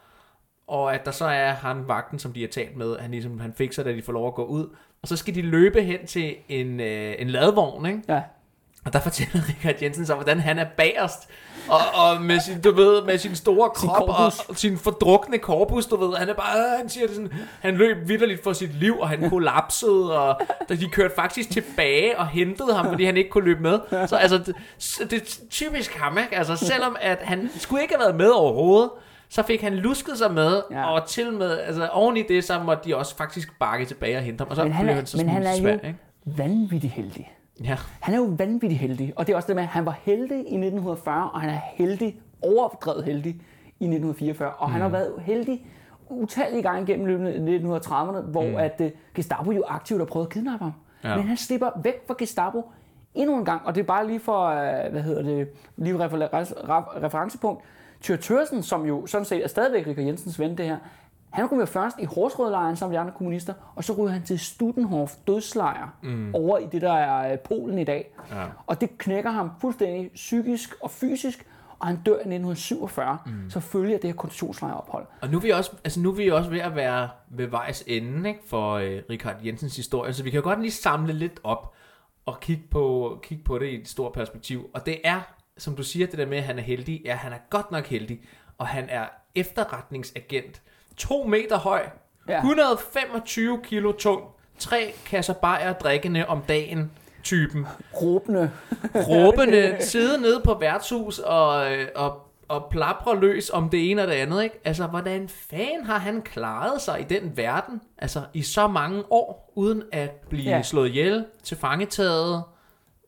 [0.68, 3.54] og at der så er han vagten, som de har talt med, han, ligesom, han
[3.58, 4.68] fikser, da de får lov at gå ud.
[5.02, 8.02] Og så skal de løbe hen til en, øh, en ladvogn, ikke?
[8.10, 8.22] Ja.
[8.86, 11.30] Og der fortæller Richard Jensen så, hvordan han er bagerst,
[11.70, 14.40] og, og med sin, du ved, med sin store Sin krop og, korpus.
[14.50, 17.98] og sin fordrukne korpus, du ved, han er bare, han siger det sådan, han løb
[18.08, 22.86] vidderligt for sit liv, og han kollapsede, og de kørte faktisk tilbage og hentede ham,
[22.88, 23.80] fordi han ikke kunne løbe med.
[24.08, 24.56] Så altså, det,
[25.12, 26.38] det er typisk ham, ikke?
[26.38, 28.90] Altså, selvom at han skulle ikke have været med overhovedet,
[29.30, 30.92] så fik han lusket sig med, Ja.
[30.94, 34.24] og til med, altså oven i det, så måtte de også faktisk bakke tilbage og
[34.24, 35.70] hente ham, og så Men han blev er, han så men han er til jo
[35.70, 35.96] ikke?
[36.26, 37.32] vanvittig heldig.
[37.64, 37.78] Ja.
[38.00, 40.38] Han er jo vanvittig heldig, og det er også det med, at han var heldig
[40.38, 43.32] i 1940, og han er heldig, overdrevet heldig
[43.80, 44.74] i 1944, og mm.
[44.74, 45.66] han har været heldig
[46.10, 48.56] utallige gange gennem løbet af 1930'erne, hvor mm.
[48.56, 50.74] at uh, Gestapo jo aktivt har prøvet at kidnappe ham.
[51.04, 51.18] Ja.
[51.18, 52.72] Men han slipper væk fra Gestapo
[53.16, 56.28] endnu en gang, og det er bare lige for, uh, hvad hedder det, lige refer-
[56.28, 57.64] ref- referencepunkt.
[58.02, 60.78] Tyr Thørsen, som jo sådan set er stadigvæk Richard Jensens ven, det her,
[61.32, 64.40] han ryger først i Horsrødlejren sammen med de andre kommunister, og så ryger han til
[64.40, 66.36] Studenhof dødslejr mm.
[66.36, 68.14] over i det, der er øh, Polen i dag.
[68.32, 68.46] Ja.
[68.68, 71.48] Og det knækker ham fuldstændig psykisk og fysisk,
[71.80, 73.50] og han dør i 1947, mm.
[73.50, 75.06] så følger det her koncentrationslejrophold.
[75.22, 77.84] Og nu er, vi også, altså nu er vi også ved at være ved vejs
[77.88, 81.74] ende ikke, for øh, Richard Jensens historie, så vi kan godt lige samle lidt op
[82.26, 84.70] og kigge på, kigge på det i et stort perspektiv.
[84.74, 85.22] Og det er,
[85.58, 87.02] som du siger, det der med, at han er heldig.
[87.06, 88.22] Ja, han er godt nok heldig,
[88.58, 89.06] og han er
[89.36, 90.62] efterretningsagent.
[90.98, 91.82] To meter høj,
[92.28, 92.34] Ja.
[92.34, 92.38] ja.
[92.40, 94.22] 125 kilo tung,
[94.60, 96.92] tre kasser bajer drikkende om dagen
[97.24, 97.66] typen
[98.02, 98.52] Råbende.
[98.96, 104.08] råbende, sidde nede på værtshus og, øh, og, og plapre løs om det ene og
[104.08, 104.60] det andet, ikke?
[104.66, 109.52] Altså, hvordan fanden har han klaret sig i den verden, altså i så mange år,
[109.56, 110.56] uden at blive Ja.
[110.56, 110.62] ja.
[110.62, 112.44] slået ihjel, til fangetaget,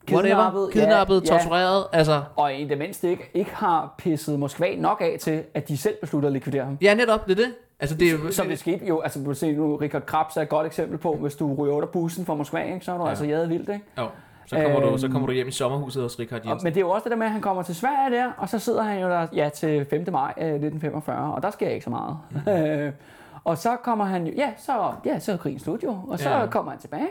[0.08, 1.40] Kidnappet, kidnappet, ja, ja.
[1.40, 2.24] tortureret, altså...
[2.36, 5.96] Og i det mindste ikke, ikke har pisset Moskva nok af til, at de selv
[6.02, 6.78] beslutter at likvidere ham.
[6.82, 7.54] Ja, netop, det er det.
[7.84, 8.32] Altså, det er jo...
[8.32, 11.14] Som det skete jo, altså du se nu, Richard Krabs er et godt eksempel på,
[11.16, 13.10] hvis du ryger under bussen fra Moskva, ikke, så er du ja.
[13.10, 13.86] Altså jaget vildt, ikke?
[13.98, 14.08] Jo,
[14.46, 15.12] så kommer, du, så Øhm.
[15.14, 16.66] kommer du hjem i sommerhuset hos Richard Og, Jensen.
[16.66, 18.50] men det er jo også det der med, at han kommer til Sverige der, og
[18.50, 20.06] så sidder han jo der ja, til 5.
[20.12, 22.18] maj øh, 1945, og der sker ikke så meget.
[22.32, 22.92] Mm.
[23.50, 26.30] og så kommer han jo, ja, så, ja, så er krigen slut jo, og så
[26.30, 26.46] Ja.
[26.46, 27.08] kommer han tilbage.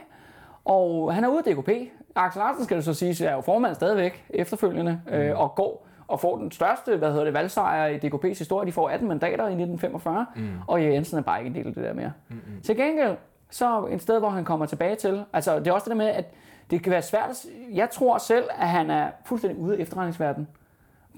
[0.64, 1.70] Og han er ude af DKP.
[2.16, 5.12] Axel Larsen, skal det så sige, er jo formand stadigvæk efterfølgende, mm.
[5.12, 8.66] øh, og går og får den største hvad hedder det, valgsejr i DKP's historie.
[8.66, 10.48] De får 18 mandater i 1945, mm.
[10.66, 12.12] og Erik Jensen er bare ikke en del af det der mere.
[12.28, 12.62] Mm-hmm.
[12.62, 13.16] Til gengæld,
[13.50, 16.06] så et sted, hvor han kommer tilbage til, altså det er også det der med,
[16.06, 16.24] at
[16.70, 17.44] det kan være svært.
[17.72, 20.48] Jeg tror selv, at han er fuldstændig ude af efterretningsverdenen.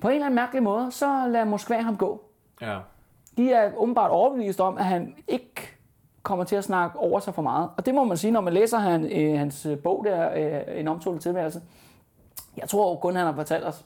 [0.03, 2.25] På en eller anden mærkelig måde, så lader Moskva ham gå.
[2.61, 2.79] Ja.
[3.37, 5.77] De er åbenbart overbevist om, at han ikke
[6.23, 7.71] kommer til at snakke over sig for meget.
[7.77, 10.89] Og det må man sige, når man læser han, øh, hans bog der, øh, En
[10.89, 11.61] omtålet tilværelse.
[12.57, 13.85] Jeg tror kun, han har fortalt os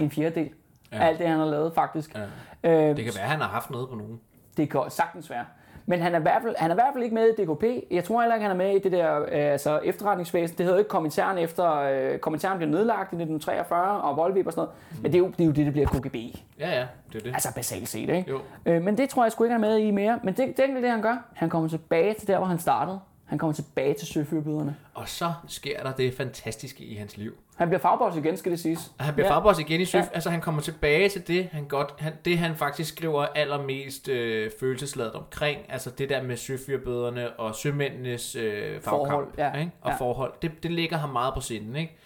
[0.00, 0.50] en fjerdedel
[0.92, 0.98] ja.
[0.98, 2.16] Af alt det, han har lavet, faktisk.
[2.64, 2.90] Ja.
[2.90, 4.20] Øh, Det kan være, at han har haft noget på nogen.
[4.56, 5.44] det kan sagtens være.
[5.86, 7.64] Men han er, i hvert fald, han er i hvert fald ikke med i DKP.
[7.90, 10.58] Jeg tror heller ikke, han er med i det der øh, altså efterretningsvæsen.
[10.58, 11.74] Det hedder jo ikke kommentaren efter...
[11.74, 15.02] Øh, kommentaren blev nedlagt i 1943 og Volvip og sådan noget.
[15.02, 16.14] Men det er, jo, det er jo det, der bliver KGB.
[16.58, 17.26] Ja, ja, det er det.
[17.32, 18.24] Altså basalt set, ikke?
[18.28, 18.40] Jo.
[18.66, 20.20] Øh, men det tror jeg sgu ikke, han er med i mere.
[20.24, 21.16] Men det, det er det, han gør.
[21.34, 23.00] Han kommer tilbage til der, hvor han startede.
[23.24, 24.76] Han kommer tilbage til søfyrbyderne.
[24.94, 27.32] Og så sker der det fantastiske i hans liv.
[27.60, 28.92] Han bliver fagboss igen, skal det siges.
[29.00, 29.32] Han bliver Ja.
[29.34, 30.02] farboss igen i Søf.
[30.04, 30.08] Ja.
[30.14, 34.50] Altså, han kommer tilbage til det, han godt, han, det han faktisk skriver allermest øh,
[34.60, 35.58] følelsesladet omkring.
[35.68, 38.84] Altså det der med søfyrbøderne og sømændenes øh, fagkamp.
[38.84, 39.52] Forhold, ja.
[39.58, 39.70] Ikke?
[39.80, 39.96] Og Ja.
[39.96, 40.32] forhold.
[40.42, 41.96] Det, det ligger ham meget på sinden, ikke?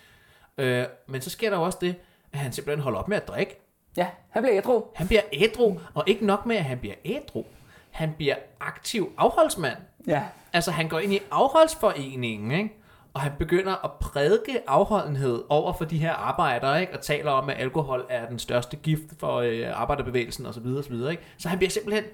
[0.59, 1.95] Øh, men så sker der jo også det,
[2.33, 3.61] at han simpelthen holder op med at drikke.
[3.97, 4.83] Ja, han bliver ædru.
[4.95, 7.45] Han bliver ædru, og ikke nok med, at han bliver ædru.
[7.91, 9.77] Han bliver aktiv afholdsmand.
[10.07, 10.23] Ja.
[10.53, 12.75] Altså, han går ind i afholdsforeningen, ikke?
[13.15, 16.93] Og han begynder at prædike afholdenhed over for de her arbejdere, ikke?
[16.95, 20.67] Og taler om, at alkohol er den største gift for øh, arbejderbevægelsen osv.
[20.79, 20.93] osv.
[21.11, 21.23] Ikke?
[21.39, 22.05] Så han bliver simpelthen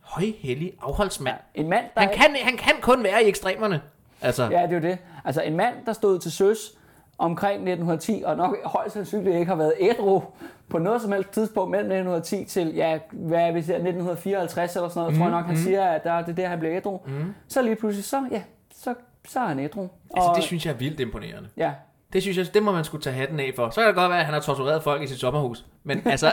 [0.00, 1.36] højhellig afholdsmand.
[1.54, 3.80] En mand, der Han kan, han kan kun være i ekstremerne.
[4.22, 4.98] Altså, Ja, det er jo det.
[5.24, 6.58] Altså en mand, der stod til søs
[7.18, 10.22] omkring 1910, og nok højst sandsynligt ikke har været ædru
[10.68, 14.88] på noget som helst tidspunkt mellem 1910 til, ja, hvad er vi siger, 1954 eller
[14.88, 15.64] sådan noget, mm, tror jeg nok, han Mhm.
[15.64, 16.98] siger, at der, det er der, han bliver ædru.
[17.06, 17.34] Mm.
[17.48, 18.42] Så lige pludselig, så, ja,
[18.74, 18.94] så,
[19.28, 19.88] så er han ædru.
[20.16, 21.48] altså, det synes jeg er vildt imponerende.
[21.56, 21.72] ja,
[22.12, 23.70] Det synes jeg, det må man skulle tage hatten af for.
[23.70, 25.64] Så kan det godt være, at han har tortureret folk i sit sommerhus.
[25.84, 26.32] Men altså...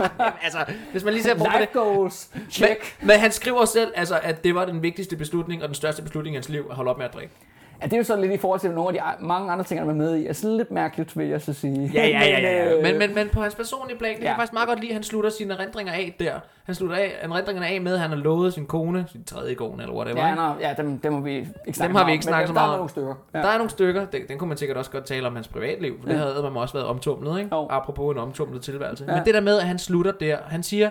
[0.00, 1.72] Jamen, altså, hvis man lige ser på det.
[1.72, 2.96] goals, check.
[3.00, 6.02] Men, men han skriver selv, altså, at det var den vigtigste beslutning og den største
[6.02, 7.34] beslutning i hans liv at holde op med at drikke.
[7.80, 9.80] Ja, det er jo så lidt i forhold til nogle af de mange andre ting,
[9.80, 10.26] han er med i.
[10.26, 11.90] Altså lidt mærkeligt, vil jeg så sige.
[11.94, 12.76] Ja, ja, ja, ja.
[12.76, 14.24] øh, Men, men, men på hans personlige plan, det ja.
[14.24, 14.24] Ja.
[14.24, 16.32] kan jeg faktisk meget godt lide, at han slutter sine erindringer af der.
[16.64, 19.82] Han slutter af, erindringerne af med, at han har lovet sin kone, sin tredje kone,
[19.82, 20.26] eller whatever.
[20.28, 22.54] Ja, nå, ja dem, dem, har vi ikke snakket har vi om, ikke snakket så
[22.54, 22.78] meget Der er om.
[22.78, 23.14] nogle stykker.
[23.34, 23.38] Ja.
[23.38, 26.00] Der er nogle stykker, den, den kunne man sikkert også godt tale om hans privatliv,
[26.00, 26.20] for det Ja.
[26.20, 27.56] havde man også været omtumlet, ikke?
[27.56, 27.66] Jo.
[27.70, 29.04] Apropos en omtumlet tilværelse.
[29.08, 29.14] Ja.
[29.16, 30.90] Men det der med, at han slutter der, han siger,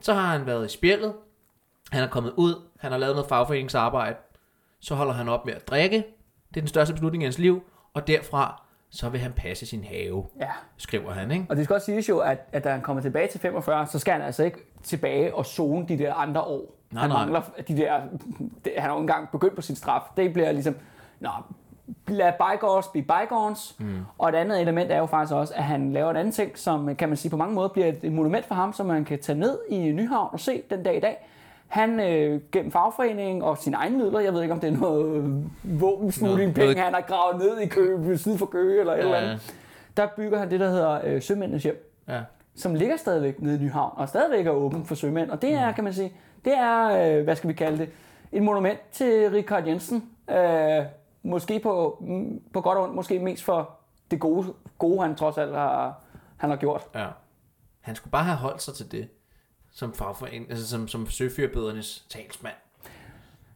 [0.00, 1.12] så har han været i spjældet,
[1.92, 4.16] han er kommet ud, han har lavet noget fagforeningsarbejde,
[4.80, 6.04] så holder han op med at drikke,
[6.50, 7.62] det er den største beslutning i hans liv,
[7.94, 10.50] og derfra, så vil han passe sin have, ja.
[10.76, 11.46] skriver han, ikke?
[11.48, 13.98] Og det skal også siges jo, at, at da han kommer tilbage til 45, så
[13.98, 16.74] skal han altså ikke tilbage og zone de der andre år.
[16.90, 17.18] Nej, han nej.
[17.18, 18.00] mangler de der...
[18.64, 20.02] Det, han har jo engang begyndt på sin straf.
[20.16, 20.76] Det bliver ligesom...
[21.20, 21.30] Nå,
[22.08, 23.76] lad bygones be bygones.
[23.78, 24.00] Mm.
[24.18, 26.96] Og et andet element er jo faktisk også, at han laver et andet ting, som
[26.96, 29.18] kan man sige på mange måder bliver et, et monument for ham, som man kan
[29.18, 31.26] tage ned i Nyhavn og se den dag i dag.
[31.70, 35.44] Han øh, gennem fagforeningen og sine egne midler, jeg ved ikke om det er noget
[35.64, 39.16] våbensmugling Noget- penge, han har gravet ned i Køge, syd for Køge eller et eller
[39.16, 39.22] Ja.
[39.24, 39.54] andet.
[39.96, 42.20] Der bygger han det, der hedder øh, Sømændenes Hjem Ja.
[42.54, 45.30] som ligger stadigvæk nede i Nyhavn, og stadigvæk er åben for sømænd.
[45.30, 46.12] Og det er, kan man sige,
[46.44, 47.88] det er, øh, hvad skal vi kalde det,
[48.32, 50.04] et monument til Richard Jensen.
[50.30, 50.84] Øh,
[51.22, 53.70] måske på, mm, på godt og ondt, måske mest for
[54.10, 54.46] det gode,
[54.78, 56.00] gode han trods alt har,
[56.36, 56.82] han har gjort.
[56.94, 57.06] Ja.
[57.80, 59.08] Han skulle bare have holdt sig til det,
[59.72, 62.54] som fagforening, altså som, som søfyrbedernes talsmand.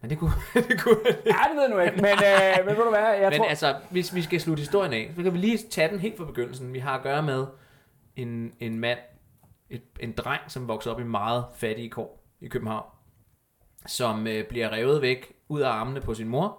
[0.00, 0.32] Men det kunne,
[0.68, 0.96] det kunne.
[1.06, 3.48] Ja, det ved jeg nu ikke, men, øh, men ved du hvad, jeg Men tror...
[3.48, 6.24] altså, hvis vi skal slutte historien af, så kan vi lige tage den helt fra
[6.24, 6.72] begyndelsen.
[6.72, 7.46] Vi har at gøre med
[8.16, 8.98] en, en mand,
[9.70, 12.86] et, en dreng, som vokser op i meget fattige kår i København,
[13.86, 16.58] som øh, bliver revet væk ud af armene på sin mor,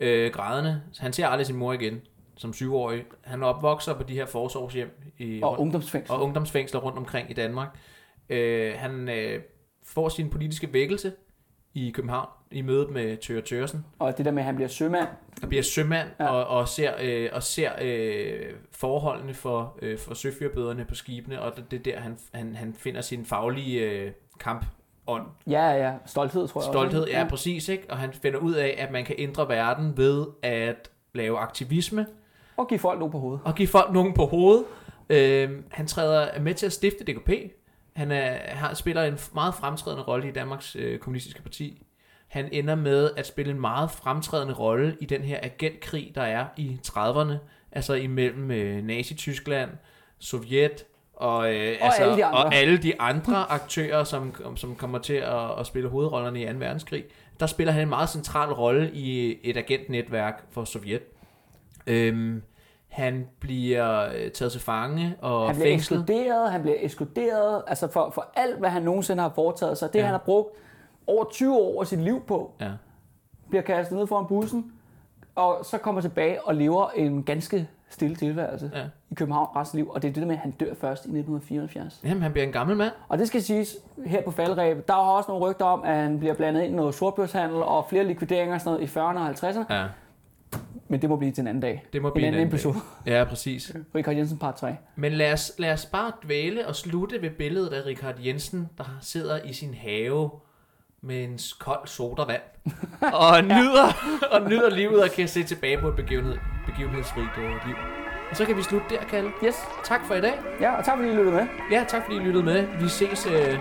[0.00, 0.82] øh, grædende.
[0.98, 2.00] Han ser aldrig sin mor igen
[2.40, 3.04] som syvårig.
[3.22, 6.14] Han opvokser på de her forsorgshjem i, og ungdomsfængsel.
[6.14, 7.78] og ungdomsfængsler rundt omkring i Danmark.
[8.30, 9.40] Øh, han øh,
[9.84, 11.12] får sin politiske vækkelse
[11.74, 15.08] i København i mødet med Tøre Tørsen, Og det der med, at han bliver sømand.
[15.42, 16.28] og bliver sømand Ja.
[16.28, 18.40] og, og ser, øh, og ser øh,
[18.72, 22.74] forholdene for, øh, for søfyrbøderne på skibene, og det, det er der, han, han, han
[22.74, 24.66] finder sin faglige øh, kamp
[25.06, 25.26] ånd.
[25.46, 27.12] Ja, ja, stolthed, tror jeg Stolthed, også.
[27.12, 27.84] ja, præcis, ikke?
[27.90, 32.06] Og han finder ud af, at man kan ændre verden ved at lave aktivisme,
[32.56, 33.40] Og give folk noget på hovedet.
[33.44, 34.64] og give folk nogen på hovedet.
[35.10, 37.30] Øh, han træder er med til at stifte DKP.
[38.00, 41.86] Han er, har, spiller en meget fremtrædende rolle i Danmarks øh, kommunistiske parti.
[42.28, 46.46] Han ender med at spille en meget fremtrædende rolle i den her agentkrig, der er
[46.56, 47.34] i 30'erne,
[47.72, 49.70] altså imellem øh, Nazi-Tyskland,
[50.18, 52.44] Sovjet og, øh, og, altså, alle de andre.
[52.44, 56.52] og alle de andre aktører, som, som kommer til at, at spille hovedrollerne i 2.
[56.58, 57.04] verdenskrig.
[57.40, 61.02] Der spiller han en meget central rolle i et agentnetværk for Sovjet.
[61.86, 62.42] Øhm,
[62.90, 65.98] han bliver øh, taget til fange og Han bliver fængslet.
[66.00, 69.88] ekskluderet, han bliver ekskluderet, altså for, for alt, hvad han nogensinde har foretaget sig.
[69.92, 70.00] Det, Ja.
[70.00, 70.04] ja.
[70.06, 70.48] han har brugt
[71.06, 72.70] over 20 år af sit liv på, Ja.
[73.48, 74.72] bliver kastet ned foran bussen,
[75.34, 78.82] og så kommer tilbage og lever en ganske stille tilværelse Ja.
[79.10, 79.90] i København resten af liv.
[79.94, 82.00] Og det er det der med, at han dør først i 1974.
[82.04, 82.92] Jamen, han bliver en gammel mand.
[83.08, 83.76] Og det skal siges
[84.06, 84.88] her på faldrebet.
[84.88, 87.86] Der er også nogle rygter om, at han bliver blandet ind i noget sortbørshandel og
[87.88, 89.74] flere likvideringer og sådan noget i 40'erne og 50'erne.
[89.74, 89.84] Ja,
[90.88, 91.84] Men det må blive til en anden dag.
[91.92, 92.48] det må En blive anden dag.
[92.48, 92.76] episode.
[93.06, 93.72] Ja, præcis.
[93.94, 94.76] Richard Jensen part 3.
[94.96, 98.84] Men lad os, lad os bare dvæle og slutte ved billedet af Richard Jensen, der
[99.00, 100.30] sidder i sin have
[101.02, 102.42] med en kold sodavand.
[103.12, 103.86] og, nyder,
[104.30, 106.36] og nyder livet og kan se tilbage på et begivenhed,
[106.66, 107.28] begivenhedsrigt
[107.66, 107.74] liv.
[108.30, 109.30] Og så kan vi slutte der, Kalle.
[109.44, 109.56] Yes.
[109.84, 110.34] Tak for i dag.
[110.60, 111.46] Ja, og tak fordi I lyttede med.
[111.72, 112.66] Ja, tak fordi I lyttede med.
[112.80, 113.58] Vi ses øh,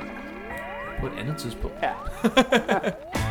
[0.99, 1.75] på et andet tidspunkt.
[1.83, 1.91] Ja.